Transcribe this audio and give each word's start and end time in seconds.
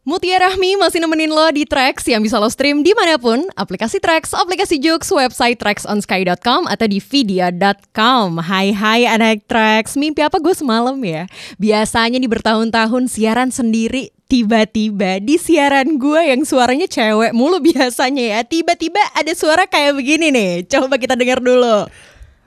Mutia 0.00 0.40
Rahmi 0.40 0.80
masih 0.80 0.96
nemenin 0.96 1.28
lo 1.28 1.44
di 1.52 1.68
Trax 1.68 2.08
yang 2.08 2.24
bisa 2.24 2.40
lo 2.40 2.48
stream 2.48 2.80
di 2.80 2.96
mana 2.96 3.20
pun, 3.20 3.44
aplikasi 3.52 4.00
Trax, 4.00 4.32
aplikasi 4.32 4.80
Jux, 4.80 5.12
website 5.12 5.60
traxonsky.com 5.60 6.64
atau 6.64 6.88
di 6.88 7.04
video.com. 7.04 8.40
Hai 8.40 8.72
hai 8.72 9.04
anak 9.04 9.44
Trax, 9.44 10.00
mimpi 10.00 10.24
apa 10.24 10.40
gue 10.40 10.56
semalam 10.56 10.96
ya? 11.04 11.28
Biasanya 11.60 12.16
di 12.16 12.24
bertahun-tahun 12.32 13.12
siaran 13.12 13.52
sendiri, 13.52 14.08
tiba-tiba 14.24 15.20
di 15.20 15.36
siaran 15.36 16.00
gue 16.00 16.32
yang 16.32 16.48
suaranya 16.48 16.88
cewek 16.88 17.36
mulu 17.36 17.60
biasanya 17.68 18.24
ya, 18.24 18.40
tiba-tiba 18.40 19.04
ada 19.12 19.36
suara 19.36 19.68
kayak 19.68 20.00
begini 20.00 20.32
nih. 20.32 20.64
Coba 20.64 20.96
kita 20.96 21.12
dengar 21.12 21.44
dulu. 21.44 21.84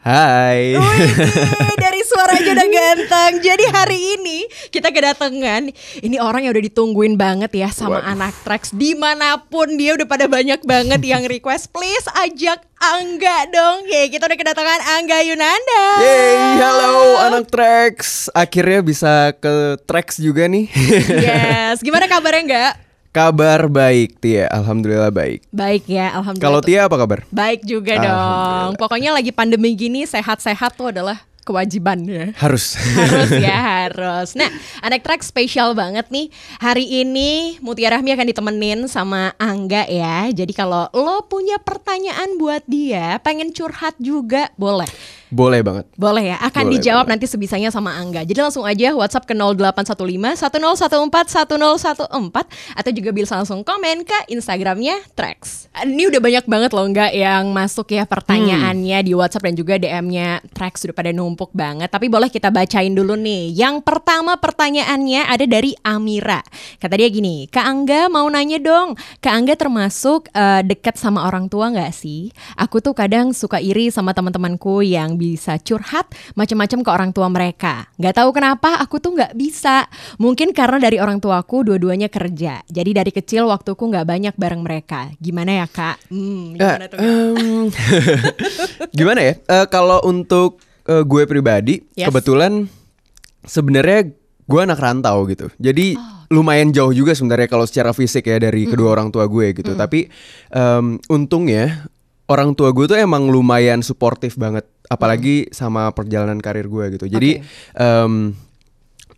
Hai. 0.04 0.76
Wih, 0.76 1.12
dari 1.88 2.04
suaranya 2.04 2.52
udah 2.60 2.68
ganteng. 2.68 3.34
Jadi 3.40 3.64
hari 3.72 4.20
ini 4.20 4.44
kita 4.68 4.92
kedatangan 4.92 5.72
ini 6.04 6.20
orang 6.20 6.44
yang 6.44 6.52
udah 6.52 6.66
ditungguin 6.68 7.16
banget 7.16 7.56
ya 7.56 7.72
sama 7.72 8.04
Waduh. 8.04 8.12
anak 8.12 8.36
Trax 8.44 8.76
di 8.76 9.00
mana 9.00 9.40
pun 9.40 9.80
dia 9.80 9.96
udah 9.96 10.04
pada 10.04 10.28
banyak 10.28 10.60
banget 10.68 11.00
yang 11.08 11.24
request. 11.24 11.72
Please 11.72 12.04
ajak 12.20 12.68
Angga 12.84 13.48
dong. 13.48 13.88
Ya 13.88 14.12
kita 14.12 14.28
udah 14.28 14.36
kedatangan 14.36 14.80
Angga 15.00 15.24
Yunanda. 15.24 15.86
Yeay, 16.04 16.60
halo 16.60 17.24
anak 17.24 17.48
Trax. 17.48 18.28
Akhirnya 18.36 18.84
bisa 18.84 19.32
ke 19.40 19.80
Trax 19.88 20.20
juga 20.20 20.52
nih. 20.52 20.68
Yes. 21.16 21.80
Gimana 21.80 22.12
kabarnya 22.12 22.44
enggak? 22.44 22.83
Kabar 23.14 23.70
baik, 23.70 24.18
Tia. 24.18 24.50
Alhamdulillah 24.50 25.14
baik. 25.14 25.46
Baik 25.54 25.86
ya, 25.86 26.18
alhamdulillah. 26.18 26.50
Kalau. 26.50 26.66
Tia 26.66 26.90
apa 26.90 26.98
kabar? 26.98 27.20
Baik 27.30 27.62
juga 27.62 28.02
dong. 28.02 28.74
Pokoknya 28.74 29.14
lagi 29.14 29.30
pandemi 29.30 29.78
gini 29.78 30.02
sehat-sehat 30.10 30.74
tuh 30.74 30.90
adalah 30.90 31.22
kewajiban 31.46 32.02
ya. 32.10 32.34
Harus. 32.42 32.74
harus 32.74 33.30
ya 33.38 33.54
harus. 33.86 34.34
Nah, 34.34 34.50
anak 34.82 35.06
track 35.06 35.22
spesial 35.22 35.78
banget 35.78 36.10
nih. 36.10 36.34
Hari 36.58 37.06
ini 37.06 37.62
Mutia 37.62 37.94
Rahmi 37.94 38.18
akan 38.18 38.28
ditemenin 38.34 38.80
sama 38.90 39.38
Angga 39.38 39.86
ya. 39.86 40.34
Jadi 40.34 40.50
kalau 40.58 40.90
lo 40.90 41.22
punya 41.30 41.62
pertanyaan 41.62 42.42
buat 42.42 42.66
dia, 42.66 43.22
pengen 43.22 43.54
curhat 43.54 43.94
juga 44.02 44.50
boleh. 44.58 44.90
Boleh 45.34 45.66
banget. 45.66 45.90
Boleh 45.98 46.30
ya, 46.30 46.38
akan 46.46 46.70
Boleh, 46.70 46.74
dijawab 46.78 47.10
boleh. 47.10 47.14
nanti 47.18 47.26
sebisanya 47.26 47.74
sama 47.74 47.98
Angga. 47.98 48.22
Jadi 48.22 48.38
langsung 48.38 48.70
aja 48.70 48.94
WhatsApp 48.94 49.26
ke 49.26 49.34
0815 49.34 50.38
1014 50.46 51.50
1014 51.50 52.78
atau 52.78 52.92
juga 52.94 53.10
bisa 53.10 53.34
langsung 53.34 53.66
komen 53.66 54.06
ke 54.06 54.30
Instagramnya 54.30 55.02
Trax. 55.18 55.74
Ini 55.74 56.14
udah 56.14 56.22
banyak 56.22 56.46
banget 56.46 56.72
loh 56.78 56.86
enggak 56.86 57.12
yang 57.18 57.50
masuk 57.50 57.90
ya 57.90 58.06
pertanyaannya 58.06 59.02
di 59.02 59.18
WhatsApp 59.18 59.50
dan 59.50 59.54
juga 59.58 59.82
DM-nya 59.82 60.46
Trax 60.54 60.86
udah 60.86 60.94
pada 60.94 61.10
numpuk 61.10 61.50
banget. 61.58 61.90
Tapi 61.90 62.14
boleh 62.14 62.30
kita 62.30 62.54
bacain 62.54 62.94
dulu 62.94 63.18
nih. 63.18 63.58
Yang 63.58 63.82
pertama 63.82 64.38
pertanyaannya 64.38 65.26
ada 65.26 65.46
dari 65.50 65.74
Amira. 65.82 66.46
Kata 66.78 66.94
dia 66.94 67.10
gini, 67.10 67.50
Kak 67.50 67.66
Angga 67.66 68.06
mau 68.14 68.30
nanya 68.30 68.62
dong, 68.62 68.94
Kak 69.18 69.34
Angga 69.34 69.58
termasuk 69.58 70.30
eh, 70.30 70.62
dekat 70.62 71.02
sama 71.02 71.26
orang 71.26 71.50
tua 71.50 71.74
nggak 71.74 71.90
sih? 71.90 72.30
Aku 72.54 72.78
tuh 72.86 72.94
kadang 72.94 73.34
suka 73.34 73.58
iri 73.58 73.90
sama 73.90 74.14
teman-temanku 74.14 74.86
yang 74.86 75.18
bisa 75.24 75.56
curhat 75.58 76.12
macam-macam 76.36 76.80
ke 76.84 76.90
orang 76.92 77.10
tua 77.10 77.32
mereka. 77.32 77.88
Nggak 77.96 78.16
tahu 78.20 78.30
kenapa 78.36 78.76
aku 78.84 79.00
tuh 79.00 79.16
nggak 79.16 79.32
bisa. 79.34 79.88
Mungkin 80.20 80.52
karena 80.52 80.84
dari 80.84 81.00
orang 81.00 81.24
tuaku 81.24 81.64
dua-duanya 81.64 82.12
kerja. 82.12 82.60
Jadi 82.68 82.92
dari 82.92 83.16
kecil 83.16 83.48
waktuku 83.48 83.80
nggak 83.80 84.04
banyak 84.04 84.34
bareng 84.36 84.60
mereka. 84.60 85.08
Gimana 85.16 85.64
ya 85.64 85.68
kak? 85.72 85.96
Hmm, 86.12 86.60
gimana 86.60 86.86
tuh? 86.86 86.98
Kak? 87.00 87.08
Em, 87.08 87.66
gimana 89.00 89.20
ya? 89.24 89.34
Eh, 89.40 89.66
kalau 89.68 90.04
untuk 90.04 90.60
eh, 90.84 91.00
gue 91.02 91.24
pribadi, 91.24 91.80
Yes. 91.96 92.12
kebetulan 92.12 92.68
sebenarnya 93.42 94.12
gue 94.44 94.60
anak 94.60 94.80
rantau 94.80 95.24
gitu. 95.26 95.48
Jadi 95.56 95.96
Oh. 95.96 96.28
lumayan 96.34 96.74
jauh 96.74 96.92
juga 96.92 97.16
sebenarnya 97.16 97.48
kalau 97.48 97.64
secara 97.64 97.94
fisik 97.94 98.26
ya 98.26 98.36
dari 98.36 98.66
kedua 98.66 98.92
orang 98.92 99.08
tua 99.08 99.24
gue 99.24 99.54
gitu. 99.54 99.72
Tapi 99.74 100.12
em, 100.50 101.00
untungnya 101.08 101.88
orang 102.26 102.52
tua 102.52 102.72
gue 102.72 102.86
tuh 102.86 102.98
emang 102.98 103.30
lumayan 103.30 103.80
suportif 103.80 104.36
banget, 104.36 104.66
apalagi 104.92 105.48
sama 105.52 105.92
perjalanan 105.96 106.40
karir 106.44 106.68
gue 106.68 107.00
gitu. 107.00 107.06
Jadi 107.08 107.40
em, 107.78 108.34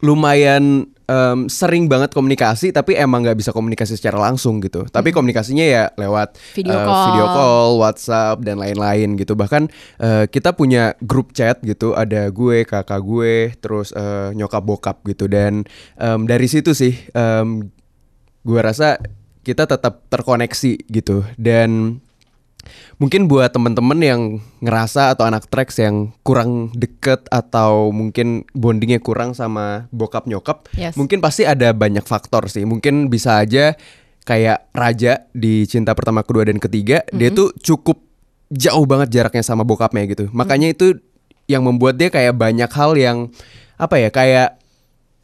lumayan 0.04 0.86
em, 1.08 1.40
sering 1.48 1.88
banget 1.88 2.12
komunikasi 2.12 2.70
tapi 2.76 2.94
emang 3.00 3.24
nggak 3.26 3.40
bisa 3.40 3.52
komunikasi 3.56 3.98
secara 3.98 4.20
langsung 4.20 4.62
gitu. 4.62 4.86
Tapi 4.86 5.10
komunikasinya 5.16 5.66
ya 5.66 5.84
lewat 5.96 6.38
Video 6.54 6.76
eh, 6.76 6.86
call. 6.86 7.06
video 7.10 7.26
call 7.32 7.70
WhatsApp 7.82 8.38
dan 8.44 8.62
lain-lain 8.62 9.16
gitu. 9.18 9.34
Bahkan 9.34 9.64
eh, 10.02 10.26
kita 10.30 10.54
punya 10.54 10.94
grup 11.02 11.34
chat 11.34 11.62
gitu. 11.64 11.96
Ada 11.96 12.30
gue 12.30 12.68
kakak 12.68 13.02
gue 13.02 13.56
terus 13.58 13.96
eh, 13.96 14.36
nyokap 14.36 14.64
bokap 14.64 14.98
gitu. 15.08 15.26
Dan 15.26 15.66
em, 15.98 16.20
dari 16.28 16.46
situ 16.46 16.76
sih 16.76 16.94
em, 17.16 17.72
gue 18.46 18.60
rasa 18.62 19.02
kita 19.46 19.66
tetap 19.70 20.06
terkoneksi 20.10 20.90
gitu. 20.90 21.26
Dan 21.38 22.02
mungkin 22.98 23.28
buat 23.28 23.52
temen-temen 23.52 24.00
yang 24.02 24.22
ngerasa 24.60 25.14
atau 25.14 25.26
anak 25.26 25.48
tracks 25.48 25.78
yang 25.78 26.14
kurang 26.22 26.72
deket 26.74 27.26
atau 27.30 27.90
mungkin 27.90 28.44
bondingnya 28.52 29.00
kurang 29.00 29.34
sama 29.34 29.88
bokap 29.90 30.26
nyokap 30.26 30.68
Yes. 30.76 30.96
mungkin 30.96 31.20
pasti 31.20 31.46
ada 31.46 31.72
banyak 31.72 32.04
faktor 32.04 32.48
sih 32.50 32.64
mungkin 32.64 33.08
bisa 33.08 33.40
aja 33.40 33.74
kayak 34.26 34.74
raja 34.74 35.30
di 35.32 35.70
cinta 35.70 35.94
pertama 35.94 36.26
kedua 36.26 36.50
dan 36.50 36.58
ketiga 36.58 37.06
dia 37.14 37.30
tuh 37.30 37.54
cukup 37.62 38.02
jauh 38.50 38.86
banget 38.86 39.14
jaraknya 39.14 39.46
sama 39.46 39.62
bokapnya 39.62 40.06
gitu 40.10 40.26
makanya 40.34 40.74
itu 40.74 40.98
yang 41.46 41.62
membuat 41.62 41.98
dia 42.02 42.10
kayak 42.10 42.34
banyak 42.34 42.70
hal 42.70 42.98
yang 42.98 43.30
apa 43.78 44.02
ya 44.02 44.10
kayak 44.10 44.58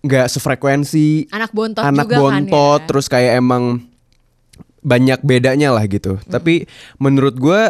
nggak 0.02 0.28
sefrekuensi 0.30 1.30
Anak 1.30 1.54
bontot 1.54 1.82
anak 1.86 2.06
juga 2.10 2.16
kan 2.18 2.22
bontot 2.46 2.80
ya. 2.82 2.88
terus 2.90 3.06
kayak 3.06 3.38
emang 3.38 3.86
banyak 4.82 5.22
bedanya 5.22 5.74
lah 5.74 5.86
gitu. 5.86 6.18
Hmm. 6.18 6.30
Tapi 6.30 6.66
menurut 6.98 7.38
gue 7.38 7.62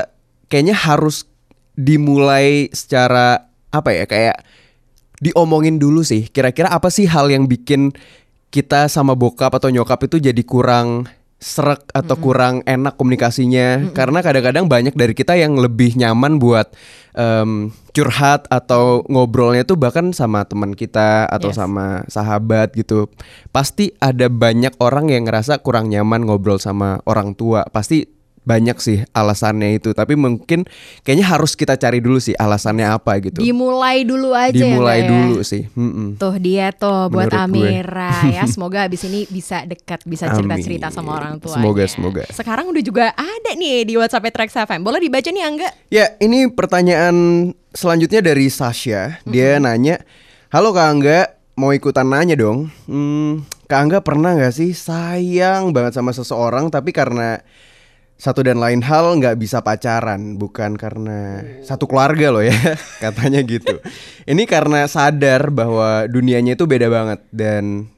kayaknya 0.47 0.75
harus 0.75 1.27
dimulai 1.75 2.67
secara 2.71 3.47
apa 3.71 3.95
ya 3.95 4.03
kayak 4.07 4.43
diomongin 5.21 5.77
dulu 5.77 6.01
sih. 6.01 6.27
Kira-kira 6.27 6.71
apa 6.71 6.89
sih 6.89 7.07
hal 7.07 7.29
yang 7.31 7.45
bikin 7.47 7.93
kita 8.51 8.91
sama 8.91 9.15
bokap 9.15 9.55
atau 9.55 9.71
nyokap 9.71 10.11
itu 10.11 10.19
jadi 10.19 10.43
kurang 10.43 11.07
serak 11.41 11.89
atau 11.89 12.15
kurang 12.21 12.61
enak 12.69 12.95
komunikasinya. 13.01 13.89
Karena 13.97 14.21
kadang-kadang 14.21 14.69
banyak 14.69 14.93
dari 14.93 15.17
kita 15.17 15.33
yang 15.33 15.57
lebih 15.57 15.97
nyaman 15.97 16.37
buat 16.37 16.69
em, 17.17 17.73
curhat 17.91 18.45
atau 18.53 19.01
ngobrolnya 19.09 19.65
tuh 19.65 19.75
bahkan 19.75 20.13
sama 20.13 20.45
teman 20.45 20.77
kita 20.77 21.25
atau 21.27 21.49
Yes. 21.49 21.57
sama 21.57 22.05
sahabat 22.07 22.77
gitu. 22.77 23.09
Pasti 23.49 23.91
ada 23.97 24.29
banyak 24.29 24.77
orang 24.77 25.09
yang 25.09 25.25
ngerasa 25.25 25.59
kurang 25.65 25.89
nyaman 25.89 26.29
ngobrol 26.29 26.61
sama 26.61 27.01
orang 27.09 27.33
tua. 27.33 27.65
Pasti 27.73 28.20
banyak 28.41 28.73
sih 28.81 29.05
alasannya 29.13 29.77
itu 29.77 29.93
tapi 29.93 30.17
mungkin 30.17 30.65
kayaknya 31.05 31.29
harus 31.29 31.53
kita 31.53 31.77
cari 31.77 32.01
dulu 32.01 32.17
sih 32.17 32.33
alasannya 32.33 32.89
apa 32.89 33.21
gitu 33.21 33.37
Dimulai 33.37 34.01
dulu 34.01 34.33
aja 34.33 34.49
dimulai 34.49 35.01
ya, 35.01 35.01
Kak, 35.01 35.05
ya? 35.05 35.09
dulu 35.13 35.37
sih 35.45 35.63
Mm-mm. 35.77 36.07
Tuh 36.17 36.35
dia 36.41 36.73
tuh 36.73 37.13
buat 37.13 37.29
Menurut 37.29 37.53
gue. 37.53 37.69
Amira 37.69 38.13
ya. 38.35 38.43
Semoga 38.49 38.89
abis 38.89 39.05
ini 39.05 39.29
bisa 39.29 39.61
dekat, 39.63 40.01
bisa 40.09 40.25
cerita-cerita 40.33 40.89
Amin. 40.89 40.97
sama 40.97 41.11
orang 41.13 41.35
tua. 41.37 41.53
Semoga, 41.53 41.83
semoga. 41.85 42.23
Sekarang 42.33 42.65
udah 42.73 42.81
juga 42.81 43.05
ada 43.13 43.51
nih 43.53 43.85
di 43.85 43.93
WhatsApp 43.93 44.33
Trax 44.33 44.57
FM. 44.57 44.81
Boleh 44.81 44.97
dibaca 44.97 45.29
nih 45.29 45.43
Angga? 45.45 45.69
Ya, 45.93 46.17
ini 46.17 46.49
pertanyaan 46.49 47.15
selanjutnya 47.71 48.25
dari 48.25 48.49
Sasha. 48.49 49.21
Dia 49.23 49.61
nanya, 49.61 50.01
"Halo 50.49 50.73
Kak 50.73 50.87
Angga, 50.89 51.19
mau 51.53 51.71
ikutan 51.71 52.09
nanya 52.09 52.33
dong. 52.33 52.73
Hmm, 52.89 53.45
Kak 53.69 53.79
Angga 53.85 53.99
pernah 54.01 54.33
nggak 54.33 54.53
sih 54.53 54.73
sayang 54.73 55.69
banget 55.71 55.93
sama 55.93 56.09
seseorang 56.11 56.67
tapi 56.67 56.89
karena 56.89 57.39
satu 58.21 58.45
dan 58.45 58.61
lain 58.61 58.85
hal 58.85 59.17
nggak 59.17 59.33
bisa 59.41 59.65
pacaran, 59.65 60.37
bukan 60.37 60.77
karena 60.77 61.41
satu 61.65 61.89
keluarga 61.89 62.29
loh 62.29 62.45
ya, 62.45 62.53
katanya 63.03 63.41
gitu. 63.41 63.81
Ini 64.29 64.45
karena 64.45 64.85
sadar 64.85 65.49
bahwa 65.49 66.05
dunianya 66.05 66.53
itu 66.53 66.69
beda 66.69 66.85
banget 66.85 67.25
dan 67.33 67.89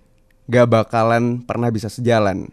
gak 0.48 0.72
bakalan 0.72 1.44
pernah 1.44 1.68
bisa 1.68 1.92
sejalan. 1.92 2.48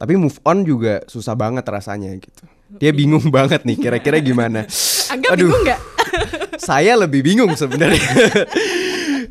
Tapi 0.00 0.16
move 0.16 0.40
on 0.48 0.64
juga 0.64 1.04
susah 1.04 1.36
banget 1.36 1.68
rasanya 1.68 2.16
gitu. 2.16 2.48
Dia 2.80 2.96
bingung 2.96 3.28
banget 3.36 3.68
nih 3.68 3.76
kira-kira 3.76 4.16
gimana. 4.24 4.64
Angga 5.12 5.36
Aduh. 5.36 5.52
bingung 5.52 5.62
nggak? 5.68 5.80
Saya 6.72 6.96
lebih 6.96 7.20
bingung 7.20 7.52
sebenarnya. 7.52 8.00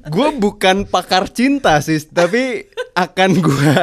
gue 0.06 0.30
bukan 0.38 0.86
pakar 0.86 1.26
cinta 1.34 1.82
sih, 1.82 1.98
tapi 2.06 2.70
akan 2.94 3.32
gue 3.42 3.74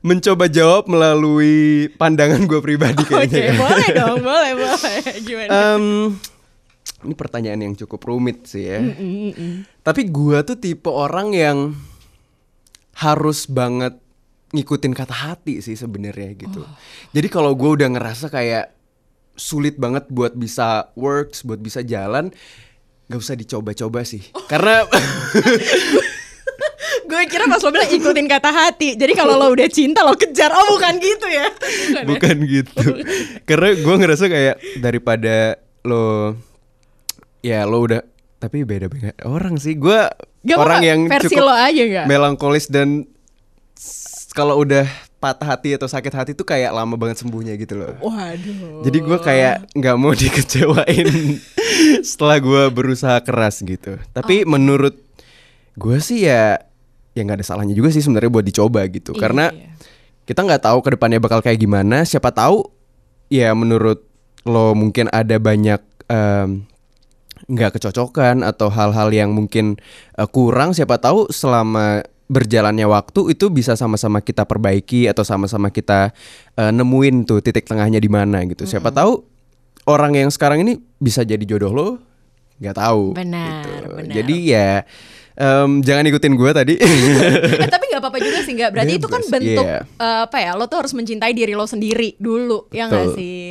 mencoba 0.00 0.48
jawab 0.48 0.88
melalui 0.88 1.92
pandangan 2.00 2.48
gue 2.48 2.60
pribadi 2.64 3.04
Oke, 3.08 3.12
kayaknya. 3.28 3.52
ya. 3.52 3.54
boleh 3.56 3.88
dong, 3.92 4.18
boleh, 4.24 4.52
boleh. 4.56 5.00
Gimana? 5.20 5.50
Em, 5.52 5.84
ini 7.04 7.14
pertanyaan 7.16 7.60
yang 7.60 7.74
cukup 7.76 8.00
rumit 8.08 8.48
sih 8.48 8.64
ya. 8.64 8.80
Tapi 9.84 10.08
gue 10.08 10.38
tuh 10.44 10.56
tipe 10.56 10.88
orang 10.88 11.36
yang 11.36 11.58
harus 12.96 13.48
banget 13.48 13.96
ngikutin 14.50 14.92
kata 14.92 15.14
hati 15.14 15.62
sih 15.62 15.76
sebenarnya 15.78 16.36
gitu. 16.36 16.64
Jadi 17.14 17.28
kalau 17.30 17.54
gue 17.54 17.70
udah 17.80 17.88
ngerasa 17.92 18.28
kayak 18.32 18.74
sulit 19.38 19.80
banget 19.80 20.04
buat 20.12 20.36
bisa 20.36 20.92
works, 20.98 21.46
buat 21.46 21.60
bisa 21.62 21.80
jalan, 21.80 22.28
nggak 23.08 23.20
usah 23.20 23.36
dicoba-coba 23.38 24.04
sih. 24.04 24.20
Karena 24.48 24.84
gue 27.10 27.20
kira 27.26 27.50
pas 27.50 27.58
lo 27.58 27.70
bilang 27.74 27.90
ikutin 27.90 28.26
kata 28.30 28.50
hati. 28.54 28.94
Jadi 28.94 29.12
kalau 29.18 29.34
lo 29.34 29.50
udah 29.50 29.66
cinta 29.66 30.06
lo 30.06 30.14
kejar. 30.14 30.54
Oh 30.54 30.78
bukan 30.78 30.94
gitu 31.02 31.26
ya? 31.26 31.46
Bukan, 31.50 31.98
ya? 31.98 32.06
Bukan 32.06 32.36
gitu. 32.46 32.84
Karena 33.42 33.68
gue 33.74 33.94
ngerasa 33.98 34.24
kayak 34.30 34.56
daripada 34.78 35.58
lo 35.82 36.38
ya 37.42 37.66
lo 37.66 37.82
udah 37.82 38.00
tapi 38.38 38.62
beda 38.62 38.86
beda 38.86 39.10
orang 39.26 39.58
sih. 39.58 39.74
Gue 39.74 40.06
Gak 40.40 40.56
orang 40.56 40.80
yang 40.80 41.00
versi 41.10 41.36
cukup 41.36 41.50
lo 41.50 41.52
aja 41.52 41.82
gak? 41.84 42.06
melankolis 42.08 42.70
dan 42.70 43.04
kalau 44.32 44.62
udah 44.62 44.86
patah 45.20 45.52
hati 45.52 45.76
atau 45.76 45.84
sakit 45.84 46.14
hati 46.16 46.32
tuh 46.32 46.48
kayak 46.48 46.72
lama 46.72 46.96
banget 46.96 47.20
sembuhnya 47.20 47.58
gitu 47.60 47.76
loh. 47.76 47.92
Waduh. 48.00 48.80
Jadi 48.88 48.98
gue 49.04 49.18
kayak 49.20 49.76
nggak 49.76 49.96
mau 50.00 50.16
dikecewain 50.20 51.36
setelah 52.00 52.40
gue 52.40 52.62
berusaha 52.72 53.20
keras 53.20 53.60
gitu. 53.60 54.00
Tapi 54.16 54.48
menurut 54.48 54.96
gue 55.76 55.98
sih 56.00 56.24
ya 56.24 56.69
ya 57.14 57.26
nggak 57.26 57.42
ada 57.42 57.46
salahnya 57.46 57.74
juga 57.74 57.90
sih 57.90 58.02
sebenarnya 58.02 58.30
buat 58.30 58.46
dicoba 58.46 58.86
gitu. 58.86 59.12
Iya, 59.16 59.20
Karena 59.20 59.44
iya. 59.50 59.70
kita 60.26 60.40
nggak 60.46 60.62
tahu 60.62 60.78
ke 60.84 60.88
depannya 60.94 61.18
bakal 61.18 61.42
kayak 61.42 61.58
gimana. 61.58 62.06
Siapa 62.06 62.30
tahu 62.30 62.66
ya 63.30 63.50
menurut 63.54 64.06
lo 64.46 64.72
mungkin 64.72 65.10
ada 65.12 65.36
banyak 65.36 65.80
em, 66.08 66.64
nggak 67.50 67.80
kecocokan 67.80 68.46
atau 68.46 68.70
hal-hal 68.70 69.08
yang 69.10 69.34
mungkin 69.34 69.76
eh, 70.16 70.28
kurang. 70.30 70.72
Siapa 70.72 71.02
tahu 71.02 71.30
selama 71.34 72.06
berjalannya 72.30 72.86
waktu 72.86 73.34
itu 73.34 73.50
bisa 73.50 73.74
sama-sama 73.74 74.22
kita 74.22 74.46
perbaiki 74.46 75.10
atau 75.10 75.26
sama-sama 75.26 75.74
kita 75.74 76.14
eh, 76.54 76.70
nemuin 76.70 77.26
tuh 77.26 77.42
titik 77.42 77.66
tengahnya 77.66 77.98
di 77.98 78.10
mana 78.10 78.46
gitu. 78.46 78.64
Siapa 78.70 78.94
tahu 78.94 79.26
orang 79.90 80.14
yang 80.14 80.30
sekarang 80.30 80.62
ini 80.62 80.78
bisa 81.02 81.26
jadi 81.26 81.42
jodoh 81.42 81.72
lo 81.74 81.88
nggak 82.60 82.76
tahu. 82.76 83.16
Benar, 83.16 83.64
gitu. 83.64 83.88
benar. 83.98 84.14
Jadi 84.14 84.36
ya 84.52 84.70
em, 85.40 85.80
jangan 85.80 86.04
ikutin 86.04 86.32
gue 86.36 86.50
tadi. 86.52 86.74
Eh, 86.76 87.68
tapi 87.74 87.84
nggak 87.88 88.00
apa-apa 88.00 88.18
juga 88.20 88.38
sih 88.40 88.52
nggak 88.52 88.70
berarti 88.70 88.92
itu 88.94 89.08
kan 89.08 89.20
Bebas, 89.20 89.32
bentuk 89.32 89.64
iya. 89.64 89.80
eh, 89.82 90.20
apa 90.28 90.36
ya 90.38 90.52
lo 90.54 90.68
tuh 90.68 90.84
harus 90.84 90.92
mencintai 90.92 91.32
diri 91.32 91.56
lo 91.56 91.64
sendiri 91.64 92.14
dulu 92.16 92.68
ya 92.70 92.86
nggak 92.86 93.04
Betul. 93.08 93.16
sih 93.16 93.44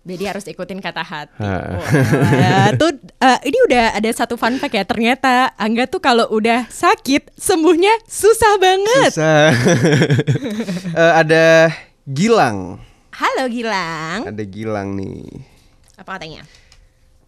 jadi 0.00 0.32
harus 0.32 0.48
ikutin 0.48 0.80
kata 0.80 1.04
hati 1.04 1.36
Ha. 1.36 1.52
Wah, 1.76 2.70
tuh 2.74 2.96
eh, 2.96 3.38
ini 3.44 3.58
udah 3.68 3.84
ada 3.94 4.10
satu 4.10 4.34
fun 4.34 4.56
fact 4.56 4.72
ya 4.72 4.84
ternyata 4.84 5.52
Angga 5.54 5.84
tuh 5.84 6.00
kalau 6.00 6.24
udah 6.30 6.64
sakit 6.66 7.36
sembuhnya 7.36 8.00
susah 8.06 8.52
banget 8.56 9.10
Susah. 9.12 9.48
Eh, 11.00 11.12
ada 11.14 11.70
Gilang. 12.04 12.80
halo 13.12 13.44
Gilang 13.46 14.26
Ada 14.26 14.44
Gilang 14.44 14.96
nih. 14.96 15.28
apa 15.94 16.16
katanya 16.16 16.42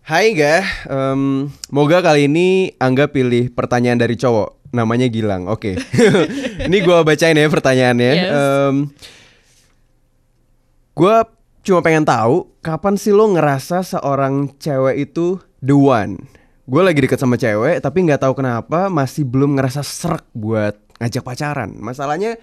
Hai 0.03 0.35
ga, 0.35 0.67
Em, 0.91 1.47
moga 1.71 2.03
kali 2.03 2.27
ini 2.27 2.75
Angga 2.83 3.07
pilih 3.07 3.55
pertanyaan 3.55 4.03
dari 4.03 4.19
cowok, 4.19 4.75
namanya 4.75 5.07
Gilang. 5.07 5.47
Oke, 5.47 5.79
ini 6.67 6.83
gua 6.83 7.07
bacain 7.07 7.39
ya 7.39 7.47
pertanyaannya. 7.47 8.13
Yes. 8.19 8.31
Em, 8.35 8.75
gua 10.99 11.31
cuma 11.63 11.87
pengen 11.87 12.03
tahu 12.03 12.51
kapan 12.59 12.99
sih 12.99 13.15
lo 13.15 13.31
ngerasa 13.31 13.87
seorang 13.87 14.51
cewek 14.59 15.07
itu 15.07 15.39
the 15.63 15.71
one. 15.71 16.19
Gue 16.67 16.83
lagi 16.83 16.99
deket 16.99 17.23
sama 17.23 17.39
cewek, 17.39 17.79
tapi 17.79 18.03
nggak 18.03 18.23
tahu 18.27 18.39
kenapa 18.39 18.91
masih 18.91 19.23
belum 19.23 19.55
ngerasa 19.55 19.87
serak 19.87 20.27
buat 20.35 20.79
ngajak 20.99 21.23
pacaran. 21.23 21.79
Masalahnya 21.79 22.39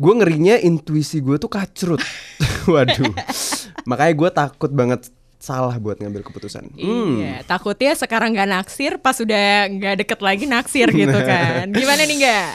gue 0.00 0.12
ngerinya 0.16 0.56
intuisi 0.60 1.20
gue 1.20 1.36
tuh 1.36 1.52
kacrut. 1.52 2.00
Waduh, 2.72 3.12
makanya 3.88 4.14
gue 4.16 4.30
takut 4.32 4.72
banget 4.72 5.12
salah 5.44 5.76
buat 5.76 6.00
ngambil 6.00 6.24
keputusan. 6.24 6.72
Hmm. 6.72 7.20
Iya, 7.20 7.44
takutnya 7.44 7.92
sekarang 7.92 8.32
nggak 8.32 8.48
naksir, 8.48 8.96
pas 8.96 9.20
udah 9.20 9.68
nggak 9.68 9.94
deket 10.00 10.20
lagi 10.24 10.44
naksir 10.48 10.88
gitu 10.88 11.18
kan. 11.30 11.68
Gimana 11.68 12.08
nih 12.08 12.16
nggak? 12.24 12.50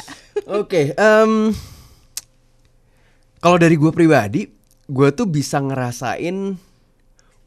Oke, 0.49 0.97
em, 0.97 1.53
kalau 3.37 3.61
dari 3.61 3.77
gue 3.77 3.91
pribadi, 3.93 4.49
gue 4.89 5.09
tuh 5.13 5.29
bisa 5.29 5.61
ngerasain 5.61 6.57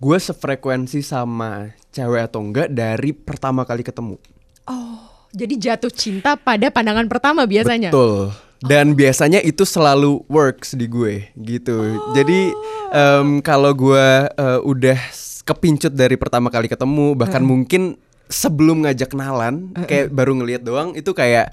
gue 0.02 0.18
sefrekuensi 0.18 0.98
sama 1.02 1.74
cewek 1.94 2.30
atau 2.30 2.42
enggak 2.42 2.70
dari 2.70 3.10
pertama 3.14 3.66
kali 3.66 3.82
ketemu. 3.82 4.18
Oh, 4.66 5.02
jadi 5.34 5.54
jatuh 5.58 5.90
cinta 5.90 6.38
pada 6.38 6.70
pandangan 6.70 7.06
pertama 7.10 7.46
biasanya. 7.46 7.90
Betul. 7.90 8.30
Dan 8.62 8.94
biasanya 8.94 9.42
itu 9.42 9.66
selalu 9.66 10.22
works 10.30 10.78
di 10.78 10.86
gue 10.86 11.34
gitu. 11.34 11.98
Jadi 12.14 12.54
em, 12.94 13.42
kalau 13.42 13.74
gue 13.74 14.06
eh, 14.30 14.60
udah 14.62 14.98
kepincut 15.42 15.90
dari 15.90 16.14
pertama 16.14 16.46
kali 16.46 16.70
ketemu, 16.70 17.18
bahkan 17.18 17.42
mungkin 17.42 17.98
sebelum 18.30 18.86
ngajak 18.86 19.10
kenalan, 19.10 19.74
kayak 19.90 20.14
baru 20.14 20.38
ngelihat 20.38 20.62
doang, 20.62 20.94
itu 20.94 21.10
kayak, 21.10 21.52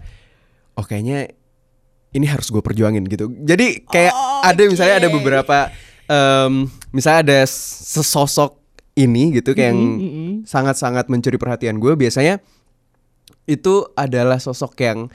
oh 0.77 0.85
kayaknya 0.85 1.33
ini 2.13 2.25
harus 2.29 2.53
gue 2.53 2.61
perjuangin 2.61 3.03
gitu. 3.09 3.33
Jadi 3.41 3.83
kayak 3.89 4.13
Oh, 4.13 4.41
ada 4.45 4.61
misalnya 4.69 4.95
ada 5.01 5.09
beberapa, 5.09 5.57
em, 6.06 6.69
misalnya 6.94 7.19
ada 7.25 7.39
sesosok 7.50 8.61
ini 8.95 9.41
gitu 9.41 9.57
kayak 9.57 9.73
yang 9.73 9.81
sangat-sangat 10.45 11.09
mencuri 11.09 11.41
perhatian 11.41 11.81
gue. 11.81 11.97
Biasanya 11.97 12.38
itu 13.50 13.89
adalah 13.97 14.38
sosok 14.38 14.77
yang 14.79 15.09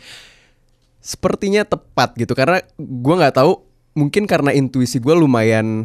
sepertinya 1.04 1.68
tepat 1.68 2.16
gitu 2.16 2.32
karena 2.32 2.64
gue 2.80 3.14
nggak 3.14 3.36
tahu 3.36 3.60
mungkin 3.92 4.24
karena 4.24 4.50
intuisi 4.50 4.96
gue 4.96 5.12
lumayan 5.12 5.84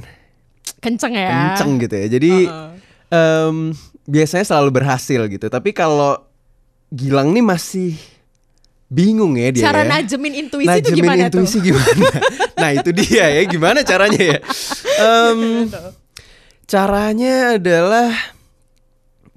Kenceng 0.80 1.12
ya. 1.12 1.28
kenceng 1.60 1.76
gitu 1.78 1.92
ya 1.92 2.08
jadi 2.08 2.34
Uh-uh. 2.48 2.72
em, 3.12 3.58
biasanya 4.08 4.48
selalu 4.48 4.80
berhasil 4.80 5.28
gitu 5.28 5.52
tapi 5.52 5.76
kalau 5.76 6.24
Gilang 6.90 7.36
nih 7.36 7.44
masih 7.44 7.94
bingung 8.88 9.38
ya 9.38 9.54
dia 9.54 9.70
Cara 9.70 9.86
ya. 9.86 10.00
najemin 10.00 10.34
intuisi 10.40 10.66
itu 10.66 10.90
Najemin 10.90 10.98
gimana 10.98 11.24
intuisi 11.28 11.58
tuh? 11.60 11.68
gimana 11.68 12.10
nah 12.64 12.70
itu 12.74 12.90
dia 12.90 13.26
ya 13.30 13.44
gimana 13.46 13.80
caranya 13.84 14.24
ya 14.24 14.40
Em, 14.98 15.40
caranya 16.66 17.60
adalah 17.60 18.10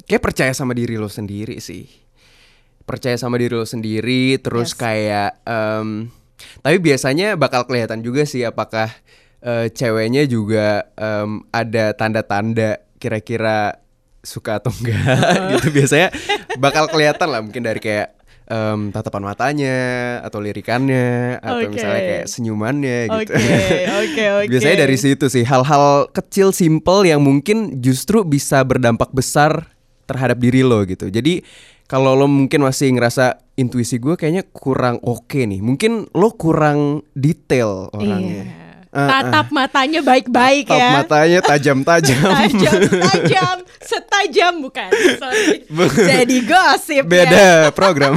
kayak 0.04 0.22
percaya 0.22 0.52
sama 0.52 0.72
diri 0.72 0.96
lo 0.96 1.06
sendiri 1.06 1.60
sih 1.60 1.84
percaya 2.92 3.16
sama 3.16 3.40
diri 3.40 3.56
lo 3.56 3.64
sendiri 3.64 4.36
terus 4.36 4.76
Yes. 4.76 4.78
kayak 4.78 5.30
em, 5.48 6.12
tapi 6.60 6.76
biasanya 6.76 7.40
bakal 7.40 7.64
kelihatan 7.64 8.04
juga 8.04 8.28
sih 8.28 8.44
apakah 8.44 8.92
eh, 9.40 9.72
ceweknya 9.72 10.28
juga 10.28 10.92
em, 10.92 11.40
ada 11.48 11.96
tanda-tanda 11.96 12.84
kira-kira 13.00 13.80
suka 14.20 14.60
atau 14.60 14.70
enggak 14.70 15.00
gitu 15.56 15.68
biasanya 15.72 16.12
bakal 16.60 16.86
kelihatan 16.86 17.26
lah 17.26 17.40
mungkin 17.40 17.64
dari 17.64 17.80
kayak 17.80 18.12
em, 18.46 18.92
tatapan 18.92 19.22
matanya 19.24 19.78
atau 20.20 20.38
lirikannya 20.38 21.40
atau 21.40 21.66
misalnya 21.66 22.02
kayak 22.04 22.26
senyumannya 22.28 22.98
gitu. 23.08 23.32
Oke, 23.32 23.70
oke, 24.04 24.24
oke. 24.44 24.48
Biasanya 24.52 24.76
dari 24.84 24.96
situ 25.00 25.26
sih 25.26 25.42
hal-hal 25.42 26.06
kecil 26.12 26.52
simple 26.52 27.08
yang 27.08 27.24
mungkin 27.24 27.80
justru 27.80 28.22
bisa 28.22 28.60
berdampak 28.62 29.08
besar 29.10 29.72
terhadap 30.06 30.36
diri 30.38 30.60
lo 30.62 30.82
gitu. 30.84 31.08
Jadi 31.08 31.40
kalau 31.86 32.16
lo 32.16 32.26
mungkin 32.26 32.64
masih 32.64 32.92
ngerasa 32.94 33.40
intuisi 33.54 34.00
gue 34.00 34.16
kayaknya 34.16 34.48
kurang 34.50 34.98
oke 35.02 35.44
nih. 35.44 35.60
Mungkin 35.60 36.10
lo 36.12 36.34
kurang 36.34 37.04
detail 37.12 37.92
orangnya. 37.92 38.42
Iya. 38.44 38.60
Ah, 38.92 39.08
Tatap 39.24 39.56
matanya 39.56 40.04
baik-baik 40.04 40.68
Tatap 40.68 40.76
ya. 40.76 40.90
matanya 41.00 41.40
tajam-tajam. 41.40 42.28
Tajam, 42.44 42.80
tajam, 42.92 43.56
setajam 43.90 44.62
bukan. 44.62 44.90
Sorry. 45.18 45.66
Jadi 46.12 46.36
gosip 46.46 47.04
ya. 47.06 47.10
Beda 47.10 47.48
program. 47.74 48.14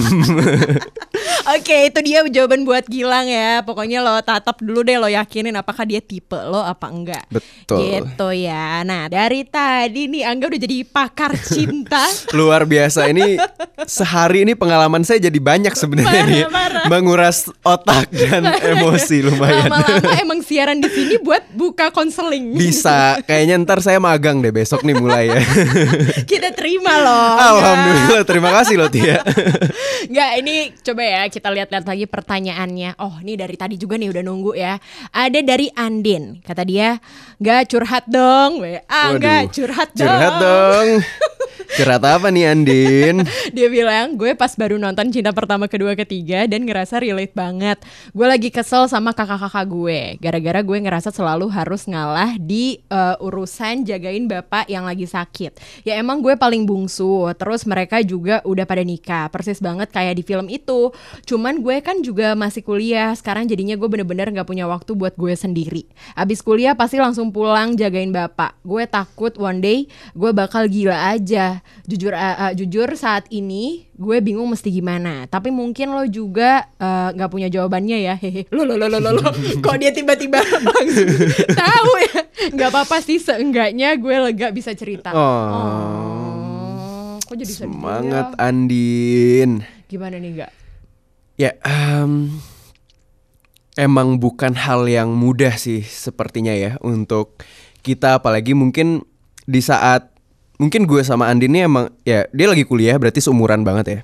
Oke, 1.56 1.94
itu 1.94 2.00
dia 2.02 2.26
jawaban 2.26 2.66
buat 2.66 2.86
Gilang 2.90 3.30
ya. 3.30 3.62
Pokoknya 3.62 4.02
lo 4.02 4.18
tatap 4.22 4.60
dulu 4.62 4.82
deh 4.82 4.98
lo 4.98 5.06
yakinin 5.06 5.54
apakah 5.56 5.86
dia 5.86 6.02
tipe 6.02 6.36
lo 6.36 6.62
apa 6.62 6.90
enggak. 6.90 7.26
Betul. 7.30 7.78
Gitu 7.82 8.30
ya. 8.46 8.82
Nah, 8.82 9.06
dari 9.10 9.46
tadi 9.46 10.10
nih 10.10 10.26
Angga 10.26 10.50
udah 10.50 10.62
jadi 10.62 10.78
pakar 10.86 11.38
cinta. 11.38 12.04
Luar 12.34 12.66
biasa 12.66 13.08
ini 13.10 13.38
sehari 13.86 14.44
ini 14.44 14.58
pengalaman 14.58 15.06
saya 15.06 15.22
jadi 15.22 15.40
banyak 15.40 15.74
sebenarnya 15.74 16.22
nih. 16.26 16.44
Menguras 16.90 17.50
otak 17.62 18.10
dan 18.12 18.46
emosi 18.62 19.26
lumayan. 19.26 19.70
Lama-lama 19.70 20.12
emang 20.22 20.40
siaran 20.42 20.82
di 20.82 20.90
sini 20.90 21.16
buat 21.22 21.46
buka 21.54 21.90
konseling. 21.94 22.58
Bisa, 22.58 23.22
kayaknya 23.26 23.62
ntar 23.62 23.80
saya 23.82 24.02
magang 24.02 24.42
deh 24.42 24.52
besok 24.52 24.82
nih 24.86 24.96
mulai 24.98 25.30
ya. 25.30 25.42
Kita 26.32 26.50
terima 26.52 26.94
loh. 27.02 27.32
Alhamdulillah, 27.40 28.24
terima 28.28 28.50
kasih 28.62 28.76
loh 28.80 28.90
Tia. 28.92 29.20
Nggak, 30.12 30.32
ini 30.44 30.56
coba 30.84 31.02
ya 31.02 31.22
kita 31.32 31.50
lihat-lihat 31.50 31.86
lagi 31.86 32.06
pertanyaannya. 32.06 33.00
Oh, 33.02 33.16
ini 33.24 33.34
dari 33.40 33.56
tadi 33.58 33.76
juga 33.80 33.98
nih 33.98 34.12
udah 34.12 34.24
nunggu 34.24 34.52
ya. 34.54 34.78
Ada 35.12 35.40
dari 35.42 35.68
Andin. 35.74 36.44
Kata 36.44 36.62
dia, 36.68 37.00
nggak 37.42 37.62
curhat 37.72 38.06
dong. 38.06 38.62
WA, 38.62 39.02
nggak 39.18 39.42
Waduh, 39.50 39.54
curhat 39.54 39.90
dong. 39.96 40.08
Curhat 40.08 40.34
dong. 40.42 40.88
Curhat 41.66 42.06
apa 42.06 42.30
nih 42.30 42.54
Andin? 42.54 43.26
Dia 43.58 43.68
bilang 43.74 44.14
gue 44.14 44.38
pas 44.38 44.54
baru 44.54 44.78
nonton 44.78 45.10
Cinta 45.10 45.34
Pertama 45.34 45.66
Kedua 45.66 45.98
Ketiga 45.98 46.46
dan 46.46 46.62
ngerasa 46.62 47.02
relate 47.02 47.34
banget. 47.34 47.82
Gue 48.14 48.30
lagi 48.30 48.54
kesel 48.54 48.86
sama 48.86 49.18
kakak-kakak 49.18 49.66
gue. 49.66 50.00
Gara-gara 50.22 50.62
gue 50.62 50.78
ngerasa 50.78 51.10
selalu 51.10 51.50
harus 51.50 51.90
ngalah 51.90 52.38
di 52.38 52.86
uh, 52.94 53.18
urusan 53.18 53.82
jagain 53.82 54.30
bapak 54.30 54.70
yang 54.70 54.86
lagi 54.86 55.10
sakit. 55.10 55.58
Ya 55.82 55.98
emang 55.98 56.22
gue 56.22 56.38
paling 56.38 56.70
bungsu. 56.70 57.34
Terus 57.34 57.66
mereka 57.66 57.98
juga 58.06 58.46
udah 58.46 58.66
pada 58.70 58.86
nikah. 58.86 59.34
Persis 59.34 59.58
banget 59.58 59.90
kayak 59.90 60.22
di 60.22 60.24
film 60.24 60.46
itu. 60.54 60.94
Cuman 61.26 61.66
gue 61.66 61.82
kan 61.82 61.98
juga 62.06 62.38
masih 62.38 62.62
kuliah. 62.62 63.10
Sekarang 63.18 63.50
jadinya 63.50 63.74
gue 63.74 63.90
bener-bener 63.90 64.30
gak 64.30 64.46
punya 64.46 64.70
waktu 64.70 64.94
buat 64.94 65.18
gue 65.18 65.34
sendiri. 65.34 65.90
Abis 66.14 66.46
kuliah 66.46 66.78
pasti 66.78 67.02
langsung 67.02 67.34
pulang 67.34 67.74
jagain 67.74 68.14
bapak. 68.14 68.54
Gue 68.62 68.86
takut 68.86 69.34
one 69.42 69.60
day 69.60 69.80
gue 70.14 70.32
bakal 70.36 70.68
gila 70.70 71.16
aja 71.16 71.55
jujur 71.86 72.14
uh, 72.16 72.50
uh, 72.50 72.52
jujur 72.56 72.90
saat 72.98 73.28
ini 73.30 73.88
gue 73.96 74.18
bingung 74.24 74.50
mesti 74.50 74.72
gimana. 74.72 75.28
Tapi 75.28 75.52
mungkin 75.52 75.94
lo 75.94 76.04
juga 76.08 76.68
nggak 77.14 77.30
uh, 77.30 77.34
punya 77.34 77.48
jawabannya 77.52 77.98
ya. 78.06 78.16
Hehe. 78.18 78.48
Lo 78.50 78.64
lo 78.64 78.80
lo 78.80 78.88
lo 78.88 79.00
lo 79.00 79.30
kok 79.66 79.76
dia 79.78 79.92
tiba-tiba 79.92 80.40
tahu 81.62 81.92
ya? 82.12 82.20
Nggak 82.56 82.70
apa-apa 82.72 82.98
sih 83.04 83.20
seenggaknya 83.20 83.96
gue 84.00 84.16
lega 84.16 84.50
bisa 84.56 84.72
cerita. 84.72 85.12
Oh. 85.12 85.22
oh 85.22 87.16
kok 87.26 87.36
jadi 87.36 87.52
sedih 87.52 87.74
Semangat 87.74 88.28
ya? 88.38 88.48
Andin. 88.48 89.52
gimana 89.86 90.18
nih 90.18 90.32
nggak? 90.42 90.52
Ya, 91.36 91.52
em, 91.68 92.32
emang 93.76 94.16
bukan 94.24 94.56
hal 94.56 94.88
yang 94.88 95.12
mudah 95.12 95.60
sih 95.60 95.84
sepertinya 95.84 96.56
ya 96.56 96.80
untuk 96.80 97.44
kita. 97.84 98.24
Apalagi 98.24 98.56
mungkin 98.56 99.04
di 99.44 99.60
saat 99.60 100.15
mungkin 100.58 100.88
gue 100.88 101.02
sama 101.04 101.28
Andin 101.28 101.52
ini 101.52 101.68
emang 101.68 101.92
ya 102.08 102.28
dia 102.32 102.48
lagi 102.48 102.64
kuliah 102.64 102.96
berarti 102.96 103.20
seumuran 103.20 103.64
banget 103.68 103.86
ya. 103.88 104.00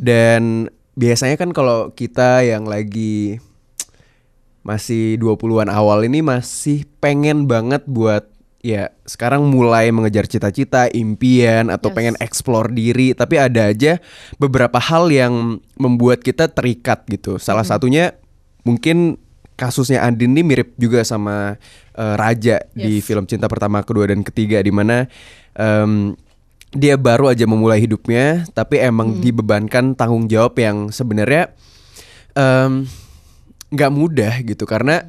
Dan 0.00 0.72
biasanya 0.96 1.36
kan 1.40 1.52
kalau 1.52 1.92
kita 1.92 2.44
yang 2.44 2.64
lagi 2.68 3.40
masih 4.60 5.16
20-an 5.16 5.72
awal 5.72 6.04
ini 6.04 6.20
masih 6.20 6.84
pengen 7.00 7.48
banget 7.48 7.80
buat 7.88 8.28
ya 8.60 8.92
sekarang 9.08 9.48
mulai 9.48 9.88
mengejar 9.88 10.28
cita-cita, 10.28 10.92
impian 10.92 11.72
atau 11.72 11.88
Yes. 11.88 11.96
pengen 11.96 12.16
explore 12.20 12.68
diri, 12.68 13.16
tapi 13.16 13.40
ada 13.40 13.72
aja 13.72 13.96
beberapa 14.36 14.76
hal 14.76 15.08
yang 15.08 15.64
membuat 15.80 16.20
kita 16.20 16.52
terikat 16.52 17.08
gitu. 17.08 17.40
Salah 17.40 17.64
satunya 17.64 18.12
mungkin 18.68 19.16
kasusnya 19.60 20.00
Andin 20.00 20.32
ini 20.32 20.40
mirip 20.40 20.72
juga 20.80 21.04
sama 21.04 21.60
eh, 21.92 22.14
Raja 22.16 22.64
di 22.72 22.98
Yes. 22.98 23.04
film 23.04 23.28
Cinta 23.28 23.44
Pertama, 23.44 23.84
Kedua 23.84 24.08
dan 24.08 24.24
Ketiga 24.24 24.56
di 24.58 24.72
mana 24.72 25.04
em, 25.52 26.16
dia 26.72 26.96
baru 26.96 27.28
aja 27.28 27.44
memulai 27.44 27.82
hidupnya 27.82 28.48
tapi 28.50 28.80
emang 28.80 29.20
dibebankan 29.20 29.92
tanggung 29.92 30.24
jawab 30.24 30.56
yang 30.56 30.88
sebenarnya 30.88 31.52
nggak 33.70 33.92
mudah 33.92 34.34
gitu. 34.42 34.64
Karena 34.64 35.02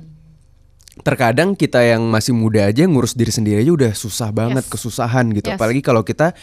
terkadang 1.01 1.55
kita 1.55 1.79
yang 1.81 2.03
masih 2.12 2.36
muda 2.36 2.67
aja 2.67 2.84
ngurus 2.84 3.15
diri 3.15 3.31
sendiri 3.31 3.63
aja 3.63 3.72
udah 3.72 3.91
susah 3.96 4.29
banget 4.29 4.67
Yes. 4.67 4.72
kesusahan 4.74 5.31
gitu. 5.31 5.50
Yes. 5.50 5.55
apalagi 5.55 5.81
kalau 5.81 6.03
kita 6.03 6.36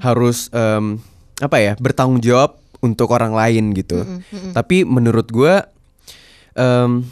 harus 0.00 0.48
em, 0.54 1.02
apa 1.36 1.56
ya 1.58 1.72
bertanggung 1.76 2.22
jawab 2.22 2.56
untuk 2.80 3.10
orang 3.10 3.34
lain 3.34 3.72
gitu. 3.74 4.04
Tapi 4.52 4.84
menurut 4.84 5.26
gua 5.28 5.66
em, 6.54 7.04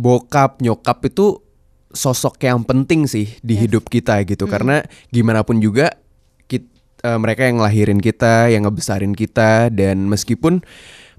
bokap 0.00 0.64
nyokap 0.64 1.04
itu 1.04 1.44
sosok 1.92 2.40
yang 2.40 2.64
penting 2.64 3.04
sih 3.04 3.36
di 3.44 3.58
Yes. 3.60 3.62
hidup 3.68 3.84
kita 3.92 4.24
gitu. 4.24 4.48
Karena 4.48 4.80
gimana 5.12 5.44
pun 5.44 5.60
juga 5.60 5.92
kit- 6.48 6.72
eh, 7.04 7.18
mereka 7.20 7.44
yang 7.44 7.60
ngelahirin 7.60 8.00
kita 8.00 8.48
yang 8.48 8.64
ngebesarin 8.64 9.12
kita 9.12 9.68
dan 9.68 10.08
meskipun 10.08 10.64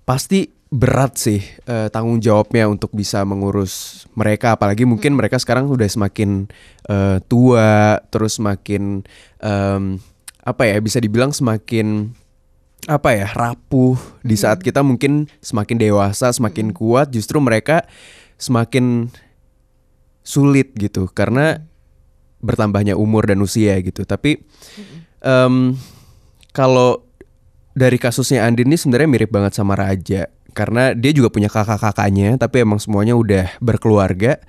pasti 0.02 0.50
berat 0.72 1.20
sih 1.20 1.44
eh, 1.68 1.92
tanggung 1.92 2.24
jawabnya 2.24 2.66
untuk 2.66 2.96
bisa 2.96 3.22
mengurus 3.28 4.08
mereka. 4.16 4.56
Apalagi 4.56 4.88
mungkin 4.88 5.14
mereka 5.14 5.38
sekarang 5.38 5.68
udah 5.70 5.86
semakin 5.86 6.48
eh, 6.88 7.20
tua 7.28 8.00
terus 8.10 8.40
semakin 8.40 9.04
em, 9.44 10.00
apa 10.42 10.64
ya 10.66 10.80
bisa 10.82 10.98
dibilang 10.98 11.36
semakin 11.36 12.16
apa 12.88 13.14
ya 13.14 13.28
rapuh. 13.36 14.00
Di 14.24 14.40
saat 14.40 14.64
kita 14.64 14.82
mungkin 14.82 15.28
semakin 15.44 15.76
dewasa 15.78 16.32
semakin 16.32 16.72
kuat 16.72 17.12
justru 17.12 17.38
mereka 17.44 17.84
semakin 18.42 19.14
sulit 20.26 20.74
gitu 20.74 21.06
karena 21.14 21.62
bertambahnya 22.42 22.98
umur 22.98 23.30
dan 23.30 23.40
usia 23.46 23.78
gitu. 23.86 24.02
Tapi 24.04 24.42
em, 25.22 25.78
kalau 26.52 27.06
dari 27.78 28.02
kasusnya 28.02 28.44
Andin 28.44 28.68
ini 28.68 28.76
sebenarnya 28.76 29.08
mirip 29.08 29.30
banget 29.32 29.56
sama 29.56 29.78
Raja 29.78 30.28
karena 30.52 30.92
dia 30.92 31.16
juga 31.16 31.32
punya 31.32 31.48
kakak-kakaknya 31.48 32.36
tapi 32.36 32.66
emang 32.66 32.82
semuanya 32.82 33.14
udah 33.14 33.46
berkeluarga. 33.62 34.42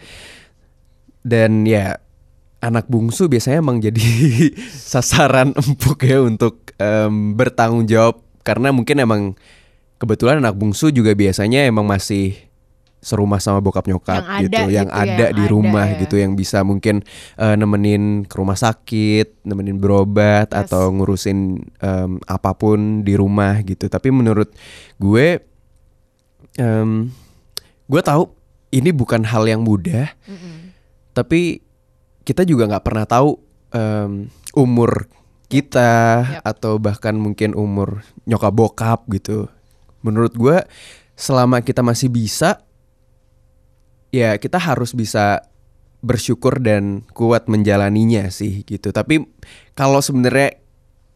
Dan 1.22 1.62
ya 1.68 2.02
anak 2.58 2.90
bungsu 2.90 3.30
biasanya 3.30 3.62
emang 3.62 3.78
jadi 3.78 4.02
sasaran 4.90 5.54
empuk 5.54 6.02
ya 6.02 6.18
untuk 6.24 6.66
em, 6.80 7.36
bertanggung 7.38 7.86
jawab 7.86 8.24
karena 8.42 8.74
mungkin 8.74 8.98
emang 8.98 9.22
kebetulan 10.02 10.42
anak 10.42 10.58
bungsu 10.58 10.90
juga 10.90 11.14
biasanya 11.14 11.62
emang 11.70 11.86
masih 11.86 12.34
serumah 13.02 13.42
sama 13.42 13.58
bokap 13.58 13.90
nyokap 13.90 14.22
Yang 14.22 14.30
ada 14.30 14.42
gitu, 14.46 14.62
yang 14.70 14.86
gitu 14.88 14.94
ya, 14.94 15.02
ada 15.02 15.10
yang 15.26 15.34
di 15.34 15.42
ada 15.42 15.50
rumah 15.50 15.86
ya. 15.90 15.98
gitu 16.06 16.14
yang 16.16 16.32
bisa 16.38 16.62
mungkin 16.62 17.02
eh, 17.34 17.54
nemenin 17.58 18.22
ke 18.24 18.34
rumah 18.38 18.54
sakit, 18.54 19.42
nemenin 19.42 19.82
berobat 19.82 20.54
Yes. 20.54 20.70
atau 20.70 20.94
ngurusin 20.94 21.38
em, 21.82 22.10
apa 22.24 22.54
pun 22.54 23.02
di 23.02 23.18
rumah 23.18 23.58
gitu. 23.66 23.90
Tapi 23.90 24.08
menurut 24.14 24.54
gue 24.96 25.42
em, 26.56 27.10
gue 27.90 28.00
tahu 28.00 28.30
ini 28.70 28.88
bukan 28.88 29.26
hal 29.26 29.44
yang 29.44 29.60
mudah, 29.60 30.08
tapi 31.12 31.60
kita 32.22 32.46
juga 32.46 32.70
nggak 32.70 32.84
pernah 32.86 33.04
tahu 33.04 33.36
em, 33.74 34.30
umur 34.54 35.10
kita 35.50 35.90
Yap. 36.40 36.42
atau 36.48 36.80
bahkan 36.80 37.12
mungkin 37.12 37.52
umur 37.52 38.00
nyokap 38.24 38.54
bokap 38.54 39.00
gitu. 39.12 39.50
Menurut 40.00 40.32
gue 40.32 40.56
selama 41.12 41.60
kita 41.60 41.84
masih 41.84 42.08
bisa 42.08 42.64
ya 44.12 44.36
kita 44.36 44.60
harus 44.60 44.92
bisa 44.92 45.42
bersyukur 46.04 46.60
dan 46.60 47.02
kuat 47.16 47.48
menjalaninya 47.48 48.28
sih 48.28 48.62
gitu. 48.62 48.92
Tapi 48.92 49.24
kalau 49.72 50.04
sebenarnya 50.04 50.58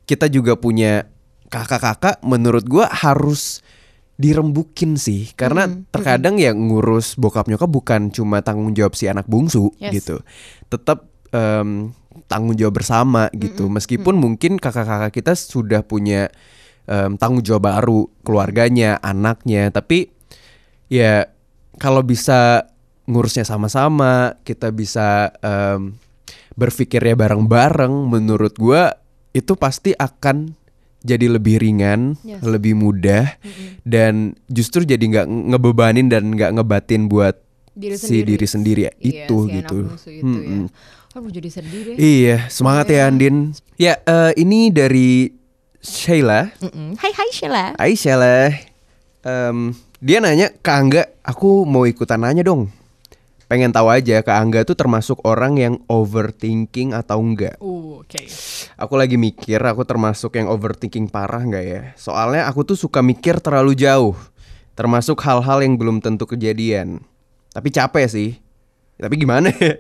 kita 0.06 0.30
juga 0.30 0.56
punya 0.56 1.04
kakak-kakak 1.46 2.22
menurut 2.22 2.64
gua 2.66 2.86
harus 2.90 3.60
dirembukin 4.16 4.96
sih 4.96 5.28
karena 5.36 5.68
Mm-mm, 5.68 5.92
terkadang 5.92 6.40
ya 6.40 6.56
ngurus 6.56 7.20
bokap 7.20 7.52
nyokap 7.52 7.68
bukan 7.68 8.08
cuma 8.08 8.40
tanggung 8.40 8.72
jawab 8.72 8.96
si 8.96 9.04
anak 9.06 9.28
bungsu 9.28 9.68
Yes. 9.76 10.00
gitu. 10.00 10.24
Tetap 10.72 11.04
em, 11.36 11.92
tanggung 12.24 12.56
jawab 12.56 12.80
bersama 12.80 13.28
gitu. 13.36 13.68
Meskipun 13.68 14.16
mungkin 14.16 14.56
kakak-kakak 14.56 15.12
kita 15.12 15.36
sudah 15.36 15.84
punya 15.84 16.32
em, 16.88 17.20
tanggung 17.20 17.44
jawab 17.44 17.68
baru 17.68 18.08
keluarganya, 18.24 18.96
anaknya, 19.04 19.68
tapi 19.68 20.08
ya 20.88 21.28
kalau 21.76 22.00
bisa 22.00 22.70
ngurusnya 23.06 23.42
sama-sama, 23.42 24.34
kita 24.42 24.70
bisa 24.70 25.30
em, 25.40 25.94
berpikirnya 26.54 27.14
bareng-bareng, 27.14 27.92
menurut 28.06 28.54
gua 28.56 28.94
itu 29.30 29.54
pasti 29.54 29.92
akan 29.92 30.52
jadi 31.00 31.30
lebih 31.30 31.62
ringan, 31.62 32.18
Yes. 32.26 32.42
lebih 32.42 32.74
mudah, 32.74 33.38
dan 33.86 34.34
justru 34.50 34.82
jadi 34.82 34.98
nggak 34.98 35.26
ngebebanin 35.54 36.10
dan 36.10 36.34
nggak 36.34 36.58
ngebatin 36.58 37.06
buat 37.06 37.38
Diri 37.70 37.94
si 37.94 38.24
sendiri. 38.24 38.26
diri 38.26 38.46
sendiri 38.48 38.80
ya, 38.82 38.92
Iya, 38.96 39.10
itu 39.22 39.36
si 39.38 39.52
gitu. 39.54 39.78
itu 40.08 40.38
ya. 40.40 40.56
Jadi 41.16 41.48
sedih 41.48 41.80
deh. 41.80 41.94
Iya, 41.96 42.36
semangat 42.50 42.88
ya 42.88 42.96
Iya. 42.98 43.04
Andin. 43.06 43.36
Ya, 43.76 43.94
eh, 44.02 44.32
ini 44.36 44.68
dari 44.68 45.32
Sheila. 45.78 46.52
Mm-mm. 46.60 46.92
Hai 46.98 47.12
hai 47.12 47.28
Sheila. 47.32 47.64
Hai 47.72 47.92
Sheila. 47.94 48.52
Em, 49.22 49.72
dia 49.96 50.18
nanya 50.18 50.50
ke 50.50 50.68
Angga, 50.68 51.08
aku 51.22 51.64
mau 51.64 51.84
ikutan 51.84 52.20
nanya 52.20 52.42
dong. 52.42 52.68
Pengen 53.46 53.70
tahu 53.70 53.86
aja 53.94 54.26
ke 54.26 54.32
Angga 54.34 54.66
tuh 54.66 54.74
termasuk 54.74 55.22
orang 55.22 55.54
yang 55.54 55.74
overthinking 55.86 56.90
atau 56.90 57.22
enggak. 57.22 57.54
Uh, 57.62 58.02
Oke. 58.02 58.26
Aku 58.74 58.98
lagi 58.98 59.14
mikir 59.14 59.62
aku 59.62 59.86
termasuk 59.86 60.34
yang 60.34 60.50
overthinking 60.50 61.06
parah 61.06 61.46
nggak 61.46 61.64
ya? 61.64 61.82
Soalnya 61.94 62.50
aku 62.50 62.66
tuh 62.66 62.74
suka 62.74 63.06
mikir 63.06 63.38
terlalu 63.38 63.78
jauh. 63.78 64.18
Termasuk 64.74 65.22
hal-hal 65.22 65.62
yang 65.62 65.78
belum 65.78 66.02
tentu 66.02 66.26
kejadian. 66.26 67.06
Tapi 67.54 67.70
capek 67.70 68.06
sih. 68.10 68.30
Tapi 68.98 69.14
gimana 69.14 69.54
ya? 69.54 69.78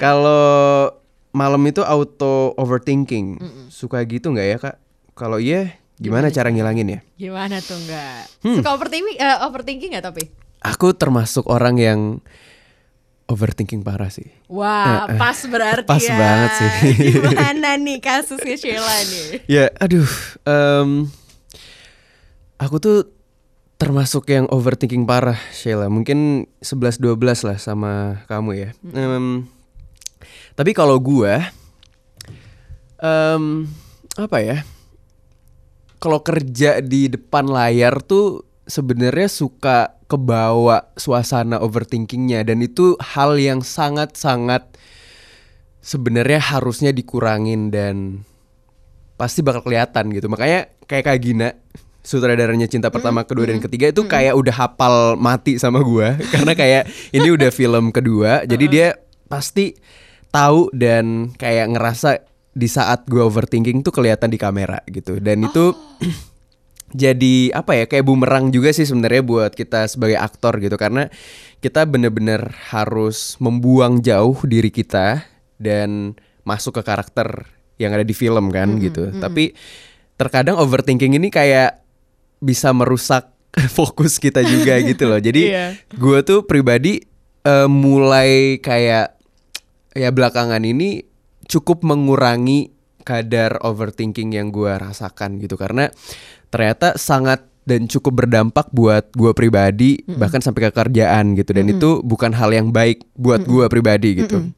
Kalau 0.00 0.88
malam 1.36 1.60
itu 1.68 1.84
auto 1.84 2.56
overthinking. 2.56 3.44
Suka 3.68 4.00
gitu 4.08 4.32
nggak 4.32 4.48
ya 4.48 4.56
kak? 4.56 4.76
Kalau 5.12 5.36
iya 5.36 5.76
gimana 6.00 6.32
cara 6.32 6.48
ngilangin 6.48 6.96
ya? 6.96 7.00
Gimana 7.20 7.60
tuh 7.60 7.76
enggak? 7.76 8.24
Hmm. 8.40 8.56
Suka 8.56 8.72
overthinking, 8.72 9.20
eh, 9.20 9.38
overthinking 9.44 9.90
gak 10.00 10.08
tapi? 10.08 10.32
Aku 10.64 10.96
termasuk 10.96 11.44
orang 11.44 11.76
yang 11.76 12.00
overthinking 13.30 13.86
parah 13.86 14.10
sih. 14.10 14.26
Wah, 14.50 15.06
pas 15.14 15.38
berarti 15.46 15.86
Pas 15.86 16.02
ya. 16.02 16.18
banget 16.18 16.50
sih. 16.58 16.70
Gimana 17.14 17.78
nih 17.86 18.02
kasusnya 18.02 18.56
Sheila 18.58 18.96
nih? 19.06 19.28
Ya, 19.46 19.70
aduh. 19.78 20.10
em, 20.42 21.06
aku 22.58 22.76
tuh 22.82 22.98
termasuk 23.78 24.28
yang 24.28 24.50
overthinking 24.50 25.06
parah, 25.06 25.38
Sheila. 25.54 25.86
Mungkin 25.86 26.50
11-12 26.60 27.16
lah 27.46 27.56
sama 27.56 27.92
kamu 28.26 28.50
ya. 28.58 28.68
Em, 28.92 29.46
tapi 30.52 30.74
kalau 30.74 30.98
gua, 30.98 31.48
em, 32.98 33.70
apa 34.18 34.38
ya? 34.42 34.58
Kalau 35.96 36.20
kerja 36.20 36.80
di 36.80 37.06
depan 37.08 37.46
layar 37.46 38.00
tuh 38.02 38.49
sebenarnya 38.70 39.26
suka 39.26 39.98
kebawa 40.06 40.94
suasana 40.94 41.58
overthinkingnya 41.58 42.46
dan 42.46 42.62
itu 42.62 42.94
hal 43.02 43.34
yang 43.34 43.66
sangat-sangat 43.66 44.78
sebenarnya 45.82 46.38
harusnya 46.38 46.94
dikurangin 46.94 47.74
dan 47.74 48.22
pasti 49.18 49.42
bakal 49.42 49.66
kelihatan 49.66 50.14
gitu. 50.14 50.30
Makanya 50.30 50.70
kayak 50.86 51.04
Kak 51.10 51.18
Gina 51.20 51.48
sutradaranya 52.00 52.64
cinta 52.70 52.88
pertama, 52.88 53.26
kedua 53.28 53.52
dan 53.52 53.60
ketiga 53.60 53.92
itu 53.92 54.08
kayak 54.08 54.32
udah 54.32 54.54
hafal 54.54 54.96
mati 55.20 55.60
sama 55.60 55.84
gua 55.84 56.16
karena 56.32 56.56
kayak 56.56 56.82
ini 57.12 57.28
udah 57.28 57.50
film 57.52 57.92
kedua. 57.92 58.46
Jadi 58.46 58.64
dia 58.70 58.96
pasti 59.28 59.76
tahu 60.32 60.72
dan 60.72 61.34
kayak 61.36 61.76
ngerasa 61.76 62.24
di 62.54 62.66
saat 62.70 63.04
gua 63.10 63.28
overthinking 63.28 63.84
tuh 63.84 63.92
kelihatan 63.92 64.32
di 64.32 64.38
kamera 64.40 64.80
gitu. 64.88 65.20
Dan 65.20 65.44
itu 65.44 65.76
jadi 66.90 67.54
apa 67.54 67.72
ya 67.74 67.84
kayak 67.86 68.02
bumerang 68.02 68.50
juga 68.50 68.70
sih 68.70 68.82
sebenarnya 68.82 69.22
buat 69.22 69.52
kita 69.54 69.86
sebagai 69.86 70.18
aktor 70.18 70.58
gitu 70.58 70.74
karena 70.74 71.06
kita 71.58 71.86
bener-bener 71.86 72.50
harus 72.72 73.38
membuang 73.38 74.00
jauh 74.00 74.34
diri 74.42 74.68
kita 74.68 75.22
dan 75.60 76.16
masuk 76.42 76.80
ke 76.80 76.82
karakter 76.82 77.46
yang 77.76 77.92
ada 77.92 78.02
di 78.02 78.12
film 78.12 78.48
kan 78.48 78.80
gitu. 78.80 79.12
Tapi 79.12 79.52
terkadang 80.16 80.56
overthinking 80.56 81.16
ini 81.16 81.28
kayak 81.28 81.80
bisa 82.40 82.72
merusak 82.72 83.28
fokus 83.76 84.16
kita 84.16 84.40
juga 84.40 84.80
gitu 84.90 85.06
loh. 85.06 85.20
Jadi 85.20 85.52
Iya. 85.52 85.76
gue 85.94 86.18
tuh 86.24 86.42
pribadi 86.44 87.04
eh, 87.44 87.68
mulai 87.68 88.58
kayak 88.58 89.20
ya 89.92 90.08
belakangan 90.10 90.64
ini 90.64 91.04
cukup 91.44 91.84
mengurangi 91.84 92.72
kadar 93.00 93.58
overthinking 93.64 94.32
yang 94.32 94.48
gue 94.48 94.70
rasakan 94.70 95.40
gitu 95.40 95.56
karena 95.56 95.88
ternyata 96.50 96.98
sangat 96.98 97.46
dan 97.64 97.86
cukup 97.86 98.26
berdampak 98.26 98.66
buat 98.74 99.14
gue 99.14 99.30
pribadi 99.30 100.02
bahkan 100.18 100.42
sampai 100.42 100.68
ke 100.68 100.70
kerjaan 100.74 101.38
gitu. 101.38 101.54
Dan 101.54 101.70
itu 101.70 102.02
bukan 102.02 102.34
hal 102.34 102.50
yang 102.50 102.74
baik 102.74 103.06
buat 103.14 103.46
gue 103.46 103.64
pribadi 103.70 104.26
gitu. 104.26 104.50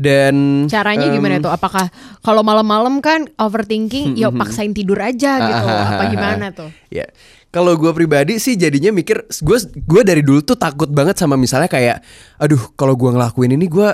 Dan 0.00 0.64
Caranya 0.64 1.12
em, 1.12 1.20
gimana 1.20 1.36
tuh? 1.44 1.52
Apakah 1.52 1.92
kalau 2.24 2.40
malam-malam 2.40 3.04
kan 3.04 3.28
overthinking, 3.36 4.16
ya 4.16 4.32
paksain 4.32 4.72
tidur 4.72 4.96
aja 4.96 5.36
gitu? 5.44 5.66
Apa 5.68 6.08
gimana 6.08 6.48
tuh? 6.56 6.72
Ya, 6.88 7.04
kalau 7.52 7.76
gue 7.76 7.92
pribadi 7.92 8.40
sih 8.40 8.56
jadinya 8.56 8.96
mikir, 8.96 9.28
gue 9.28 9.58
gue 9.76 10.02
dari 10.06 10.24
dulu 10.24 10.40
tuh 10.40 10.56
takut 10.56 10.88
banget 10.88 11.20
sama 11.20 11.36
misalnya 11.36 11.68
kayak, 11.68 12.00
aduh 12.40 12.72
kalau 12.80 12.96
gue 12.96 13.12
ngelakuin 13.12 13.52
ini 13.60 13.68
gue 13.68 13.92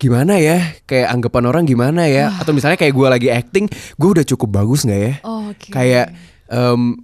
gimana 0.00 0.40
ya? 0.40 0.80
Kayak 0.88 1.12
anggapan 1.12 1.44
orang 1.52 1.64
gimana 1.68 2.08
ya? 2.08 2.32
Atau 2.40 2.56
misalnya 2.56 2.80
kayak 2.80 2.96
gue 2.96 3.08
lagi 3.12 3.28
acting, 3.28 3.68
gue 3.70 4.08
udah 4.16 4.24
cukup 4.24 4.48
bagus 4.64 4.88
nggak 4.88 5.00
ya? 5.00 5.14
Oke. 5.28 5.68
Kayak 5.68 6.16
em, 6.48 6.96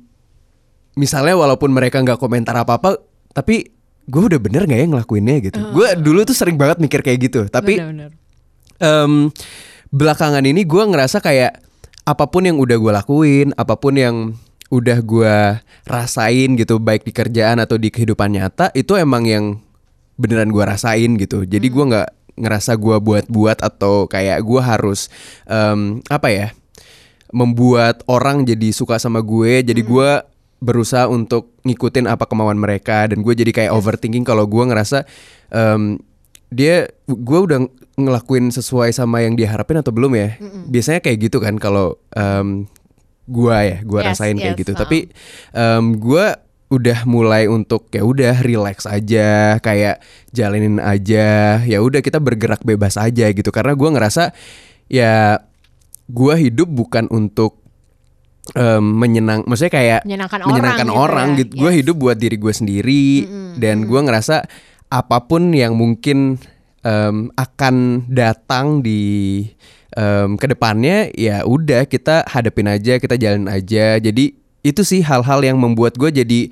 misalnya 0.97 1.37
walaupun 1.37 1.69
mereka 1.76 2.00
nggak 2.00 2.17
komentar 2.17 2.57
apa 2.57 2.81
apa, 2.81 2.97
tapi 3.37 3.69
gue 4.09 4.23
udah 4.33 4.41
bener 4.41 4.65
nggak 4.65 4.81
ya 4.81 4.87
ngelakuinnya 4.88 5.37
gitu? 5.45 5.61
Gue 5.76 5.93
dulu 6.00 6.25
tuh 6.25 6.33
sering 6.33 6.57
banget 6.57 6.81
mikir 6.81 7.05
kayak 7.05 7.29
gitu, 7.29 7.45
tapi. 7.53 7.76
Em, 8.76 9.33
belakangan 9.88 10.45
ini 10.45 10.67
gue 10.69 10.83
ngerasa 10.83 11.23
kayak 11.25 11.62
apa 12.07 12.25
pun 12.29 12.45
yang 12.45 12.61
udah 12.61 12.76
gue 12.76 12.93
lakuin, 12.93 13.49
apa 13.57 13.75
pun 13.81 13.97
yang 13.97 14.17
udah 14.69 14.99
gue 15.00 15.37
rasain 15.87 16.59
gitu, 16.59 16.83
baik 16.83 17.07
di 17.07 17.12
kerjaan 17.15 17.62
atau 17.62 17.79
di 17.79 17.88
kehidupan 17.88 18.35
nyata, 18.35 18.75
itu 18.75 18.99
emang 18.99 19.25
yang 19.25 19.45
beneran 20.19 20.50
gue 20.50 20.65
rasain 20.65 21.17
gitu. 21.17 21.47
Jadi 21.47 21.67
gue 21.71 21.85
nggak 21.87 22.09
ngerasa 22.37 22.76
gue 22.76 22.97
buat-buat 23.00 23.64
atau 23.64 24.07
kayak 24.07 24.45
gue 24.45 24.61
harus 24.61 25.09
em, 25.49 26.00
apa 26.09 26.28
ya, 26.28 26.49
membuat 27.33 28.05
orang 28.07 28.45
jadi 28.45 28.71
suka 28.71 29.00
sama 29.00 29.25
gue. 29.25 29.64
Jadi 29.64 29.83
gue 29.83 30.11
berusaha 30.61 31.05
untuk 31.09 31.52
ngikutin 31.69 32.09
apa 32.09 32.25
kemauan 32.25 32.57
mereka 32.57 33.05
dan 33.09 33.21
gue 33.21 33.35
jadi 33.37 33.52
kayak 33.52 33.73
overthinking 33.76 34.25
kalau 34.25 34.49
gue 34.49 34.64
ngerasa 34.64 35.05
em, 35.52 36.00
dia 36.49 36.88
gue 37.05 37.38
udah 37.43 37.66
ngelakuin 37.97 38.49
sesuai 38.49 38.93
sama 38.93 39.21
yang 39.25 39.37
dia 39.37 39.52
harapin 39.52 39.80
atau 39.80 39.93
belum 39.93 40.17
ya 40.17 40.41
biasanya 40.69 41.00
kayak 41.04 41.28
gitu 41.28 41.45
kan 41.45 41.60
kalau 41.60 42.00
em, 42.17 42.65
gue 43.26 43.56
ya 43.56 43.82
gue 43.82 44.00
Yes, 44.00 44.08
rasain 44.17 44.37
kayak 44.39 44.54
yes, 44.56 44.60
gitu 44.63 44.73
uh-uh. 44.73 44.82
tapi 44.87 44.99
em, 45.52 45.84
gue 45.99 46.26
udah 46.76 47.02
mulai 47.04 47.49
untuk 47.49 47.89
ya 47.91 48.00
udah 48.00 48.41
relax 48.41 48.84
aja 48.84 49.56
kayak 49.58 49.99
jalanin 50.30 50.76
aja 50.78 51.58
ya 51.60 51.78
udah 51.80 52.00
kita 52.00 52.21
bergerak 52.21 52.60
bebas 52.62 52.97
aja 52.97 53.26
gitu 53.28 53.49
karena 53.49 53.73
gue 53.73 53.89
ngerasa 53.89 54.30
ya 54.86 55.41
gue 56.06 56.34
hidup 56.39 56.69
bukan 56.69 57.08
untuk 57.08 57.58
em, 58.52 58.84
menyenang 58.84 59.43
maksudnya 59.45 59.73
kayak 59.73 60.00
Menyenangkan 60.04 60.39
orang 60.41 60.50
menyenangkan 60.52 60.86
gitu 60.86 60.97
orang 60.97 61.28
ya. 61.28 61.39
gitu 61.41 61.52
gue 61.56 61.71
Yes. 61.71 61.78
hidup 61.82 61.97
buat 61.97 62.17
diri 62.17 62.36
gue 62.36 62.52
sendiri 62.52 63.04
dan 63.56 63.76
gue 63.84 64.00
ngerasa 64.00 64.36
apa 64.86 65.19
pun 65.25 65.50
yang 65.50 65.75
mungkin 65.75 66.39
em, 66.80 67.17
akan 67.34 67.75
datang 68.06 68.80
di 68.80 69.43
em, 69.93 70.39
ke 70.39 70.47
depannya 70.47 71.10
ya 71.10 71.43
udah 71.43 71.84
kita 71.84 72.23
hadapin 72.25 72.71
aja 72.71 72.97
kita 72.97 73.19
jalan 73.19 73.50
aja 73.50 73.99
jadi 73.99 74.25
itu 74.67 74.83
sih 74.83 75.00
hal-hal 75.00 75.41
yang 75.41 75.57
membuat 75.57 75.95
gue 75.95 76.11
jadi 76.11 76.50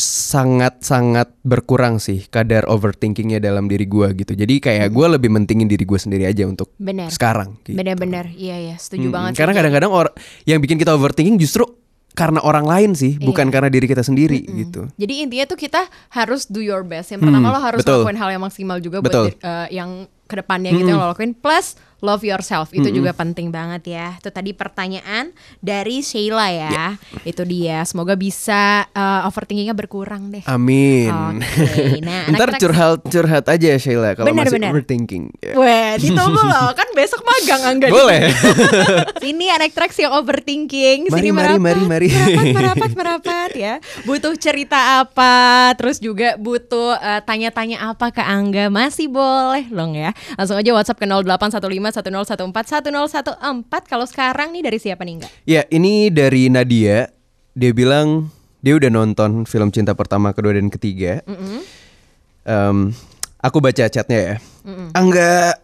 sangat-sangat 0.00 1.28
berkurang 1.44 2.00
sih 2.00 2.24
kadar 2.26 2.64
overthinkingnya 2.64 3.36
dalam 3.36 3.68
diri 3.68 3.84
gue 3.84 4.08
gitu 4.16 4.32
jadi 4.32 4.54
kayak 4.56 4.88
gue 4.88 5.06
lebih 5.18 5.28
mentingin 5.28 5.68
diri 5.68 5.84
gue 5.84 5.98
sendiri 5.98 6.24
aja 6.24 6.48
untuk 6.48 6.72
Benar. 6.80 7.12
sekarang 7.12 7.60
gitu. 7.62 7.76
Benar-benar. 7.76 8.32
Iya 8.32 8.72
ya, 8.72 8.76
setuju 8.76 9.06
Mm-mm. 9.06 9.14
banget. 9.14 9.32
Karena 9.36 9.52
kadang-kadang 9.52 9.92
orang 9.92 10.14
yang 10.44 10.58
bikin 10.58 10.80
kita 10.80 10.96
overthinking 10.96 11.36
justru 11.36 11.68
karena 12.10 12.42
orang 12.42 12.66
lain 12.66 12.90
sih, 12.92 13.16
bukan 13.16 13.48
Iya. 13.48 13.52
karena 13.54 13.68
diri 13.70 13.86
kita 13.86 14.02
sendiri 14.02 14.40
gitu. 14.42 14.90
Jadi 14.96 15.14
intinya 15.22 15.46
tuh 15.46 15.54
kita 15.56 15.84
harus 16.10 16.48
do 16.48 16.58
your 16.58 16.82
best. 16.82 17.12
Yang 17.12 17.22
pertama 17.22 17.46
Hmm, 17.46 17.54
lo 17.54 17.60
harus 17.60 17.80
betul. 17.80 18.02
lakuin 18.02 18.18
hal 18.18 18.28
yang 18.32 18.42
maksimal 18.42 18.78
juga 18.80 18.98
Betul. 18.98 19.30
buat 19.30 19.38
eh, 19.38 19.66
yang 19.70 19.90
ke 20.26 20.34
depannya 20.34 20.70
gitu 20.72 20.88
yang 20.88 20.98
lo 20.98 21.12
lakuin. 21.12 21.36
Plus 21.36 21.76
love 22.00 22.24
yourself 22.24 22.72
itu 22.72 22.88
juga 22.90 23.12
penting 23.12 23.48
banget 23.48 23.94
ya. 23.94 24.06
Itu 24.16 24.28
tadi 24.28 24.52
pertanyaan 24.52 25.32
dari 25.60 26.00
Sheila 26.00 26.48
ya. 26.48 26.96
Itu 27.22 27.44
dia. 27.44 27.84
Semoga 27.84 28.16
bisa 28.16 28.88
eh, 28.90 29.28
overthinkingnya 29.28 29.76
berkurang 29.76 30.32
deh. 30.32 30.44
Amin. 30.48 31.12
Oke, 31.40 32.00
nah, 32.08 32.28
Ntar 32.32 32.56
curhat 32.56 33.04
curhat 33.06 33.44
aja 33.46 33.76
Sheila 33.76 34.16
kalau 34.16 34.32
masih 34.32 34.56
benar. 34.56 34.72
overthinking. 34.72 35.24
Ya. 35.40 35.54
Weh, 35.54 35.92
ditunggu 36.00 36.40
loh. 36.52 36.72
Kan 36.72 36.88
besok 36.96 37.20
magang 37.22 37.62
angga. 37.64 37.86
Boleh. 37.92 38.32
Sini 39.22 39.52
anak 39.52 39.76
tracks 39.76 40.00
yang 40.00 40.16
overthinking. 40.16 41.12
Mari, 41.12 41.20
Sini 41.20 41.30
mari, 41.30 41.56
merapat, 41.56 41.60
mari, 41.60 41.82
mari. 41.84 42.08
Merapat, 42.08 42.46
merapat, 42.56 42.90
merapat 42.96 43.50
ya. 43.54 43.74
Butuh 44.04 44.34
cerita 44.40 45.04
apa? 45.04 45.70
Terus 45.76 46.00
juga 46.00 46.34
butuh 46.40 46.96
eh, 46.96 47.20
tanya-tanya 47.22 47.92
apa 47.92 48.08
ke 48.08 48.22
Angga? 48.24 48.72
Masih 48.72 49.12
boleh 49.12 49.68
dong 49.68 49.92
ya. 49.92 50.16
Langsung 50.40 50.56
aja 50.56 50.70
WhatsApp 50.72 50.96
ke 50.96 51.06
0815 51.06 51.89
1014 51.90 52.50
1014. 52.86 53.90
Kalau 53.90 54.06
sekarang 54.06 54.54
nih 54.54 54.62
dari 54.64 54.78
siapa 54.78 55.02
nih 55.02 55.14
enggak? 55.20 55.32
ya, 55.44 55.62
ini 55.70 56.08
dari 56.08 56.46
Nadia. 56.48 57.10
Dia 57.52 57.72
bilang 57.74 58.30
dia 58.60 58.76
udah 58.76 58.88
nonton 58.88 59.44
film 59.44 59.68
cinta 59.70 59.92
pertama, 59.92 60.30
kedua 60.30 60.54
dan 60.54 60.70
ketiga. 60.70 61.20
Em, 62.44 62.92
aku 63.40 63.58
baca 63.60 63.84
chatnya 63.88 64.18
ya. 64.18 64.34
Angga 64.94 65.56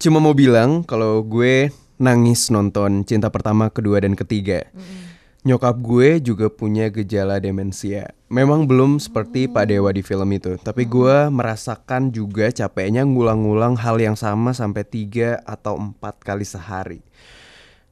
cuma 0.00 0.18
mau 0.18 0.32
bilang 0.32 0.82
kalau 0.82 1.20
gue 1.22 1.68
nangis 1.94 2.50
nonton 2.50 3.04
cinta 3.04 3.30
pertama, 3.30 3.70
kedua 3.70 4.02
dan 4.02 4.16
ketiga. 4.18 4.66
Nyokap 5.44 5.76
gue 5.84 6.24
juga 6.24 6.48
punya 6.48 6.88
gejala 6.88 7.36
demensia. 7.36 8.16
Memang 8.32 8.64
belum 8.64 8.96
seperti 8.96 9.44
Pak 9.44 9.68
Dewa 9.68 9.92
di 9.92 10.00
film 10.00 10.24
itu, 10.32 10.56
tapi 10.56 10.88
gue 10.88 11.28
merasakan 11.28 12.08
juga 12.08 12.48
capeknya 12.48 13.04
ngulang-ngulang 13.04 13.76
hal 13.76 14.00
yang 14.00 14.16
sama 14.16 14.56
sampai 14.56 14.88
tiga 14.88 15.44
atau 15.44 15.76
empat 15.76 16.24
kali 16.24 16.48
sehari. 16.48 17.04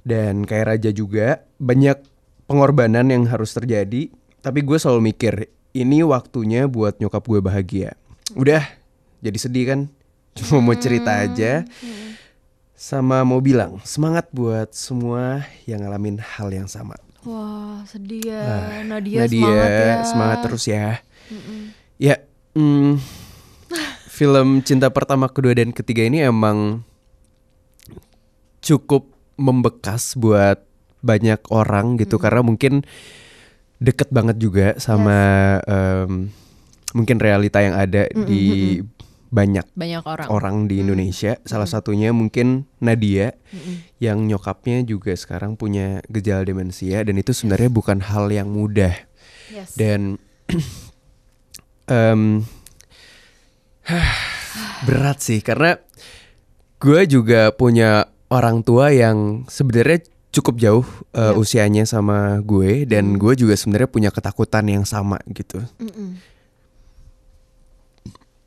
Dan 0.01 0.49
kayak 0.49 0.65
Raja 0.73 0.97
juga 0.97 1.45
banyak 1.61 2.01
pengorbanan 2.49 3.13
yang 3.13 3.29
harus 3.29 3.53
terjadi, 3.53 4.09
tapi 4.41 4.65
gue 4.65 4.81
selalu 4.81 5.13
mikir 5.13 5.53
ini 5.77 6.01
waktunya 6.01 6.65
buat 6.65 7.05
nyokap 7.05 7.21
gue 7.21 7.41
bahagia. 7.45 8.01
Udah, 8.33 8.65
jadi 9.21 9.37
sedih 9.37 9.65
kan? 9.69 9.81
Cuma 10.41 10.65
mau 10.65 10.73
cerita 10.81 11.21
aja. 11.21 11.69
Sama 12.73 13.21
mau 13.29 13.45
bilang 13.45 13.77
semangat 13.85 14.33
buat 14.33 14.73
semua 14.73 15.45
yang 15.69 15.85
ngalamin 15.85 16.17
hal 16.17 16.49
yang 16.49 16.65
sama. 16.65 16.97
Wah, 17.23 17.87
sedih 17.87 18.35
ya. 18.35 18.43
Ah, 18.43 18.81
Nadia, 18.83 19.25
Nadia, 19.25 19.31
semangat 19.31 19.71
ya. 19.71 19.95
semangat 20.03 20.39
terus 20.43 20.65
ya. 20.67 20.89
Ya, 22.03 22.17
mm, 22.59 22.99
film 24.11 24.61
cinta 24.67 24.91
pertama, 24.91 25.31
kedua 25.31 25.55
dan 25.55 25.71
ketiga 25.71 26.03
ini 26.03 26.27
emang 26.27 26.83
cukup 28.63 29.11
membekas 29.39 30.19
buat 30.19 30.63
banyak 31.03 31.43
orang 31.51 31.99
gitu 31.99 32.19
karena 32.19 32.47
mungkin 32.47 32.87
deket 33.83 34.15
banget 34.15 34.39
juga 34.39 34.79
sama 34.79 35.59
em, 35.67 36.31
mungkin 36.95 37.19
realita 37.19 37.59
yang 37.59 37.75
ada 37.75 38.07
di 38.15 38.79
banyak 39.33 39.65
Banyak 39.73 40.05
orang. 40.05 40.29
orang 40.29 40.57
di 40.69 40.85
Indonesia. 40.85 41.41
Salah 41.43 41.65
satunya 41.65 42.13
mungkin 42.13 42.69
Nadia 42.79 43.33
yang 43.97 44.29
nyokapnya 44.29 44.85
juga 44.85 45.17
sekarang 45.17 45.57
punya 45.57 46.05
gejala 46.07 46.45
demensia 46.45 47.01
dan 47.01 47.17
itu 47.17 47.33
sebenarnya 47.33 47.73
bukan 47.73 48.05
hal 48.05 48.29
yang 48.29 48.53
mudah 48.53 48.93
Yes. 49.49 49.73
dan 49.73 50.21
em, 51.89 52.45
berat 54.87 55.19
sih 55.19 55.41
karena 55.41 55.77
gue 56.77 57.01
juga 57.07 57.53
punya 57.53 58.09
orang 58.29 58.61
tua 58.61 58.91
yang 58.91 59.45
sebenarnya 59.47 60.05
cukup 60.33 60.55
jauh 60.57 60.87
uh, 61.13 61.33
Yap. 61.33 61.39
usianya 61.39 61.85
sama 61.85 62.41
gue 62.41 62.89
dan 62.89 63.21
gue 63.21 63.33
juga 63.35 63.53
sebenarnya 63.53 63.89
punya 63.89 64.09
ketakutan 64.09 64.65
yang 64.65 64.85
sama 64.85 65.21
gitu 65.29 65.61
Mm-mm. 65.77 66.17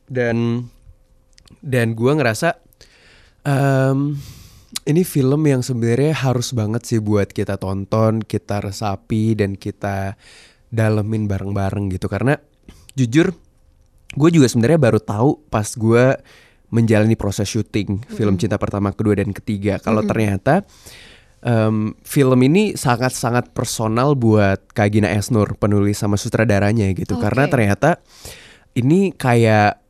dan 0.10 0.66
dan 1.66 1.98
gue 1.98 2.12
ngerasa 2.14 2.62
em, 3.42 4.14
ini 4.86 5.02
film 5.02 5.42
yang 5.50 5.66
sebenarnya 5.66 6.14
harus 6.14 6.54
banget 6.54 6.86
sih 6.86 7.02
buat 7.02 7.34
kita 7.34 7.58
tonton, 7.58 8.22
kita 8.22 8.62
resapi 8.62 9.34
dan 9.34 9.58
kita 9.58 10.14
dalemin 10.70 11.26
bareng-bareng 11.26 11.90
gitu. 11.90 12.06
Karena 12.06 12.38
jujur 12.94 13.34
gue 14.14 14.30
juga 14.30 14.46
sebenarnya 14.46 14.78
baru 14.78 15.02
tahu 15.02 15.50
pas 15.50 15.66
gue 15.66 16.06
menjalani 16.70 17.18
proses 17.18 17.50
syuting 17.50 18.06
film 18.14 18.38
cinta 18.38 18.62
pertama, 18.62 18.94
kedua 18.94 19.18
dan 19.18 19.34
ketiga. 19.34 19.82
Kalau 19.82 20.06
ternyata 20.06 20.62
em, 21.42 21.98
film 22.06 22.40
ini 22.46 22.78
sangat-sangat 22.78 23.58
personal 23.58 24.14
buat 24.14 24.70
Kak 24.70 24.94
Gina 24.94 25.10
Esnur 25.10 25.58
penulis 25.58 25.98
sama 25.98 26.14
sutradaranya 26.14 26.94
gitu. 26.94 27.18
Karena 27.18 27.50
Oke. 27.50 27.52
ternyata 27.58 27.90
ini 28.78 29.10
kayak 29.18 29.82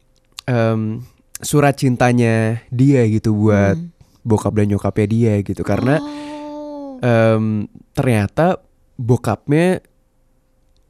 em, 0.47 1.03
surat 1.39 1.75
cintanya 1.75 2.63
dia 2.71 3.03
gitu 3.07 3.35
buat 3.35 3.75
bokap 4.21 4.55
dan 4.55 4.71
nyokapnya 4.71 5.07
dia 5.07 5.33
gitu 5.41 5.61
karena 5.61 5.99
Oh. 5.99 6.97
em, 7.03 7.67
ternyata 7.91 8.63
bokapnya 8.95 9.83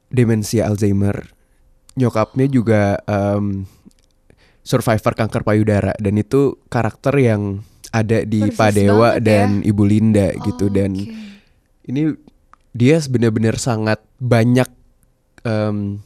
demensia 0.08 0.70
Alzheimer, 0.70 1.34
nyokapnya 1.98 2.46
juga 2.46 3.02
em, 3.04 3.66
survivor 4.62 5.14
kanker 5.14 5.42
payudara 5.42 5.94
dan 5.98 6.16
itu 6.16 6.62
karakter 6.70 7.14
yang 7.18 7.62
ada 7.90 8.22
di 8.24 8.50
Persis 8.50 8.58
Pak 8.58 8.72
Dewa 8.74 8.98
banget 9.18 9.18
ya. 9.18 9.24
dan 9.26 9.50
Ibu 9.62 9.84
Linda 9.84 10.28
gitu 10.42 10.70
dan 10.70 10.92
Oke. 10.94 11.14
ini 11.88 12.02
dia 12.72 12.98
benar-benar 13.02 13.56
sangat 13.58 14.00
banyak 14.18 14.68
em, 15.44 16.00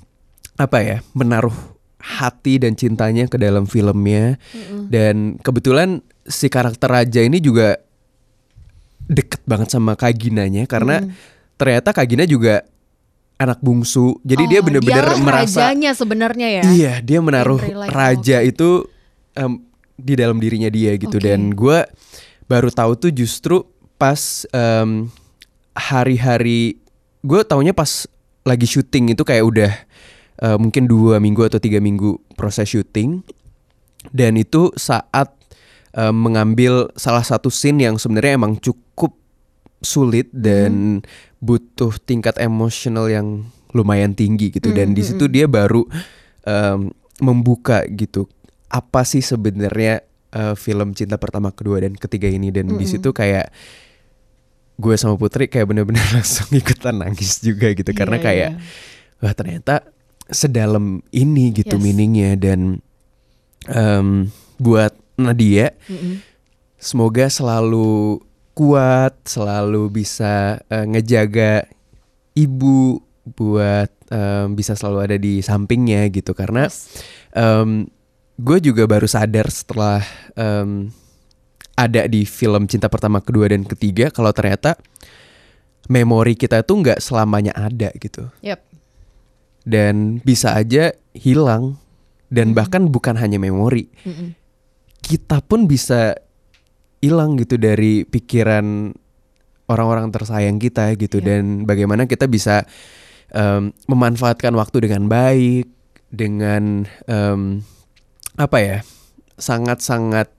apa 0.56 0.78
ya 0.80 0.98
menaruh 1.12 1.56
hati 2.00 2.58
dan 2.64 2.74
cintanya 2.80 3.28
ke 3.28 3.36
dalam 3.36 3.68
filmnya. 3.68 4.40
Dan 4.88 5.36
kebetulan 5.40 6.00
si 6.24 6.48
karakter 6.48 6.88
raja 6.88 7.20
ini 7.20 7.44
juga 7.44 7.76
deket 9.10 9.42
banget 9.44 9.74
sama 9.74 9.98
Kaginanya 10.00 10.64
karena 10.70 11.02
ternyata 11.60 11.92
Kagina 11.92 12.24
juga 12.24 12.64
anak 13.40 13.60
bungsu. 13.60 14.20
Jadi 14.24 14.44
dia 14.48 14.60
Oh, 14.60 14.66
benar-benar 14.68 15.06
dialah 15.16 15.20
merasa 15.20 15.72
rajanya 15.72 15.92
sebenarnya 15.96 16.48
ya. 16.60 16.64
Iya, 16.64 16.94
dia 17.04 17.20
menaruh 17.20 17.60
raja 17.90 18.44
itu 18.44 18.88
em, 19.36 19.64
di 19.96 20.14
dalam 20.16 20.40
dirinya 20.40 20.68
dia 20.72 20.96
gitu. 20.96 21.20
Oke. 21.20 21.28
dan 21.28 21.52
gue 21.52 21.80
baru 22.48 22.72
tahu 22.72 22.96
tuh 22.96 23.12
justru 23.12 23.64
pas 24.00 24.48
em, 24.52 25.08
hari-hari 25.76 26.80
gue 27.24 27.42
taunya 27.44 27.76
pas 27.76 28.08
lagi 28.48 28.68
syuting 28.68 29.16
itu 29.16 29.24
kayak 29.24 29.44
udah 29.44 29.72
eh, 30.42 30.58
mungkin 30.58 30.88
dua 30.88 31.20
minggu 31.20 31.46
atau 31.46 31.60
tiga 31.60 31.80
minggu 31.80 32.18
proses 32.36 32.72
syuting. 32.72 33.22
Dan 34.10 34.40
itu 34.40 34.72
saat 34.80 35.36
em, 35.92 36.16
mengambil 36.16 36.88
salah 36.96 37.22
satu 37.22 37.52
scene 37.52 37.84
yang 37.84 38.00
sebenarnya 38.00 38.40
emang 38.40 38.56
cukup 38.56 39.12
sulit 39.84 40.32
dan 40.32 41.04
butuh 41.44 41.96
tingkat 42.04 42.40
emosional 42.40 43.12
yang 43.12 43.48
lumayan 43.76 44.16
tinggi 44.16 44.56
gitu. 44.56 44.72
Dan 44.72 44.96
di 44.96 45.04
situ 45.04 45.28
dia 45.28 45.52
baru 45.52 45.84
em, 46.48 46.96
membuka 47.20 47.84
gitu. 47.92 48.32
Apa 48.72 49.04
sih 49.04 49.20
sebenarnya 49.20 50.00
eh, 50.32 50.56
film 50.56 50.96
cinta 50.96 51.20
pertama 51.20 51.52
kedua 51.52 51.84
dan 51.84 52.00
ketiga 52.00 52.32
ini? 52.32 52.48
Dan 52.48 52.80
di 52.80 52.88
situ 52.88 53.12
kayak 53.12 53.52
gue 54.80 54.96
sama 54.96 55.20
Putri 55.20 55.52
kayak 55.52 55.68
bener-bener 55.68 56.08
langsung 56.16 56.48
ikutan 56.56 57.04
nangis 57.04 57.44
juga 57.44 57.76
gitu. 57.76 57.92
Karena 57.92 58.16
Iya, 58.16 58.24
kayak 58.24 58.50
iya. 58.56 59.20
wah 59.20 59.36
ternyata 59.36 59.84
sedalam 60.30 61.02
ini 61.10 61.52
gitu 61.52 61.76
Yes. 61.76 61.84
meaningnya 61.84 62.32
dan 62.36 62.82
em, 63.66 64.30
buat 64.58 64.94
Nadia 65.16 65.74
Mm-mm. 65.86 66.22
semoga 66.76 67.28
selalu 67.28 68.22
kuat, 68.54 69.16
selalu 69.24 69.88
bisa 69.90 70.60
eh, 70.68 70.86
ngejaga 70.86 71.68
ibu 72.34 73.00
buat 73.36 73.90
em, 74.10 74.54
bisa 74.54 74.74
selalu 74.74 75.00
ada 75.06 75.18
di 75.18 75.40
sampingnya 75.40 76.08
gitu 76.10 76.32
karena 76.34 76.70
em, 77.32 77.90
gue 78.40 78.58
juga 78.62 78.88
baru 78.88 79.06
sadar 79.06 79.50
setelah 79.50 80.00
em, 80.36 80.92
ada 81.74 82.04
di 82.06 82.28
film 82.28 82.68
cinta 82.68 82.92
pertama, 82.92 83.24
kedua 83.24 83.48
dan 83.48 83.64
ketiga 83.64 84.12
kalau 84.12 84.36
ternyata 84.36 84.76
memori 85.88 86.36
kita 86.36 86.62
tuh 86.62 86.86
nggak 86.86 87.00
selamanya 87.02 87.56
ada 87.56 87.90
gitu 87.98 88.30
Yap. 88.46 88.62
Dan 89.70 90.18
bisa 90.26 90.58
aja 90.58 90.90
hilang. 91.14 91.78
Dan 92.30 92.54
bahkan 92.54 92.90
bukan 92.90 93.18
hanya 93.18 93.42
memori. 93.42 93.90
Kita 95.02 95.42
pun 95.42 95.66
bisa 95.66 96.14
hilang 97.02 97.40
gitu 97.42 97.58
dari 97.58 98.06
pikiran 98.06 98.94
orang-orang 99.70 100.10
tersayang 100.10 100.58
kita 100.58 100.94
gitu. 100.98 101.22
Iya. 101.22 101.42
dan 101.42 101.66
bagaimana 101.70 102.10
kita 102.10 102.26
bisa 102.26 102.66
em, 103.34 103.74
memanfaatkan 103.86 104.54
waktu 104.58 104.90
dengan 104.90 105.06
baik 105.10 105.70
dengan 106.10 106.90
em, 107.06 107.62
apa 108.36 108.58
ya 108.62 108.78
sangat-sangat 109.38 110.39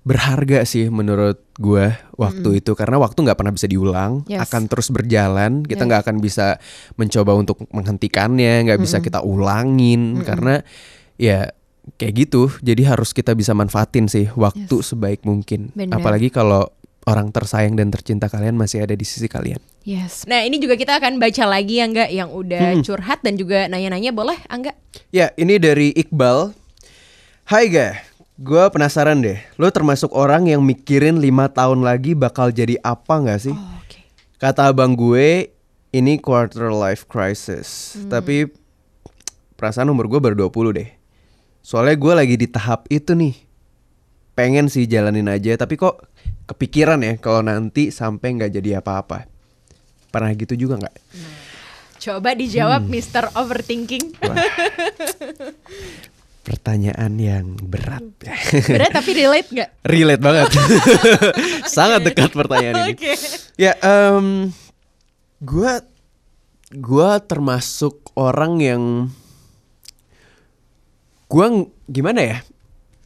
berharga 0.00 0.64
sih 0.64 0.88
menurut 0.88 1.44
gua 1.60 1.92
waktu 2.16 2.64
itu 2.64 2.72
karena 2.72 2.96
waktu 2.96 3.20
nggak 3.20 3.36
pernah 3.36 3.52
bisa 3.52 3.68
diulang 3.68 4.24
Yes. 4.24 4.48
akan 4.48 4.64
terus 4.64 4.88
berjalan 4.88 5.60
kita 5.60 5.84
Yes. 5.84 5.88
nggak 5.92 6.00
akan 6.08 6.16
bisa 6.18 6.56
mencoba 6.96 7.36
untuk 7.36 7.60
menghentikannya 7.68 8.64
nggak 8.64 8.80
bisa 8.80 8.98
kita 8.98 9.20
ulangin 9.20 10.24
karena 10.24 10.64
ya 11.20 11.52
kayak 11.96 12.14
gitu 12.16 12.48
jadi 12.60 12.96
harus 12.96 13.12
kita 13.12 13.36
bisa 13.36 13.52
manfaatin 13.52 14.08
sih 14.08 14.32
waktu 14.32 14.72
Yes. 14.72 14.88
sebaik 14.88 15.20
mungkin 15.22 15.68
Benar. 15.76 16.00
apalagi 16.00 16.32
kalau 16.32 16.72
orang 17.04 17.28
tersayang 17.28 17.76
dan 17.76 17.88
tercinta 17.88 18.28
kalian 18.28 18.56
masih 18.56 18.80
ada 18.80 18.92
di 18.92 19.04
sisi 19.04 19.28
kalian 19.28 19.60
Yes. 19.80 20.28
Nah 20.28 20.44
ini 20.44 20.60
juga 20.60 20.76
kita 20.76 20.96
akan 20.96 21.16
baca 21.16 21.44
lagi 21.44 21.80
ya 21.80 21.88
enggak 21.88 22.08
yang 22.08 22.28
udah 22.28 22.76
Hmm. 22.76 22.84
curhat 22.84 23.20
dan 23.20 23.36
juga 23.36 23.64
nanya-nanya 23.64 24.12
boleh 24.12 24.36
Angga? 24.44 24.76
Ya, 25.08 25.32
ini 25.40 25.56
dari 25.56 25.88
Iqbal. 25.96 26.52
Hai 27.48 27.72
ga, 27.72 27.96
gue 28.40 28.64
penasaran 28.72 29.20
deh. 29.20 29.38
Lo 29.60 29.68
termasuk 29.68 30.10
orang 30.10 30.48
yang 30.48 30.64
mikirin 30.64 31.20
lima 31.20 31.46
tahun 31.46 31.84
lagi 31.84 32.16
bakal 32.16 32.48
jadi 32.48 32.80
apa 32.80 33.20
nggak 33.20 33.40
sih? 33.40 33.52
Oh, 33.52 33.76
Oke. 33.84 34.00
Kata 34.40 34.72
abang 34.72 34.96
gue, 34.96 35.52
ini 35.92 36.16
quarter 36.16 36.72
life 36.72 37.04
crisis. 37.04 38.00
Tapi 38.08 38.48
perasaan 39.54 39.92
umur 39.92 40.08
gue 40.08 40.16
baru 40.16 40.48
20 40.48 40.80
deh. 40.80 40.88
Soalnya 41.60 42.00
gue 42.00 42.12
lagi 42.16 42.36
di 42.40 42.48
tahap 42.48 42.88
itu 42.88 43.12
nih. 43.12 43.36
Pengen 44.32 44.72
sih 44.72 44.88
jalanin 44.88 45.28
aja, 45.28 45.52
tapi 45.60 45.76
kok 45.76 46.00
kepikiran 46.48 47.04
ya 47.04 47.20
kalau 47.20 47.44
nanti 47.44 47.92
sampai 47.92 48.40
nggak 48.40 48.56
jadi 48.56 48.80
apa-apa. 48.80 49.28
Pernah 50.08 50.32
gitu 50.32 50.56
juga 50.56 50.80
nggak? 50.80 50.96
Coba 52.00 52.32
dijawab 52.32 52.88
Hmm. 52.88 52.92
Mr. 52.96 53.24
Overthinking. 53.36 54.16
Pertanyaan 56.50 57.14
yang 57.14 57.54
berat. 57.62 58.02
Berat 58.66 58.90
tapi 58.90 59.14
relate 59.14 59.48
nggak? 59.54 59.70
Relate 59.86 60.18
banget. 60.18 60.50
Sangat 61.78 62.02
dekat 62.02 62.34
pertanyaan 62.34 62.90
ini. 62.90 62.98
Oke. 62.98 63.14
Ya, 63.54 63.78
em, 63.78 64.50
gua 65.38 65.78
gua 66.74 67.22
termasuk 67.22 68.10
orang 68.18 68.58
yang 68.58 68.82
gua 71.30 71.54
ng- 71.54 71.70
gimana 71.86 72.18
ya? 72.18 72.38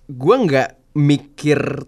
Gua 0.09 0.40
nggak 0.40 0.96
mikir 0.96 1.85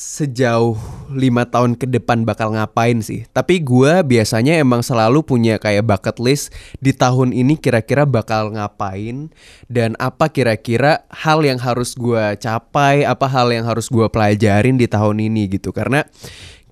sejauh 0.00 0.80
lima 1.12 1.44
tahun 1.44 1.76
ke 1.76 1.84
depan 1.84 2.24
bakal 2.24 2.56
ngapain 2.56 3.04
sih. 3.04 3.28
Tapi 3.36 3.60
gue 3.60 4.00
biasanya 4.00 4.56
emang 4.56 4.80
selalu 4.80 5.20
punya 5.20 5.60
kayak 5.60 5.84
bucket 5.84 6.16
list 6.16 6.56
di 6.80 6.96
tahun 6.96 7.36
ini 7.36 7.60
kira-kira 7.60 8.08
bakal 8.08 8.48
ngapain 8.56 9.28
dan 9.68 10.00
apa 10.00 10.32
kira-kira 10.32 11.04
hal 11.12 11.44
yang 11.44 11.60
harus 11.60 11.92
gue 11.92 12.40
capai, 12.40 13.04
apa 13.04 13.28
hal 13.28 13.52
yang 13.52 13.68
harus 13.68 13.92
gue 13.92 14.08
pelajarin 14.08 14.80
di 14.80 14.88
tahun 14.88 15.20
ini 15.20 15.52
gitu. 15.60 15.68
Karena 15.76 16.00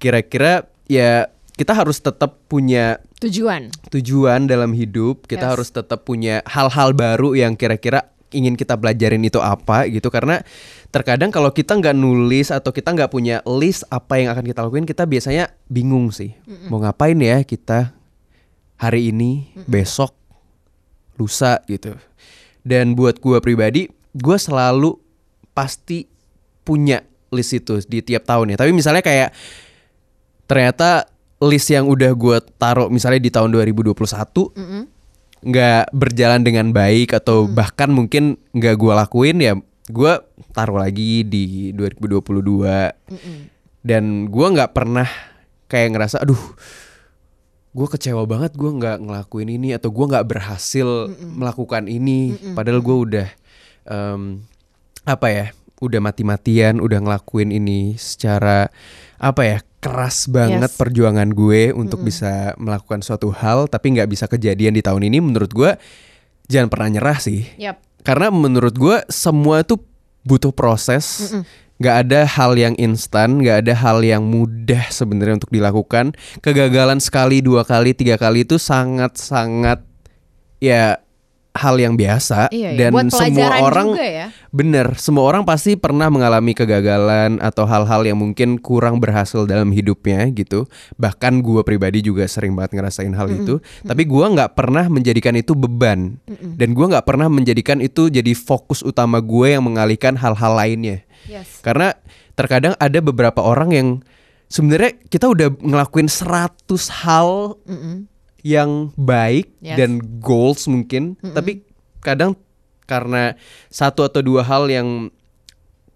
kira-kira 0.00 0.64
ya 0.88 1.28
kita 1.52 1.76
harus 1.76 2.00
tetap 2.00 2.48
punya 2.48 2.96
Tujuan. 3.20 3.68
tujuan 3.92 4.48
dalam 4.48 4.72
hidup. 4.72 5.28
Kita 5.28 5.50
Yes. 5.50 5.52
harus 5.52 5.68
tetap 5.68 6.08
punya 6.08 6.40
hal-hal 6.48 6.96
baru 6.96 7.36
yang 7.36 7.60
kira-kira 7.60 8.08
ingin 8.32 8.54
kita 8.54 8.76
pelajarin 8.76 9.22
itu 9.24 9.40
apa 9.40 9.88
gitu. 9.88 10.08
Karena 10.12 10.40
terkadang 10.92 11.32
kalau 11.32 11.52
kita 11.52 11.76
nggak 11.76 11.96
nulis 11.96 12.48
atau 12.52 12.72
kita 12.72 12.92
nggak 12.94 13.10
punya 13.12 13.40
list 13.44 13.84
apa 13.88 14.20
yang 14.20 14.32
akan 14.32 14.44
kita 14.44 14.60
lakuin, 14.64 14.88
kita 14.88 15.04
biasanya 15.04 15.52
bingung 15.68 16.12
sih. 16.12 16.34
Mau 16.68 16.80
ngapain 16.80 17.16
ya 17.18 17.44
kita 17.44 17.92
hari 18.78 19.10
ini, 19.10 19.50
besok, 19.66 20.14
lusa 21.18 21.60
gitu. 21.66 21.96
Dan 22.62 22.92
buat 22.92 23.18
gua 23.18 23.40
pribadi, 23.40 23.88
gua 24.12 24.36
selalu 24.36 24.96
pasti 25.56 26.06
punya 26.62 27.00
list 27.32 27.52
itu 27.56 27.80
di 27.88 28.04
tiap 28.04 28.28
tahun 28.28 28.54
ya. 28.54 28.56
Tapi 28.60 28.70
misalnya 28.76 29.02
kayak 29.04 29.32
ternyata 30.48 31.08
list 31.38 31.70
yang 31.70 31.86
udah 31.86 32.12
gue 32.18 32.38
taruh 32.58 32.90
misalnya 32.90 33.22
di 33.22 33.30
tahun 33.30 33.54
2021 33.54 33.94
Mm-mm. 33.94 34.82
Nggak 35.44 35.94
berjalan 35.94 36.42
dengan 36.42 36.74
baik 36.74 37.14
atau 37.14 37.46
bahkan 37.46 37.90
mungkin 37.90 38.38
nggak 38.54 38.74
gue 38.74 38.92
lakuin 38.92 39.38
ya 39.38 39.54
gue 39.88 40.12
taruh 40.52 40.82
lagi 40.82 41.24
di 41.24 41.70
2022 41.72 42.28
Mm-mm. 42.28 43.38
dan 43.86 44.26
gue 44.28 44.46
nggak 44.52 44.72
pernah 44.74 45.08
kayak 45.70 45.94
ngerasa 45.94 46.20
aduh 46.24 46.40
gue 47.78 47.86
kecewa 47.86 48.24
banget 48.26 48.58
gue 48.58 48.70
nggak 48.74 48.98
ngelakuin 49.06 49.54
ini 49.54 49.76
atau 49.76 49.92
gue 49.92 50.04
nggak 50.08 50.26
berhasil 50.26 51.12
melakukan 51.20 51.86
ini. 51.86 52.34
Padahal 52.56 52.80
gue 52.82 52.96
udah 52.96 53.28
em, 53.86 54.42
apa 55.06 55.26
ya 55.30 55.46
udah 55.78 56.00
mati-matian 56.02 56.82
udah 56.82 56.98
ngelakuin 56.98 57.54
ini 57.54 57.94
secara 57.94 58.66
apa 59.22 59.42
ya 59.46 59.58
keras 59.78 60.26
banget 60.26 60.70
Yes. 60.70 60.78
perjuangan 60.78 61.30
gue 61.30 61.70
untuk 61.70 62.02
bisa 62.02 62.54
melakukan 62.58 62.98
suatu 62.98 63.30
hal 63.30 63.70
tapi 63.70 63.94
nggak 63.94 64.10
bisa 64.10 64.26
kejadian 64.26 64.74
di 64.74 64.82
tahun 64.82 65.06
ini 65.06 65.22
menurut 65.22 65.54
gue 65.54 65.70
jangan 66.46 66.66
pernah 66.66 66.88
nyerah 66.98 67.18
sih. 67.18 67.46
Yap. 67.56 67.78
karena 68.02 68.30
menurut 68.32 68.72
gue 68.72 68.96
semua 69.10 69.62
tuh 69.62 69.84
butuh 70.24 70.50
proses. 70.50 71.34
Nggak 71.78 71.96
ada 72.08 72.20
hal 72.26 72.58
yang 72.58 72.74
instan 72.74 73.38
nggak 73.38 73.62
ada 73.62 73.74
hal 73.78 74.02
yang 74.02 74.26
mudah 74.26 74.90
sebenarnya 74.90 75.38
untuk 75.38 75.54
dilakukan. 75.54 76.10
Kegagalan 76.42 76.98
sekali 76.98 77.38
dua 77.38 77.62
kali 77.62 77.94
tiga 77.94 78.18
kali 78.18 78.42
itu 78.42 78.58
sangat 78.58 79.14
sangat 79.14 79.86
ya 80.58 80.98
hal 81.58 81.74
yang 81.76 81.94
biasa 81.94 82.48
Iya, 82.48 82.70
iya. 82.70 82.78
dan 82.78 82.90
Buat 82.94 83.10
semua 83.10 83.58
orang 83.58 83.86
juga 83.92 84.06
ya. 84.06 84.26
bener 84.48 84.94
semua 84.94 85.26
orang 85.26 85.42
pasti 85.42 85.74
pernah 85.74 86.06
mengalami 86.06 86.54
kegagalan 86.54 87.36
atau 87.38 87.66
hal-hal 87.66 88.06
yang 88.06 88.16
mungkin 88.16 88.56
kurang 88.56 88.96
berhasil 88.96 89.42
dalam 89.44 89.68
hidupnya 89.68 90.30
gitu 90.30 90.64
bahkan 90.94 91.42
gue 91.42 91.60
pribadi 91.60 92.00
juga 92.00 92.24
sering 92.24 92.54
banget 92.54 92.78
ngerasain 92.78 93.10
hal 93.10 93.26
itu 93.28 93.58
tapi 93.82 94.06
gue 94.06 94.24
nggak 94.24 94.54
pernah 94.54 94.86
menjadikan 94.86 95.34
itu 95.34 95.52
beban 95.52 96.16
dan 96.54 96.68
gue 96.70 96.86
nggak 96.86 97.02
pernah 97.02 97.26
menjadikan 97.26 97.78
itu 97.78 98.06
jadi 98.08 98.32
fokus 98.32 98.80
utama 98.80 99.18
gue 99.18 99.50
yang 99.50 99.66
mengalihkan 99.66 100.14
hal-hal 100.14 100.54
lainnya 100.54 101.02
Yes. 101.26 101.60
karena 101.60 101.98
terkadang 102.32 102.78
ada 102.78 103.02
beberapa 103.02 103.42
orang 103.42 103.70
yang 103.70 103.88
sebenarnya 104.46 104.96
kita 105.04 105.26
udah 105.26 105.50
ngelakuin 105.58 106.06
100 106.06 106.64
hal 107.02 107.58
Mm-mm. 107.64 108.06
Yang 108.48 108.96
baik 108.96 109.52
Yes. 109.60 109.76
dan 109.76 110.00
goals 110.24 110.64
mungkin, 110.64 111.20
tapi 111.20 111.68
kadang 112.00 112.32
karena 112.88 113.36
satu 113.68 114.08
atau 114.08 114.24
dua 114.24 114.40
hal 114.40 114.72
yang 114.72 115.12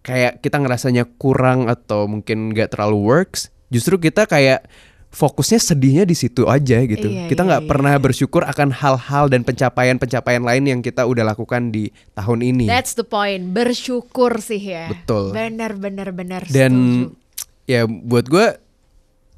kayak 0.05 0.45
kita 0.45 0.61
ngerasanya 0.61 1.09
kurang 1.17 1.73
atau 1.73 2.05
mungkin 2.05 2.53
nggak 2.53 2.77
terlalu 2.77 3.01
works, 3.01 3.49
justru 3.73 3.97
kita 3.97 4.29
kayak 4.29 4.69
fokusnya 5.13 5.61
sedihnya 5.61 6.05
di 6.09 6.17
situ 6.17 6.49
aja 6.49 6.81
gitu. 6.85 7.09
Iya, 7.09 7.29
kita 7.29 7.45
iya, 7.45 7.49
nggak 7.49 7.63
iya, 7.65 7.71
pernah 7.71 7.95
bersyukur 8.01 8.43
akan 8.49 8.73
hal-hal 8.73 9.29
dan 9.29 9.45
pencapaian-pencapaian 9.45 10.41
lain 10.41 10.65
yang 10.65 10.81
kita 10.81 11.05
udah 11.05 11.25
lakukan 11.33 11.69
di 11.69 11.93
tahun 12.17 12.41
ini. 12.41 12.65
That's 12.69 12.97
the 12.97 13.05
point. 13.05 13.53
Bersyukur 13.53 14.41
sih 14.41 14.61
ya. 14.61 14.89
Betul. 14.89 15.37
Benar 15.37 15.77
benar 15.77 16.13
benar. 16.17 16.49
dan 16.49 16.73
setuju. 17.09 17.69
ya 17.69 17.85
buat 17.85 18.27
gue 18.29 18.47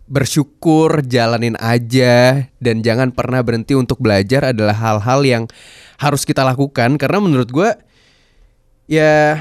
bersyukur 0.04 1.00
jalanin 1.04 1.56
aja 1.56 2.48
dan 2.60 2.84
jangan 2.84 3.08
pernah 3.10 3.40
berhenti 3.40 3.72
untuk 3.72 4.04
belajar 4.04 4.52
adalah 4.52 4.76
hal-hal 4.76 5.20
yang 5.24 5.44
harus 5.96 6.28
kita 6.28 6.44
lakukan. 6.44 7.00
Karena 7.00 7.18
menurut 7.24 7.48
gue 7.48 7.70
ya 8.88 9.40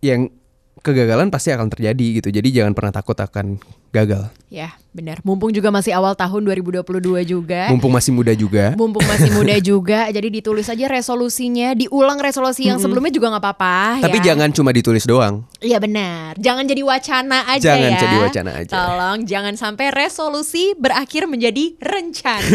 yang 0.00 0.32
kegagalan 0.80 1.28
pasti 1.28 1.52
akan 1.52 1.68
terjadi 1.68 2.22
gitu. 2.22 2.28
Jadi 2.32 2.48
jangan 2.54 2.72
pernah 2.72 2.92
takut 2.94 3.18
akan 3.18 3.60
gagal. 3.92 4.32
Ya, 4.48 4.72
benar. 4.98 5.16
Mumpung 5.22 5.54
juga 5.54 5.70
masih 5.70 5.94
awal 5.94 6.18
tahun 6.18 6.42
2022 6.42 6.82
juga. 7.22 7.70
mumpung 7.70 7.94
masih 7.94 8.10
muda 8.10 8.34
juga 8.34 8.74
Mumpung 8.74 9.06
masih 9.06 9.30
muda 9.30 9.56
juga, 9.62 10.10
jadi 10.10 10.28
ditulis 10.28 10.66
aja 10.66 10.86
resolusinya, 10.90 11.78
diulang 11.78 12.18
resolusi 12.18 12.66
yang 12.66 12.82
sebelumnya 12.82 13.14
juga 13.14 13.30
nggak 13.30 13.44
apa-apa. 13.46 14.02
tapi 14.02 14.18
ya. 14.18 14.34
jangan 14.34 14.50
cuma 14.50 14.74
ditulis 14.74 15.06
doang 15.06 15.46
Iya 15.62 15.78
benar, 15.78 16.34
jangan 16.38 16.66
jadi 16.66 16.82
wacana 16.82 17.38
aja 17.50 17.74
Jangan 17.74 17.90
ya. 17.94 18.00
jadi 18.02 18.16
wacana 18.22 18.50
aja. 18.58 18.72
Tolong 18.74 19.18
jangan 19.26 19.54
sampai 19.54 19.86
resolusi 19.90 20.74
berakhir 20.74 21.26
menjadi 21.26 21.74
rencana. 21.78 22.46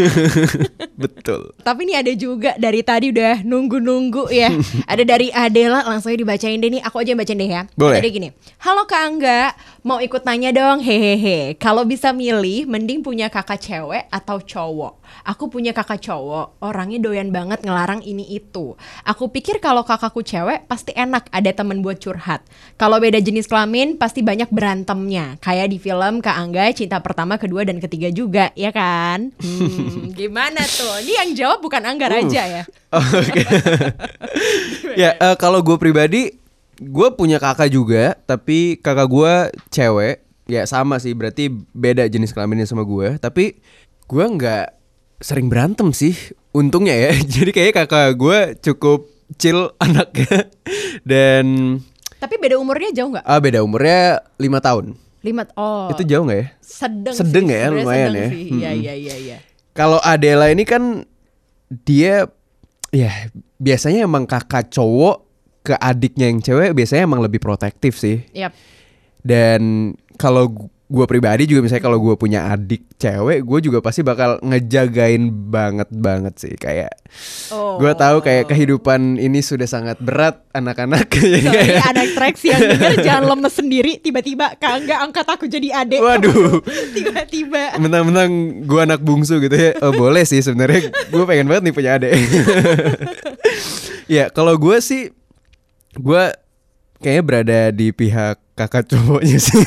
betul 1.02 1.52
Tapi 1.62 1.80
ini 1.86 1.94
ada 1.96 2.12
juga 2.16 2.56
dari 2.58 2.82
tadi 2.82 3.12
udah 3.14 3.44
nunggu-nunggu 3.44 4.32
ya. 4.32 4.50
ada 4.92 5.04
dari 5.04 5.30
Adela 5.30 5.84
langsung 5.86 6.12
aja 6.12 6.20
dibacain 6.20 6.58
deh 6.60 6.70
nih. 6.80 6.82
Aku 6.84 7.00
aja 7.00 7.14
yang 7.14 7.20
bacain 7.20 7.40
deh 7.40 7.50
ya. 7.50 7.62
Boleh. 7.76 8.00
Tadi 8.00 8.10
gini. 8.10 8.30
Halo 8.64 8.88
Kak 8.88 9.02
Angga, 9.04 9.42
mau 9.84 10.00
ikut 10.00 10.24
nanya 10.24 10.52
dong. 10.52 10.80
Hehehe. 10.82 11.56
Kalau 11.60 11.84
bisa 11.84 12.12
milih, 12.34 12.66
mending 12.66 13.06
punya 13.06 13.30
kakak 13.30 13.62
cewek 13.62 14.10
atau 14.10 14.42
cowok. 14.42 15.06
Aku 15.30 15.54
punya 15.54 15.70
kakak 15.70 16.02
cowok, 16.02 16.58
orangnya 16.66 16.98
doyan 16.98 17.30
banget 17.30 17.62
ngelarang 17.62 18.02
ini 18.02 18.26
itu. 18.34 18.74
Aku 19.06 19.30
pikir 19.30 19.62
kalau 19.62 19.86
kakakku 19.86 20.26
cewek 20.26 20.66
pasti 20.66 20.98
enak 20.98 21.30
ada 21.30 21.54
temen 21.54 21.86
buat 21.86 22.02
curhat. 22.02 22.42
Kalau 22.82 22.98
beda 22.98 23.22
jenis 23.22 23.46
kelamin 23.46 24.02
pasti 24.02 24.26
banyak 24.26 24.50
berantemnya. 24.50 25.38
Kayak 25.46 25.70
di 25.70 25.78
film 25.78 26.26
Kak 26.26 26.42
Angga 26.42 26.74
cinta 26.74 26.98
pertama, 27.06 27.38
kedua 27.38 27.62
dan 27.62 27.78
ketiga 27.78 28.10
juga, 28.10 28.50
ya 28.58 28.74
kan? 28.74 29.30
Hmm, 29.38 30.10
gimana 30.18 30.66
tuh? 30.66 31.06
Ini 31.06 31.14
yang 31.22 31.30
jawab 31.38 31.62
bukan 31.62 31.86
Angga 31.86 32.10
Raja 32.10 32.44
ya. 32.50 32.64
ya 35.02 35.10
eh, 35.22 35.36
kalau 35.38 35.62
gue 35.62 35.78
pribadi 35.78 36.34
gue 36.82 37.10
punya 37.14 37.38
kakak 37.38 37.70
juga 37.70 38.18
tapi 38.26 38.82
kakak 38.82 39.08
gue 39.08 39.34
cewek 39.70 40.23
ya 40.50 40.68
sama 40.68 41.00
sih 41.00 41.16
berarti 41.16 41.50
beda 41.72 42.08
jenis 42.12 42.36
kelaminnya 42.36 42.68
sama 42.68 42.84
gue 42.84 43.16
tapi 43.20 43.60
gue 44.08 44.26
nggak 44.26 44.66
sering 45.24 45.48
berantem 45.48 45.96
sih 45.96 46.16
untungnya 46.52 46.94
ya 46.94 47.12
jadi 47.40 47.52
kayak 47.52 47.74
kakak 47.86 48.20
gue 48.20 48.40
cukup 48.60 49.08
chill 49.40 49.72
anaknya 49.80 50.52
dan 51.10 51.78
Tapi 52.24 52.40
beda 52.40 52.56
umurnya 52.56 52.96
jauh 52.96 53.12
nggak? 53.12 53.26
ah 53.28 53.40
beda 53.40 53.60
umurnya 53.64 54.24
lima 54.40 54.64
tahun 54.64 54.96
Lima 55.24 55.48
oh. 55.56 55.88
itu 55.88 56.04
jauh 56.04 56.28
nggak 56.28 56.40
ya 56.44 56.48
sedeng 56.60 57.16
sedeng 57.16 57.48
sih, 57.48 57.56
ya, 57.56 57.66
lumayan 57.72 58.12
sedeng 58.12 58.20
ya. 58.20 58.28
sih. 58.28 58.44
Iya 58.44 58.52
Mm-mm. 58.52 58.84
iya 58.84 58.94
iya 59.00 59.16
iya. 59.16 59.38
Kalau 59.72 60.00
Adela 60.04 60.52
ini 60.52 60.68
kan 60.68 61.08
dia 61.88 62.28
ya 62.92 63.12
biasanya 63.56 64.04
emang 64.04 64.28
kakak 64.28 64.68
cowok 64.70 65.24
ke 65.64 65.74
adiknya 65.80 66.28
yang 66.28 66.44
cewek 66.44 66.76
biasanya 66.76 67.08
emang 67.08 67.24
lebih 67.24 67.40
protektif 67.40 67.96
sih. 67.96 68.20
Yap. 68.36 68.52
Dan 69.24 69.96
kalau 70.16 70.48
gu- 70.48 70.72
gua 70.86 71.04
pribadi 71.04 71.44
juga 71.44 71.60
misalnya 71.60 71.82
kalau 71.82 71.98
gua 71.98 72.14
punya 72.14 72.46
adik 72.48 72.86
cewek, 72.96 73.42
gue 73.42 73.60
juga 73.64 73.80
pasti 73.80 74.00
bakal 74.00 74.38
ngejagain 74.42 75.26
banget 75.44 75.90
banget 75.90 76.38
sih 76.38 76.54
kayak 76.54 76.94
Oh. 77.50 77.78
gua 77.78 77.94
tahu 77.94 78.22
kayak 78.22 78.46
kehidupan 78.46 79.18
ini 79.18 79.40
sudah 79.40 79.66
sangat 79.66 79.98
berat 79.98 80.46
anak-anak 80.52 81.10
jadi 81.14 81.40
Sorry 81.40 81.66
kayak 81.72 81.86
anak 81.88 82.08
yang 82.44 82.62
denger 82.72 82.94
jangan 83.00 83.24
lemes 83.28 83.54
sendiri 83.54 83.92
tiba-tiba 83.98 84.54
Kak 84.56 84.72
Angga 84.76 84.96
angkat 85.00 85.26
aku 85.28 85.46
jadi 85.48 85.70
adek. 85.76 85.98
Waduh. 85.98 86.62
tiba-tiba. 86.96 87.74
mentang-mentang 87.76 88.32
gua 88.64 88.86
anak 88.86 89.02
bungsu 89.02 89.38
gitu 89.40 89.54
ya. 89.54 89.74
Oh, 89.80 89.92
boleh 89.92 90.22
sih 90.24 90.40
sebenarnya 90.40 90.80
gue 90.90 91.24
pengen 91.24 91.48
banget 91.48 91.64
nih 91.64 91.74
punya 91.74 91.92
adik. 91.96 92.12
ya, 94.06 94.30
kalau 94.30 94.56
gue 94.56 94.78
sih 94.78 95.10
gue 95.94 96.24
kayaknya 97.04 97.24
berada 97.28 97.60
di 97.76 97.92
pihak 97.92 98.40
kakak 98.56 98.88
cowoknya 98.88 99.38
sih. 99.38 99.62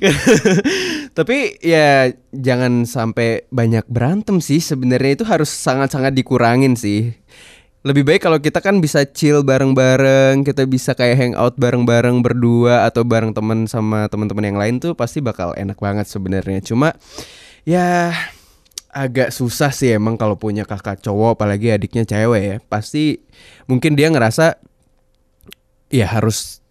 Tapi 1.16 1.60
ya 1.60 2.08
jangan 2.32 2.88
sampai 2.88 3.44
banyak 3.52 3.84
berantem 3.92 4.40
sih. 4.40 4.64
Sebenarnya 4.64 5.20
itu 5.20 5.24
harus 5.28 5.52
sangat-sangat 5.52 6.16
dikurangin 6.16 6.74
sih. 6.74 7.12
lebih 7.82 8.06
baik 8.06 8.22
kalau 8.22 8.38
kita 8.38 8.62
kan 8.62 8.78
bisa 8.78 9.02
chill 9.10 9.42
bareng-bareng, 9.42 10.46
kita 10.46 10.70
bisa 10.70 10.94
kayak 10.94 11.18
hangout 11.18 11.58
bareng-bareng 11.58 12.22
berdua 12.22 12.86
atau 12.86 13.02
bareng 13.02 13.34
teman 13.34 13.66
sama 13.66 14.06
teman-teman 14.06 14.46
yang 14.46 14.54
lain 14.54 14.78
tuh 14.78 14.94
pasti 14.94 15.18
bakal 15.18 15.50
enak 15.58 15.82
banget 15.82 16.06
sebenarnya. 16.06 16.62
Cuma 16.62 16.94
ya 17.66 18.14
agak 18.94 19.34
susah 19.34 19.74
sih 19.74 19.98
emang 19.98 20.14
kalau 20.14 20.38
punya 20.38 20.62
kakak 20.62 21.02
cowok 21.02 21.34
apalagi 21.34 21.74
adiknya 21.74 22.06
cewek 22.06 22.42
ya. 22.46 22.56
Pasti 22.70 23.18
mungkin 23.66 23.98
dia 23.98 24.14
ngerasa 24.14 24.62
ya 25.92 26.08
harus 26.08 26.64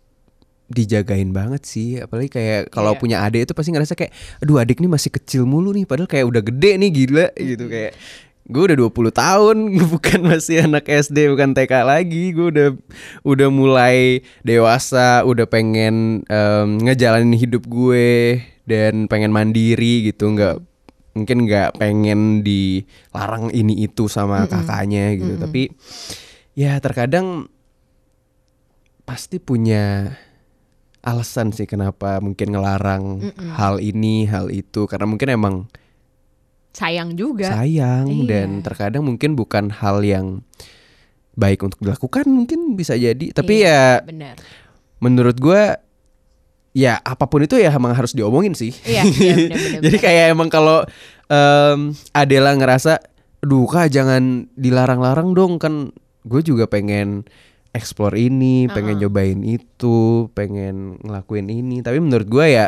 dijagain 0.68 1.30
banget 1.30 1.68
sih. 1.68 2.00
Apalagi 2.00 2.32
kayak 2.32 2.72
kalau 2.72 2.96
Iya. 2.96 3.00
punya 3.00 3.18
adik 3.22 3.46
itu 3.46 3.54
pasti 3.54 3.70
ngerasa 3.70 3.94
kayak 3.94 4.12
aduh 4.40 4.58
adik 4.58 4.80
nih 4.80 4.88
masih 4.88 5.12
kecil 5.12 5.44
mulu 5.44 5.76
nih 5.76 5.84
padahal 5.84 6.08
kayak 6.08 6.26
udah 6.26 6.42
gede 6.42 6.72
nih 6.80 6.90
gila 6.90 7.28
gitu. 7.36 7.68
Kayak 7.68 7.94
gue 8.42 8.64
udah 8.72 8.78
20 8.80 9.12
tahun 9.14 9.58
bukan 10.00 10.20
masih 10.26 10.64
anak 10.66 10.88
SD 10.88 11.28
bukan 11.28 11.52
TK 11.52 11.72
lagi. 11.84 12.32
Gue 12.32 12.56
udah 12.56 12.70
udah 13.22 13.50
mulai 13.52 14.24
dewasa 14.42 15.28
udah 15.28 15.44
pengen 15.46 16.24
em, 16.26 16.68
ngejalanin 16.80 17.36
hidup 17.36 17.68
gue 17.68 18.40
dan 18.64 19.12
pengen 19.12 19.36
mandiri 19.36 20.08
gitu. 20.08 20.32
Nggak 20.32 20.64
mungkin 21.12 21.44
nggak 21.44 21.76
pengen 21.76 22.48
dilarang 22.48 23.52
ini 23.52 23.84
itu 23.84 24.08
sama 24.08 24.48
kakaknya 24.48 25.20
gitu. 25.20 25.36
Tapi 25.36 25.68
ya 26.56 26.80
terkadang 26.80 27.51
pasti 29.12 29.38
punya 29.38 30.16
alasan 31.02 31.52
sih 31.52 31.66
kenapa 31.66 32.18
mungkin 32.18 32.48
ngelarang 32.48 33.04
hal 33.52 33.78
ini 33.78 34.24
hal 34.24 34.48
itu 34.48 34.86
karena 34.86 35.04
mungkin 35.06 35.30
emang 35.30 35.56
Sayang 36.72 37.20
juga. 37.20 37.52
sayang 37.52 38.08
Iya. 38.08 38.24
dan 38.26 38.50
terkadang 38.62 39.04
mungkin 39.04 39.36
bukan 39.36 39.68
hal 39.70 40.00
yang 40.02 40.40
baik 41.34 41.60
untuk 41.62 41.84
dilakukan 41.84 42.24
mungkin 42.26 42.74
bisa 42.74 42.96
jadi 42.96 43.36
tapi 43.36 43.60
Iya, 43.60 44.00
ya 44.00 44.08
benar. 44.08 44.36
menurut 44.98 45.36
gua 45.36 45.76
ya 46.72 46.96
apa 46.98 47.28
pun 47.28 47.44
itu 47.44 47.60
ya 47.60 47.68
emang 47.70 47.92
harus 47.92 48.16
diomongin 48.16 48.56
sih 48.56 48.72
Iya, 48.82 49.04
iya, 49.04 49.34
benar-benar. 49.36 49.82
jadi 49.86 49.98
kayak 50.00 50.26
emang 50.32 50.48
kalau 50.48 50.88
em, 51.28 51.92
Adela 52.14 52.56
ngerasa 52.56 53.04
duh 53.42 53.68
kak 53.68 53.92
jangan 53.92 54.48
dilarang-larang 54.54 55.36
dong 55.36 55.58
kan 55.58 55.92
gue 56.22 56.42
juga 56.42 56.70
pengen 56.70 57.28
explore 57.72 58.20
ini 58.20 58.68
pengen 58.68 59.00
nyobain 59.00 59.42
itu 59.44 60.28
pengen 60.36 61.00
ngelakuin 61.04 61.48
ini. 61.48 61.80
Tapi 61.80 61.98
menurut 62.04 62.28
gue 62.28 62.48
ya 62.52 62.68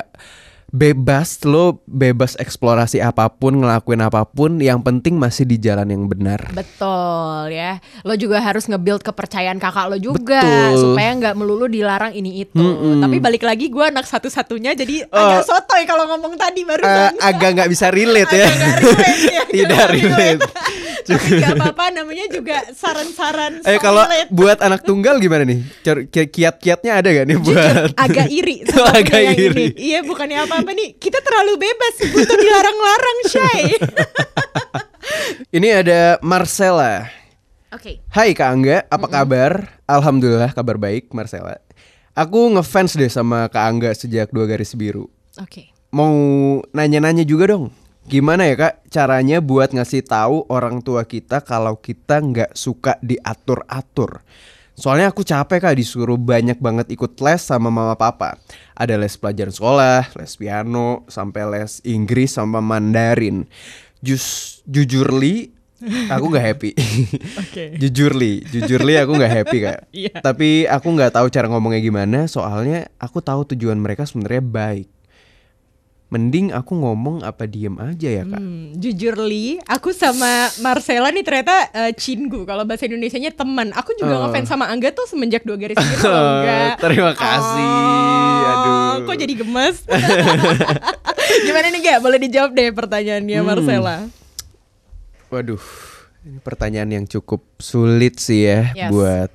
bebas 0.73 1.38
lo 1.45 1.86
bebas 1.86 2.33
eksplorasi 2.36 2.97
apa 2.97 3.29
pun 3.29 3.53
ngelakuin 3.55 4.01
apa 4.01 4.25
pun 4.25 4.57
yang 4.57 4.81
penting 4.81 5.15
masih 5.15 5.45
di 5.45 5.55
jalan 5.55 5.86
yang 5.86 6.03
benar 6.03 6.49
Betul 6.49 7.53
ya. 7.53 7.77
Lo 8.01 8.15
juga 8.15 8.41
harus 8.41 8.65
nge-build 8.65 8.99
kepercayaan 8.99 9.55
kakak 9.55 9.86
lo 9.86 9.97
juga 9.97 10.41
Betul. 10.41 10.81
supaya 10.89 11.13
nggak 11.13 11.36
melulu 11.36 11.65
dilarang 11.67 12.12
ini 12.12 12.41
itu. 12.41 12.57
Mm-mm. 12.57 12.99
Tapi 12.99 13.17
balik 13.19 13.43
lagi 13.43 13.69
gue 13.69 13.86
anak 13.86 14.03
satu-satunya 14.03 14.73
jadi 14.73 15.05
Oh. 15.05 15.19
agak 15.19 15.45
sotoy 15.45 15.86
kalau 15.86 16.09
ngomong 16.09 16.33
tadi 16.33 16.62
Eh, 16.62 16.67
barusan. 16.67 17.12
agak 17.19 17.49
nggak 17.53 17.69
bisa 17.69 17.88
relate 17.88 18.33
ya 18.33 18.45
Agak 18.45 18.57
nggak 18.57 18.79
relate 18.79 19.21
ya, 19.27 19.41
tidak 19.53 19.86
relate 19.91 20.41
Tapi 21.03 21.36
gak 21.36 21.59
apa-apa 21.59 21.86
namanya 21.91 22.31
juga 22.31 22.63
saran-saran. 22.71 23.59
eh 23.62 23.75
kalau 23.75 24.07
buat 24.31 24.55
anak 24.57 24.81
tunggal 24.81 25.19
gimana 25.19 25.43
nih 25.43 25.59
kiat-kiatnya 26.07 26.91
ada 26.95 27.09
gak 27.12 27.25
nih 27.25 27.38
buat 27.38 27.91
agak 27.93 28.31
iri 28.31 28.63
Oh, 28.73 28.88
agak 28.89 29.19
iri. 29.29 29.51
ini. 29.51 29.65
Iya 29.75 29.99
bukannya 30.01 30.47
apa-apa 30.63 30.80
nih. 30.80 30.89
Kita 30.95 31.19
terlalu 31.19 31.54
bebas 31.60 31.93
butuh 32.08 32.38
dilarang-larang, 32.39 33.19
Shay. 33.28 33.63
ini 35.60 35.67
ada 35.76 36.17
Marcella 36.23 37.12
Oke. 37.73 37.99
Hai 38.13 38.38
Kak 38.38 38.49
Angga, 38.54 38.86
apa 38.86 39.08
kabar? 39.10 39.82
Alhamdulillah 39.89 40.54
kabar 40.54 40.78
baik 40.78 41.10
Marcella. 41.12 41.58
Aku 42.13 42.54
ngefans 42.54 42.93
deh 42.93 43.10
sama 43.10 43.49
Kak 43.49 43.65
Angga 43.65 43.91
sejak 43.97 44.30
dua 44.30 44.45
garis 44.45 44.78
biru. 44.78 45.10
Oke. 45.41 45.73
Mau 45.89 46.13
nanya-nanya 46.69 47.26
juga 47.26 47.49
dong. 47.49 47.73
Gimana 48.04 48.45
ya 48.45 48.60
kak 48.60 48.84
caranya 48.91 49.39
buat 49.39 49.71
ngasih 49.71 50.04
tahu 50.04 50.43
orang 50.52 50.84
tua 50.84 51.08
kita 51.08 51.39
kalau 51.39 51.80
kita 51.80 52.19
nggak 52.19 52.52
suka 52.52 52.99
diatur-atur? 52.99 54.21
Soalnya 54.73 55.13
aku 55.13 55.21
capek 55.21 55.62
kak 55.62 55.77
disuruh 55.77 56.17
banyak 56.17 56.57
banget 56.57 56.89
ikut 56.89 57.13
les 57.21 57.41
sama 57.45 57.69
mama 57.69 57.93
papa. 57.93 58.41
Ada 58.73 58.97
les 58.97 59.13
pelajaran 59.13 59.53
sekolah, 59.53 60.09
les 60.17 60.33
piano, 60.33 61.05
sampai 61.05 61.45
les 61.45 61.77
Inggris 61.86 62.33
sama 62.33 62.57
Mandarin. 62.57 63.45
Jus 64.01 64.59
jujur 64.65 65.13
li, 65.13 65.53
aku 66.09 66.25
nggak 66.33 66.45
happy. 66.45 66.71
Oke. 67.45 67.77
jujur 67.77 68.17
li, 68.17 68.41
jujur 68.49 68.81
li 68.81 68.97
aku 68.97 69.13
nggak 69.13 69.33
happy 69.41 69.57
kak. 69.62 69.79
Iya. 69.93 70.15
Tapi 70.25 70.65
aku 70.65 70.88
nggak 70.89 71.13
tahu 71.21 71.29
cara 71.29 71.45
ngomongnya 71.53 71.81
gimana. 71.83 72.25
Soalnya 72.25 72.89
aku 72.97 73.21
tahu 73.21 73.53
tujuan 73.53 73.77
mereka 73.77 74.09
sebenarnya 74.09 74.41
baik. 74.41 74.89
Mending 76.13 76.54
aku 76.54 76.73
ngomong 76.76 77.21
apa 77.21 77.43
diem 77.43 77.73
aja 77.76 78.06
ya 78.12 78.23
kak. 78.23 78.38
Hmm, 78.38 78.78
jujur 78.78 79.17
Li, 79.19 79.58
aku 79.63 79.89
sama 79.89 80.30
Marcella 80.60 81.10
nih 81.10 81.21
ternyata 81.21 81.56
eh, 81.73 81.91
cinggu 81.91 82.45
kalau 82.45 82.62
bahasa 82.63 82.86
Indonesianya 82.86 83.34
teman. 83.34 83.73
Aku 83.73 83.91
juga 83.93 84.13
Oh. 84.13 84.19
ngefans 84.23 84.45
sama 84.45 84.69
Angga 84.69 84.89
tuh 84.89 85.04
semenjak 85.04 85.41
dua 85.41 85.58
garis 85.58 85.73
loh, 85.73 85.89
enggak. 86.38 86.78
Terima 86.78 87.13
kasih. 87.13 87.73
Aduh. 88.45 88.78
Kok 89.04 89.17
jadi 89.17 89.34
gemes? 89.36 89.76
Gimana 91.45 91.67
nih 91.67 91.82
Gak? 91.84 91.97
Boleh 91.99 92.19
dijawab 92.21 92.52
deh 92.52 92.69
pertanyaannya 92.69 93.34
Hmm. 93.36 93.47
Marcella. 93.47 93.97
Waduh, 95.28 95.63
ini 96.21 96.38
pertanyaan 96.39 96.89
yang 96.93 97.06
cukup 97.10 97.41
sulit 97.58 98.21
sih 98.21 98.45
ya 98.45 98.69
Yes. 98.78 98.93
buat 98.93 99.32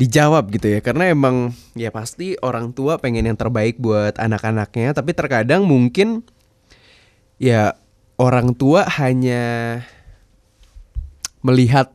dijawab 0.00 0.48
gitu 0.56 0.72
ya. 0.72 0.80
Karena 0.80 1.12
emang 1.12 1.52
ya 1.76 1.92
pasti 1.92 2.40
orang 2.40 2.72
tua 2.72 2.96
pengen 2.96 3.28
yang 3.28 3.36
terbaik 3.36 3.76
buat 3.76 4.16
anak-anaknya, 4.16 4.96
tapi 4.96 5.12
terkadang 5.12 5.68
mungkin 5.68 6.24
ya 7.36 7.76
orang 8.16 8.56
tua 8.56 8.88
hanya 9.00 9.84
melihat 11.44 11.92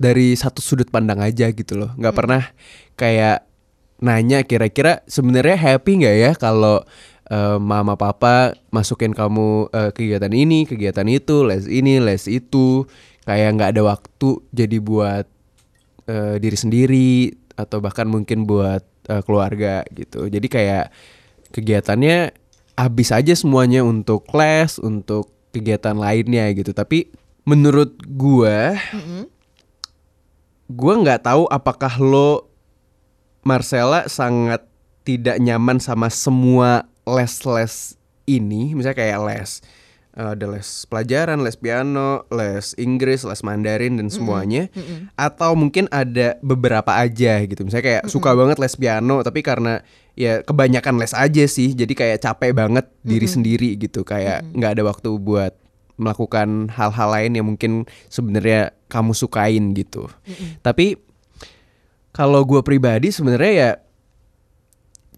dari 0.00 0.34
satu 0.34 0.58
sudut 0.58 0.88
pandang 0.88 1.20
aja 1.20 1.48
gitu 1.52 1.76
loh. 1.78 1.92
nggak 1.94 2.16
pernah 2.16 2.42
kayak 2.98 3.46
nanya 4.02 4.42
kira-kira 4.42 5.06
sebenarnya 5.06 5.54
happy 5.54 6.02
nggak 6.02 6.16
ya 6.18 6.30
kalau 6.34 6.82
eh, 7.30 7.58
mama 7.62 7.94
papa 7.94 8.58
masukin 8.74 9.14
kamu 9.14 9.70
eh, 9.70 9.90
kegiatan 9.94 10.32
ini, 10.34 10.66
kegiatan 10.66 11.06
itu, 11.06 11.46
les 11.46 11.64
ini, 11.70 12.02
les 12.02 12.26
itu, 12.26 12.84
kayak 13.24 13.48
nggak 13.56 13.70
ada 13.78 13.82
waktu 13.86 14.30
jadi 14.50 14.76
buat 14.82 15.26
eh, 16.10 16.36
diri 16.42 16.58
sendiri 16.58 17.12
atau 17.56 17.78
bahkan 17.82 18.08
mungkin 18.08 18.44
buat 18.48 18.84
eh, 19.08 19.22
keluarga 19.24 19.84
gitu. 19.92 20.28
Jadi 20.28 20.46
kayak 20.48 20.92
kegiatannya 21.52 22.32
habis 22.76 23.12
aja 23.12 23.34
semuanya 23.36 23.84
untuk 23.84 24.24
les, 24.32 24.80
untuk 24.80 25.30
kegiatan 25.52 25.96
lainnya 25.96 26.48
gitu. 26.56 26.72
Tapi 26.72 27.12
menurut 27.44 27.98
gua 28.08 28.76
gua 30.72 30.94
nggak 31.02 31.28
tahu 31.28 31.44
apakah 31.52 31.92
lo 32.00 32.48
Marcella 33.42 34.06
sangat 34.06 34.62
tidak 35.02 35.42
nyaman 35.42 35.82
sama 35.82 36.06
semua 36.06 36.86
les-les 37.02 37.98
ini, 38.30 38.70
misalnya 38.70 39.02
kayak 39.02 39.18
les 39.26 39.50
ada 40.12 40.44
les 40.44 40.84
pelajaran, 40.92 41.40
les 41.40 41.56
piano, 41.56 42.28
les 42.28 42.76
Inggris, 42.76 43.24
les 43.24 43.40
Mandarin 43.40 43.96
dan 43.96 44.12
semuanya, 44.12 44.68
atau 45.16 45.56
mungkin 45.56 45.88
ada 45.88 46.36
beberapa 46.44 46.92
aja 46.92 47.40
gitu, 47.48 47.64
misalnya 47.64 47.86
kayak 47.88 48.02
suka 48.12 48.36
banget 48.36 48.60
les 48.60 48.76
piano, 48.76 49.24
tapi 49.24 49.40
karena 49.40 49.80
ya 50.12 50.44
kebanyakan 50.44 51.00
les 51.00 51.16
aja 51.16 51.44
sih, 51.48 51.72
jadi 51.72 51.92
kayak 51.96 52.18
capek 52.20 52.52
banget 52.52 52.84
diri 53.00 53.24
sendiri 53.24 53.72
gitu, 53.80 54.04
kayak 54.04 54.44
nggak 54.52 54.76
ada 54.76 54.82
waktu 54.84 55.16
buat 55.16 55.56
melakukan 55.96 56.68
hal-hal 56.72 57.08
lain 57.08 57.32
yang 57.36 57.46
mungkin 57.48 57.88
sebenarnya 58.12 58.76
kamu 58.92 59.16
sukain 59.16 59.72
gitu. 59.72 60.12
Tapi 60.60 61.00
kalau 62.12 62.44
gue 62.44 62.60
pribadi 62.60 63.08
sebenarnya 63.08 63.52
ya 63.52 63.70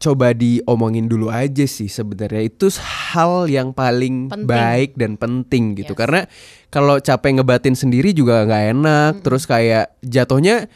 coba 0.05 0.37
diomongin 0.37 1.09
dulu 1.09 1.33
aja 1.33 1.65
sih 1.65 1.89
sebenarnya. 1.89 2.45
Itu 2.45 2.69
hal 2.77 3.49
yang 3.49 3.73
paling 3.73 4.29
Penting. 4.29 4.45
baik 4.45 4.91
dan 5.01 5.17
penting 5.17 5.81
gitu. 5.81 5.97
Yes. 5.97 6.01
karena 6.05 6.21
kalau 6.69 7.01
capek 7.01 7.41
ngebatin 7.41 7.73
sendiri 7.73 8.13
juga 8.13 8.45
nggak 8.45 8.65
enak. 8.77 9.13
Terus 9.25 9.49
kayak 9.49 9.97
jatuhnya 10.05 10.69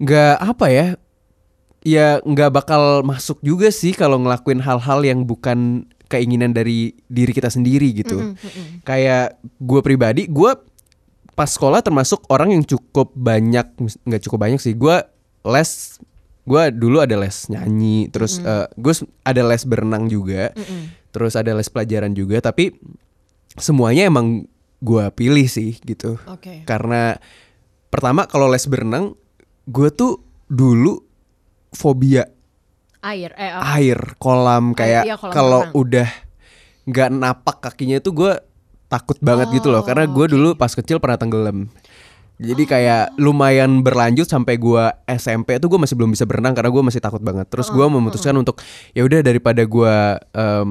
nggak 0.00 0.36
apa 0.40 0.66
ya 0.72 0.86
ya 1.82 2.22
nggak 2.24 2.50
bakal 2.54 3.02
masuk 3.04 3.42
juga 3.44 3.68
sih 3.68 3.92
kalau 3.92 4.16
ngelakuin 4.22 4.62
hal-hal 4.64 5.02
yang 5.04 5.26
bukan 5.28 5.84
keinginan 6.08 6.56
dari 6.56 6.96
diri 7.12 7.36
kita 7.36 7.52
sendiri 7.52 7.92
gitu. 7.92 8.32
Kayak 8.88 9.36
gue 9.60 9.80
pribadi 9.84 10.24
gue 10.24 10.56
pas 11.36 11.46
sekolah 11.46 11.84
termasuk 11.84 12.24
orang 12.32 12.56
yang 12.56 12.64
cukup 12.64 13.12
banyak 13.12 13.68
nggak 14.08 14.22
cukup 14.24 14.38
banyak 14.40 14.58
sih. 14.58 14.72
Gue 14.72 14.96
les 15.44 16.00
gue 16.48 16.62
dulu 16.72 17.04
ada 17.04 17.14
les 17.20 17.36
nyanyi 17.52 18.08
terus 18.08 18.40
gue 18.74 18.94
ada 19.22 19.42
les 19.44 19.62
berenang 19.68 20.08
juga. 20.08 20.50
Terus 21.12 21.36
ada 21.36 21.52
les 21.52 21.68
pelajaran 21.68 22.16
juga 22.16 22.40
tapi 22.40 22.72
semuanya 23.60 24.08
emang 24.08 24.48
gue 24.80 25.04
pilih 25.12 25.44
sih 25.44 25.76
gitu. 25.84 26.16
Oke. 26.30 26.62
karena 26.64 27.18
pertama 27.92 28.24
kalau 28.24 28.48
les 28.48 28.64
berenang 28.64 29.12
gue 29.68 29.88
tuh 29.92 30.24
dulu 30.48 31.04
fobia 31.76 32.24
Air, 32.98 33.30
eh 33.38 33.54
apa? 33.54 33.78
air 33.78 34.00
kolam. 34.18 34.74
Kayak 34.74 35.06
iya, 35.06 35.14
kalau 35.14 35.70
udah 35.70 36.10
nggak 36.82 37.08
napak 37.14 37.56
kakinya 37.62 38.02
itu 38.02 38.10
gue 38.10 38.34
takut 38.90 39.14
banget 39.22 39.54
gitu 39.54 39.70
loh. 39.70 39.82
Oh, 39.82 39.86
karena 39.86 40.10
gue 40.10 40.26
dulu 40.26 40.58
pas 40.58 40.72
kecil 40.74 40.98
pernah 40.98 41.14
tenggelam 41.20 41.70
jadi 42.38 42.64
kayak 42.64 43.04
lumayan 43.18 43.82
berlanjut 43.82 44.24
sampai 44.24 44.54
gue 44.56 44.84
SMP 45.10 45.58
itu 45.58 45.66
gue 45.66 45.74
masih 45.76 45.98
belum 45.98 46.14
bisa 46.14 46.22
berenang 46.22 46.54
karena 46.54 46.70
gue 46.70 46.82
masih 46.86 47.02
takut 47.02 47.18
banget 47.18 47.50
terus 47.50 47.66
Oh, 47.68 47.74
gue 47.74 47.86
memutuskan 47.90 48.30
untuk 48.32 48.62
ya 48.94 49.02
udah 49.02 49.20
daripada 49.20 49.60
gue 49.60 49.94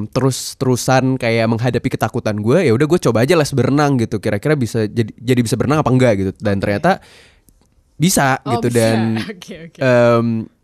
terus 0.09 0.55
terusan 0.55 1.15
kayak 1.15 1.43
menghadapi 1.45 1.88
ketakutan 1.88 2.39
gue 2.39 2.63
ya 2.63 2.72
udah 2.72 2.88
gue 2.88 2.99
coba 3.03 3.22
aja 3.22 3.36
les 3.36 3.51
berenang 3.51 3.99
gitu 3.99 4.18
kira-kira 4.18 4.55
bisa 4.55 4.88
jadi 4.88 5.11
jadi 5.13 5.39
bisa 5.43 5.53
berenang 5.53 5.84
apa 5.84 5.91
enggak 5.91 6.13
gitu 6.15 6.32
dan 6.39 6.57
ternyata 6.57 7.03
bisa 7.95 8.39
Oh, 8.41 8.57
gitu 8.57 8.70
bisa. 8.70 8.78
dan 8.80 8.97
Oke, 9.34 9.55
oke. 9.68 9.80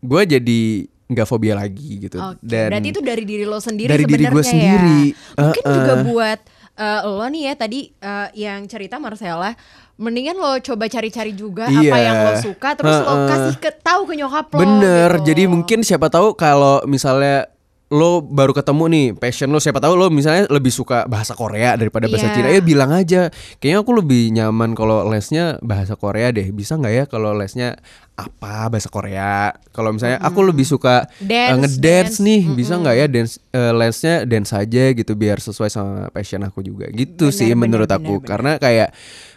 gue 0.00 0.22
jadi 0.24 0.60
nggak 1.04 1.28
fobia 1.28 1.52
lagi 1.52 2.00
gitu 2.00 2.16
Oke, 2.16 2.40
dan 2.40 2.72
berarti 2.72 2.88
itu 2.88 3.00
dari 3.04 3.24
diri 3.28 3.44
lo 3.44 3.60
sendiri 3.60 3.92
Dari 3.92 4.04
diri 4.08 4.24
gua 4.24 4.40
sebenarnya 4.40 4.72
sendiri. 4.72 5.00
ya. 5.04 5.36
Mungkin 5.36 5.62
Uh-uh. 5.62 5.74
juga 5.76 5.92
buat 6.02 6.40
eh, 6.74 7.00
lo 7.04 7.26
nih 7.26 7.42
ya 7.48 7.54
tadi 7.54 7.80
eh, 7.90 8.28
yang 8.34 8.66
cerita 8.66 8.98
Marcella, 8.98 9.54
mendingan 9.94 10.34
lo 10.34 10.58
coba 10.58 10.90
cari-cari 10.90 11.32
juga 11.32 11.70
apa 11.70 11.78
Iya. 11.80 11.98
yang 12.02 12.16
lo 12.26 12.32
suka, 12.42 12.74
terus 12.74 12.98
lo 12.98 13.06
Uh-uh. 13.08 13.28
kasih 13.30 13.56
ke 13.58 13.70
tahu 13.78 14.10
ke 14.10 14.14
nyokap 14.18 14.46
lo. 14.50 14.58
Bener, 14.58 15.10
gitu. 15.18 15.26
jadi 15.30 15.42
mungkin 15.46 15.80
siapa 15.80 16.10
tahu 16.10 16.34
kalau 16.34 16.82
misalnya 16.84 17.46
lo 17.92 18.24
baru 18.24 18.56
ketemu 18.56 18.84
nih 18.88 19.06
passion 19.12 19.52
lo 19.52 19.60
siapa 19.60 19.76
tahu 19.76 19.92
lo 19.94 20.08
misalnya 20.08 20.48
lebih 20.48 20.72
suka 20.72 21.04
bahasa 21.04 21.36
Korea 21.36 21.76
daripada 21.76 22.08
bahasa 22.08 22.32
Iya. 22.32 22.34
Cina. 22.34 22.48
Ya 22.50 22.62
bilang 22.64 22.90
aja. 22.90 23.28
Kayaknya 23.60 23.78
aku 23.84 23.92
lebih 24.00 24.22
nyaman 24.32 24.72
kalau 24.72 25.04
lesnya 25.06 25.60
bahasa 25.60 25.92
Korea 25.94 26.32
deh. 26.32 26.48
Bisa 26.50 26.80
nggak 26.80 26.94
ya 26.96 27.04
kalau 27.04 27.36
lesnya 27.36 27.76
apa 28.16 28.72
bahasa 28.72 28.88
Korea? 28.88 29.52
Kalau 29.70 29.92
misalnya 29.92 30.16
aku 30.18 30.40
lebih 30.42 30.64
suka 30.64 31.04
uh, 31.04 31.22
Dance, 31.22 31.60
ngedance 31.60 32.16
dance. 32.18 32.24
nih 32.24 32.40
bisa 32.56 32.72
nggak 32.80 32.96
ya 32.96 33.06
dance 33.06 33.32
uh, 33.52 33.72
lesnya 33.76 34.14
dance 34.24 34.50
aja 34.56 34.84
gitu 34.90 35.12
biar 35.14 35.38
sesuai 35.38 35.68
sama 35.68 36.08
passion 36.08 36.40
aku 36.42 36.64
juga. 36.64 36.88
Gitu 36.88 37.28
Benar, 37.30 37.36
sih 37.36 37.52
benar, 37.52 37.60
menurut 37.60 37.88
benar, 37.92 38.00
aku. 38.00 38.14
benar. 38.18 38.28
karena 38.32 38.52
kayak 38.58 38.88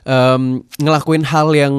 em, 0.08 0.42
ngelakuin 0.80 1.24
hal 1.28 1.52
yang 1.52 1.76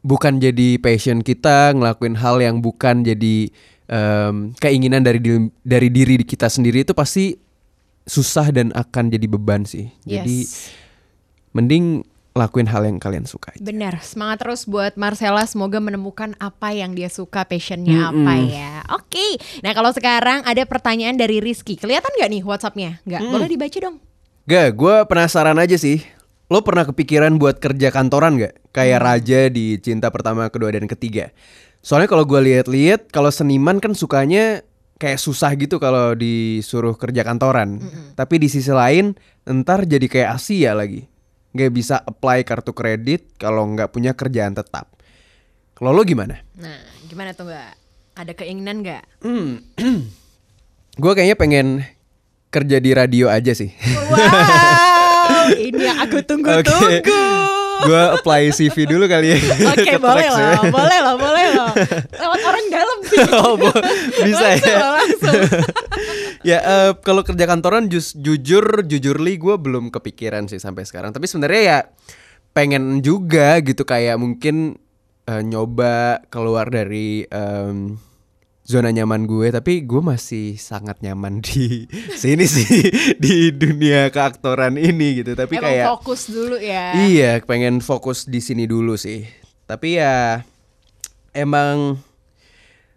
bukan 0.00 0.38
jadi 0.38 0.78
passion 0.78 1.26
kita, 1.26 1.74
ngelakuin 1.74 2.16
hal 2.16 2.38
yang 2.38 2.62
bukan 2.62 3.02
jadi 3.02 3.50
em, 3.88 4.52
keinginan 4.60 5.00
dari 5.00 5.18
diri, 5.18 5.48
dari 5.64 5.88
diri 5.88 6.20
kita 6.20 6.46
sendiri 6.46 6.84
itu 6.84 6.92
pasti 6.92 7.34
susah 8.04 8.52
dan 8.52 8.72
akan 8.72 9.08
jadi 9.08 9.26
beban 9.28 9.64
sih. 9.64 9.88
Jadi 10.04 10.44
Yes. 10.44 10.72
mending 11.52 12.04
lakuin 12.32 12.70
hal 12.70 12.86
yang 12.86 13.02
kalian 13.02 13.26
suka. 13.26 13.50
aja. 13.50 13.58
Benar, 13.58 13.98
semangat 13.98 14.46
terus 14.46 14.62
buat 14.62 14.94
Marcella. 14.94 15.42
Semoga 15.42 15.82
menemukan 15.82 16.38
apa 16.38 16.70
yang 16.70 16.94
dia 16.94 17.10
suka, 17.10 17.42
passionnya 17.42 18.14
apa 18.14 18.32
ya. 18.38 18.72
Oke, 18.94 19.42
nah 19.60 19.74
kalau 19.74 19.90
sekarang 19.90 20.46
ada 20.46 20.62
pertanyaan 20.62 21.18
dari 21.18 21.42
Rizky. 21.42 21.74
Kelihatan 21.74 22.14
nggak 22.14 22.30
nih 22.30 22.42
WhatsAppnya? 22.46 23.02
Nggak, 23.02 23.20
boleh 23.26 23.48
dibaca 23.50 23.78
dong. 23.82 23.96
Gak, 24.48 24.80
gue 24.80 24.96
penasaran 25.04 25.58
aja 25.60 25.76
sih. 25.76 26.00
Lo 26.48 26.64
pernah 26.64 26.88
kepikiran 26.88 27.36
buat 27.36 27.60
kerja 27.60 27.92
kantoran 27.92 28.40
gak? 28.40 28.56
Kayak 28.72 29.04
Raja 29.04 29.52
di 29.52 29.76
Cinta 29.76 30.08
Pertama, 30.08 30.48
Kedua, 30.48 30.72
dan 30.72 30.88
Ketiga. 30.88 31.28
Soalnya 31.88 32.04
kalau 32.04 32.28
gue 32.28 32.36
lihat-lihat, 32.36 33.08
kalau 33.08 33.32
seniman 33.32 33.80
kan 33.80 33.96
sukanya 33.96 34.60
kayak 35.00 35.16
susah 35.16 35.56
gitu 35.56 35.80
kalau 35.80 36.12
disuruh 36.12 36.92
kerja 36.92 37.24
kantoran. 37.24 37.80
Tapi 38.12 38.36
di 38.36 38.52
sisi 38.52 38.68
lain, 38.68 39.16
ntar 39.48 39.88
jadi 39.88 40.04
kayak 40.04 40.36
Asia 40.36 40.76
lagi. 40.76 41.08
Gak 41.56 41.72
bisa 41.72 41.96
apply 42.04 42.44
kartu 42.44 42.76
kredit 42.76 43.40
kalau 43.40 43.64
nggak 43.72 43.88
punya 43.88 44.12
kerjaan 44.12 44.52
tetap. 44.52 44.84
Kalau 45.72 45.96
lo 45.96 46.04
gimana? 46.04 46.44
Nah, 46.60 46.76
gimana 47.08 47.32
tuh 47.32 47.48
nggak? 47.48 47.72
Ada 48.20 48.32
keinginan 48.36 48.84
nggak? 48.84 49.24
Gue 51.00 51.12
kayaknya 51.16 51.40
pengen 51.40 51.66
kerja 52.50 52.76
di 52.82 52.90
radio 52.92 53.32
aja 53.32 53.56
sih. 53.56 53.72
Wow, 54.12 55.56
ini 55.56 55.88
yang 55.88 56.04
aku 56.04 56.20
tunggu-tunggu. 56.28 57.22
gue 57.78 58.02
apply 58.18 58.50
CV 58.50 58.90
dulu 58.90 59.06
kali 59.06 59.30
ya. 59.30 59.38
Oke, 59.70 59.86
Ke 59.94 60.02
boleh 60.02 60.26
Trax 60.26 60.34
ya. 60.34 60.42
lah, 60.50 60.62
boleh 60.66 60.98
lah, 60.98 61.14
boleh 61.14 61.44
lah. 61.46 61.47
Lewat 62.12 62.40
orang 62.42 62.66
dalam 62.68 62.98
sih. 63.06 63.18
oh, 63.38 63.54
bo- 63.54 63.82
bisa 64.24 64.44
langsung, 64.56 64.74
ya. 64.74 64.88
langsung. 64.96 65.40
ya 66.50 66.58
eh, 66.58 66.90
kalau 67.02 67.22
kerja 67.22 67.44
kantoran 67.46 67.86
jus, 67.86 68.14
jujur 68.14 68.82
jujur 68.86 69.16
li 69.18 69.38
gue 69.38 69.54
belum 69.58 69.90
kepikiran 69.90 70.46
sih 70.46 70.58
sampai 70.58 70.86
sekarang. 70.86 71.14
Tapi 71.14 71.26
sebenarnya 71.26 71.62
ya 71.62 71.78
pengen 72.52 73.04
juga 73.04 73.60
gitu 73.62 73.86
kayak 73.86 74.18
mungkin 74.18 74.78
eh, 75.26 75.42
nyoba 75.42 76.26
keluar 76.32 76.66
dari 76.70 77.22
em, 77.28 77.98
zona 78.64 78.90
nyaman 78.92 79.24
gue. 79.24 79.48
Tapi 79.48 79.86
gue 79.86 80.02
masih 80.02 80.58
sangat 80.58 81.00
nyaman 81.00 81.40
di 81.40 81.86
sini 82.22 82.44
sih 82.44 82.90
di 83.16 83.54
dunia 83.54 84.10
keaktoran 84.10 84.76
ini 84.76 85.22
gitu. 85.24 85.32
Tapi 85.38 85.56
Emang 85.58 85.64
kayak 85.70 85.86
fokus 85.96 86.28
dulu 86.28 86.56
ya. 86.58 86.94
Iya, 86.96 87.40
pengen 87.46 87.80
fokus 87.80 88.26
di 88.26 88.42
sini 88.42 88.66
dulu 88.68 88.98
sih. 88.98 89.24
Tapi 89.68 90.00
ya 90.00 90.40
emang 91.32 92.00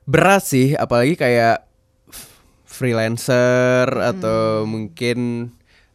berat 0.06 0.44
sih, 0.44 0.74
apalagi 0.76 1.16
kayak 1.16 1.68
freelancer 2.66 3.86
atau 3.92 4.66
mungkin 4.66 5.52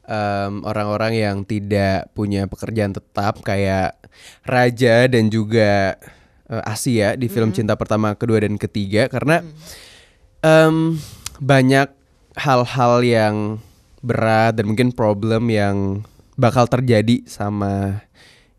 em, 0.07 0.53
orang-orang 0.63 1.19
yang 1.19 1.37
tidak 1.43 2.13
punya 2.15 2.47
pekerjaan 2.47 2.95
tetap 2.95 3.43
kayak 3.43 3.99
Raja 4.47 5.11
dan 5.11 5.29
juga 5.29 5.99
eh, 6.47 6.63
Asia 6.65 7.19
di 7.19 7.27
film 7.27 7.51
Cinta 7.51 7.75
Pertama, 7.75 8.15
Kedua 8.15 8.45
dan 8.45 8.61
Ketiga 8.61 9.11
karena 9.11 9.43
em, 10.45 11.01
banyak 11.43 11.91
hal-hal 12.37 12.95
yang 13.03 13.37
berat 14.05 14.55
dan 14.61 14.71
mungkin 14.71 14.93
problem 14.95 15.49
yang 15.51 16.07
bakal 16.37 16.69
terjadi 16.69 17.25
sama 17.27 18.05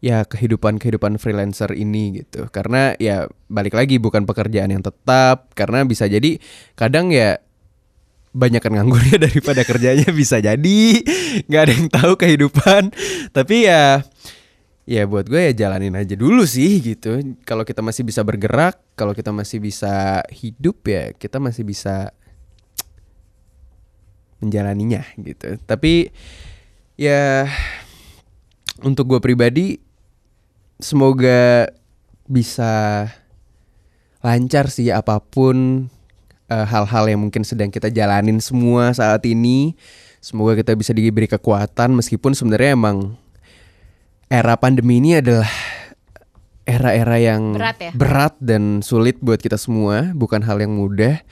ya 0.08 0.24
kehidupan 0.24 0.80
kehidupan 0.80 1.20
freelancer 1.20 1.76
ini 1.76 2.24
gitu. 2.24 2.47
Karena 2.47 2.95
ya 2.95 3.28
balik 3.51 3.76
lagi 3.76 3.99
bukan 3.99 4.24
pekerjaan 4.24 4.72
yang 4.72 4.80
tetap. 4.80 5.51
Karena 5.51 5.84
bisa 5.84 6.08
jadi 6.08 6.39
kadang 6.80 7.12
ya 7.12 7.43
banyak 8.32 8.64
kan 8.64 8.72
nganggurnya 8.72 9.20
daripada 9.28 9.68
kerjanya 9.68 10.08
bisa 10.16 10.39
jadi. 10.39 10.80
Nggak 11.51 11.62
ada 11.68 11.74
yang 11.76 11.88
tahu 11.91 12.14
kehidupan. 12.16 12.95
Tapi 13.36 13.68
ya 13.68 14.08
ya 14.88 15.03
buat 15.03 15.28
gue 15.28 15.51
ya 15.51 15.68
jalanin 15.68 15.99
aja 15.99 16.16
dulu 16.16 16.47
sih 16.47 16.80
gitu. 16.80 17.20
Kalau 17.43 17.68
kita 17.68 17.84
masih 17.84 18.08
bisa 18.08 18.24
bergerak 18.24 18.80
kalau 18.95 19.12
kita 19.12 19.36
masih 19.36 19.60
bisa 19.60 20.24
hidup 20.32 20.88
ya 20.88 21.12
kita 21.12 21.43
masih 21.43 21.68
bisa 21.68 22.16
menjalaninya 24.39 25.03
gitu. 25.20 25.60
Tapi 25.68 26.16
ya 26.95 27.51
untuk 28.86 29.10
gue 29.10 29.20
pribadi 29.20 29.87
semoga 30.78 31.71
bisa 32.28 33.07
lancar 34.21 34.67
sih 34.69 34.89
apa 34.91 35.21
pun 35.21 35.88
eh, 36.49 36.65
hal-hal 36.67 37.05
yang 37.07 37.21
mungkin 37.23 37.45
sedang 37.45 37.71
kita 37.71 37.89
jalanin 37.93 38.41
semua 38.41 38.91
saat 38.93 39.23
ini 39.25 39.78
semoga 40.19 40.57
kita 40.57 40.73
bisa 40.75 40.91
diberi 40.91 41.30
kekuatan 41.30 41.95
meskipun 41.97 42.34
sebenarnya 42.36 42.75
emang 42.75 43.15
era 44.28 44.59
pandemi 44.59 44.99
ini 44.99 45.23
adalah 45.23 45.47
era-era 46.67 47.15
yang 47.15 47.55
Berat 47.55 47.80
ya? 47.80 47.91
berat 47.95 48.36
dan 48.43 48.84
sulit 48.84 49.15
buat 49.23 49.39
kita 49.39 49.55
semua 49.55 50.11
bukan 50.11 50.43
hal 50.43 50.59
yang 50.59 50.75
mudah 50.75 51.23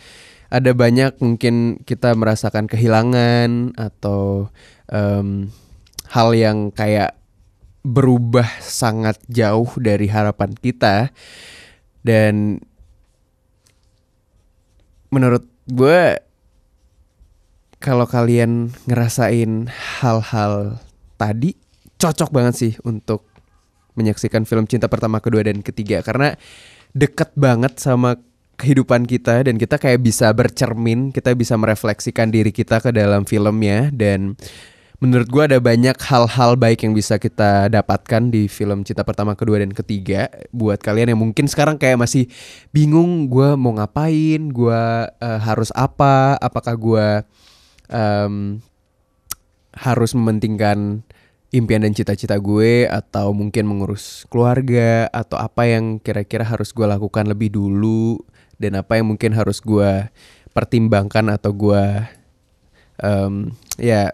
ada 0.47 0.71
banyak 0.71 1.19
mungkin 1.19 1.83
kita 1.83 2.15
merasakan 2.15 2.71
kehilangan 2.71 3.75
atau 3.75 4.47
em, 4.87 5.51
hal 6.07 6.31
yang 6.31 6.71
kayak 6.71 7.19
berubah 7.85 8.49
sangat 8.57 9.21
jauh 9.29 9.69
dari 9.77 10.09
harapan 10.09 10.57
kita. 10.57 11.13
Dan 12.01 12.57
menurut 15.13 15.45
gue 15.69 16.17
kalau 17.77 18.09
kalian 18.09 18.73
ngerasain 18.89 19.69
hal-hal 20.01 20.81
tadi 21.21 21.53
cocok 22.01 22.33
banget 22.33 22.53
sih 22.57 22.73
untuk 22.81 23.29
menyaksikan 23.93 24.43
film 24.49 24.65
cinta 24.65 24.89
pertama 24.89 25.21
kedua 25.21 25.45
dan 25.45 25.61
ketiga. 25.61 26.01
Karena 26.01 26.33
deket 26.97 27.37
banget 27.37 27.77
sama 27.77 28.17
kehidupan 28.55 29.03
kita 29.05 29.45
dan 29.45 29.59
kita 29.59 29.75
kayak 29.75 29.99
bisa 29.99 30.31
bercermin 30.31 31.11
kita 31.11 31.35
bisa 31.35 31.59
merefleksikan 31.59 32.31
diri 32.31 32.55
kita 32.55 32.79
ke 32.79 32.95
dalam 32.95 33.27
filmnya 33.27 33.91
dan 33.91 34.39
menurut 35.03 35.27
gua 35.27 35.47
ada 35.47 35.59
banyak 35.59 35.95
hal-hal 35.99 36.55
baik 36.55 36.87
yang 36.87 36.95
bisa 36.95 37.19
kita 37.19 37.67
dapatkan 37.67 38.31
di 38.31 38.47
film 38.47 38.87
cinta 38.87 39.03
pertama 39.03 39.35
kedua 39.35 39.59
dan 39.59 39.75
ketiga 39.75 40.31
buat 40.55 40.79
kalian 40.79 41.13
yang 41.15 41.21
mungkin 41.21 41.45
sekarang 41.51 41.75
kayak 41.75 41.99
masih 41.99 42.31
bingung 42.71 43.27
gua 43.27 43.59
mau 43.59 43.75
ngapain 43.75 44.51
gua 44.51 45.11
eh, 45.19 45.39
harus 45.43 45.69
apa 45.75 46.39
apakah 46.39 46.73
gua 46.79 47.07
em, 47.91 48.63
harus 49.75 50.15
mementingkan 50.15 51.03
impian 51.55 51.83
dan 51.87 51.95
cita-cita 51.95 52.35
gue 52.35 52.83
atau 52.83 53.31
mungkin 53.31 53.63
mengurus 53.63 54.27
keluarga 54.27 55.07
atau 55.15 55.39
apa 55.39 55.63
yang 55.67 56.03
kira-kira 56.03 56.43
harus 56.43 56.75
gue 56.75 56.83
lakukan 56.83 57.31
lebih 57.31 57.55
dulu 57.55 58.19
dan 58.59 58.75
apa 58.79 58.99
yang 58.99 59.07
mungkin 59.15 59.31
harus 59.31 59.63
gue 59.63 60.11
pertimbangkan 60.51 61.31
atau 61.31 61.51
gue 61.55 61.83
um, 62.99 63.55
ya 63.79 64.11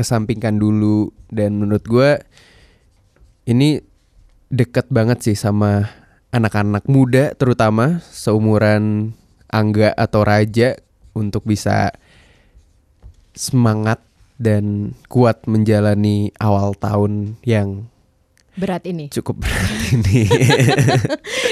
kesampingkan 0.00 0.56
dulu 0.56 1.12
dan 1.28 1.60
menurut 1.60 1.84
gue 1.84 2.10
ini 3.44 3.84
deket 4.48 4.88
banget 4.88 5.20
sih 5.20 5.36
sama 5.36 5.92
anak-anak 6.32 6.88
muda 6.88 7.36
terutama 7.36 8.00
seumuran 8.08 9.12
Angga 9.50 9.92
atau 9.92 10.24
Raja 10.24 10.78
untuk 11.12 11.44
bisa 11.44 11.92
semangat 13.34 14.00
dan 14.40 14.96
kuat 15.10 15.44
menjalani 15.44 16.32
awal 16.40 16.72
tahun 16.72 17.36
yang 17.44 17.90
berat 18.56 18.86
ini. 18.86 19.10
Cukup 19.10 19.42
berat 19.42 19.68
ini. 19.94 20.24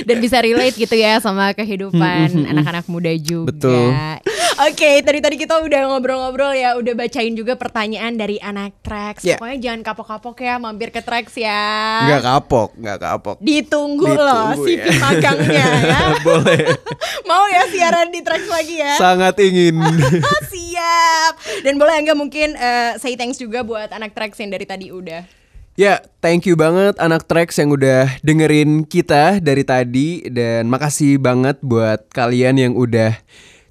Dan 0.09 0.17
bisa 0.23 0.41
relate 0.41 0.77
gitu 0.79 0.95
ya 0.95 1.19
sama 1.19 1.53
kehidupan 1.53 2.49
anak-anak 2.49 2.87
muda 2.87 3.13
juga. 3.19 3.51
Betul. 3.51 3.93
Oke, 4.59 4.75
okay, 4.75 4.97
tadi 5.07 5.23
tadi 5.23 5.39
kita 5.39 5.63
udah 5.63 5.87
ngobrol-ngobrol 5.87 6.51
ya, 6.51 6.75
udah 6.75 6.91
bacain 6.99 7.31
juga 7.31 7.55
pertanyaan 7.55 8.19
dari 8.19 8.43
anak 8.43 8.75
Trax. 8.83 9.23
Yeah. 9.23 9.39
Pokoknya 9.39 9.71
jangan 9.71 9.81
kapok-kapok 9.87 10.35
ya, 10.43 10.59
mampir 10.59 10.91
ke 10.91 10.99
Trax 10.99 11.39
ya. 11.39 11.63
Nggak 12.11 12.23
kapok, 12.27 12.75
nggak 12.75 12.99
kapok. 12.99 13.37
Ditunggu, 13.39 14.03
Ditunggu 14.03 14.19
loh 14.19 14.51
ya. 14.51 14.59
CV 14.59 14.87
magangnya 14.99 15.67
ya. 15.79 16.01
Boleh. 16.27 16.75
Mau 17.23 17.47
ya 17.47 17.71
siaran 17.71 18.11
di 18.11 18.19
Trax 18.19 18.51
lagi 18.51 18.83
ya? 18.83 18.99
Sangat 18.99 19.39
ingin. 19.39 19.79
Siap. 20.51 21.63
Dan 21.63 21.79
boleh 21.79 21.95
enggak 21.95 22.19
mungkin 22.19 22.59
uh, 22.59 22.99
say 22.99 23.15
thanks 23.15 23.39
juga 23.39 23.63
buat 23.63 23.95
anak 23.95 24.11
Trax 24.11 24.43
yang 24.43 24.51
dari 24.51 24.67
tadi 24.67 24.91
udah 24.91 25.23
Ya, 25.79 26.03
thank 26.19 26.51
you 26.51 26.59
banget 26.59 26.99
anak 26.99 27.31
Trax 27.31 27.55
yang 27.63 27.71
udah 27.71 28.11
dengerin 28.27 28.83
kita 28.83 29.39
dari 29.39 29.63
tadi 29.63 30.27
dan 30.27 30.67
makasih 30.67 31.23
banget 31.23 31.63
buat 31.63 32.11
kalian 32.11 32.59
yang 32.59 32.75
udah 32.75 33.15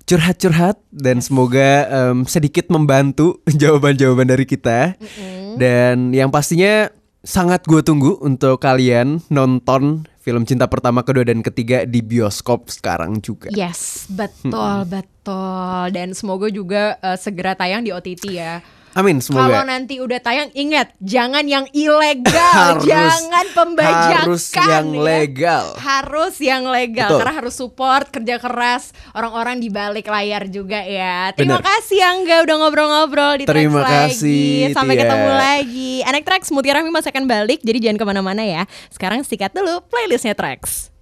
curhat-curhat 0.07 0.79
dan 0.89 1.19
semoga 1.19 1.85
um, 1.91 2.23
sedikit 2.23 2.71
membantu 2.71 3.43
jawaban-jawaban 3.61 4.31
dari 4.31 4.47
kita. 4.47 4.95
Mm 4.95 5.07
-hmm. 5.07 5.47
Dan 5.59 5.95
yang 6.15 6.31
pastinya 6.31 6.87
sangat 7.27 7.67
gue 7.67 7.83
tunggu 7.83 8.15
untuk 8.23 8.63
kalian 8.63 9.19
nonton 9.27 10.07
film 10.23 10.43
cinta 10.43 10.67
pertama, 10.67 11.07
kedua 11.07 11.23
dan 11.23 11.39
ketiga 11.39 11.87
di 11.87 12.03
bioskop 12.03 12.67
sekarang 12.67 13.23
juga. 13.23 13.47
Yes, 13.55 14.11
betul, 14.11 14.83
betul. 14.87 15.83
Dan 15.95 16.11
semoga 16.11 16.51
juga 16.51 16.99
uh, 16.99 17.15
segera 17.15 17.55
tayang 17.55 17.87
di 17.87 17.95
OTT 17.95 18.23
ya. 18.35 18.59
Amin 18.97 19.21
semoga. 19.21 19.45
Kalau 19.45 19.61
nanti 19.69 20.01
udah 20.01 20.17
tayang 20.17 20.49
ingat 20.57 20.89
jangan 20.97 21.45
yang 21.45 21.69
ilegal, 21.69 22.33
harus, 22.81 22.89
jangan 22.89 23.45
pembajakan. 23.53 24.25
Harus 24.25 24.43
yang 24.57 24.87
ya. 24.89 25.01
legal. 25.05 25.65
Harus 25.77 26.35
yang 26.41 26.63
legal 26.65 27.09
Betul. 27.13 27.19
karena 27.21 27.33
harus 27.37 27.53
support 27.53 28.09
kerja 28.09 28.35
keras 28.41 28.89
orang-orang 29.13 29.61
di 29.61 29.69
balik 29.69 30.09
layar 30.09 30.49
juga 30.49 30.81
ya. 30.81 31.29
Terima 31.37 31.61
Bener. 31.61 31.69
kasih 31.69 31.99
Angga 32.01 32.37
udah 32.41 32.55
ngobrol-ngobrol 32.57 33.33
di 33.37 33.45
Terima 33.45 33.85
kasih, 33.85 34.73
lagi. 34.73 34.73
Sampai 34.73 34.95
tia. 34.97 35.01
ketemu 35.05 35.29
lagi. 35.29 35.93
Anak 36.01 36.23
Trax 36.25 36.49
Mutiara 36.49 36.81
masih 36.81 37.13
akan 37.13 37.29
balik 37.29 37.61
jadi 37.61 37.77
jangan 37.77 38.01
ke 38.01 38.05
mana-mana 38.09 38.41
ya. 38.41 38.65
Sekarang 38.89 39.21
sikat 39.21 39.53
dulu 39.53 39.85
playlistnya 39.93 40.33
Trax. 40.33 40.96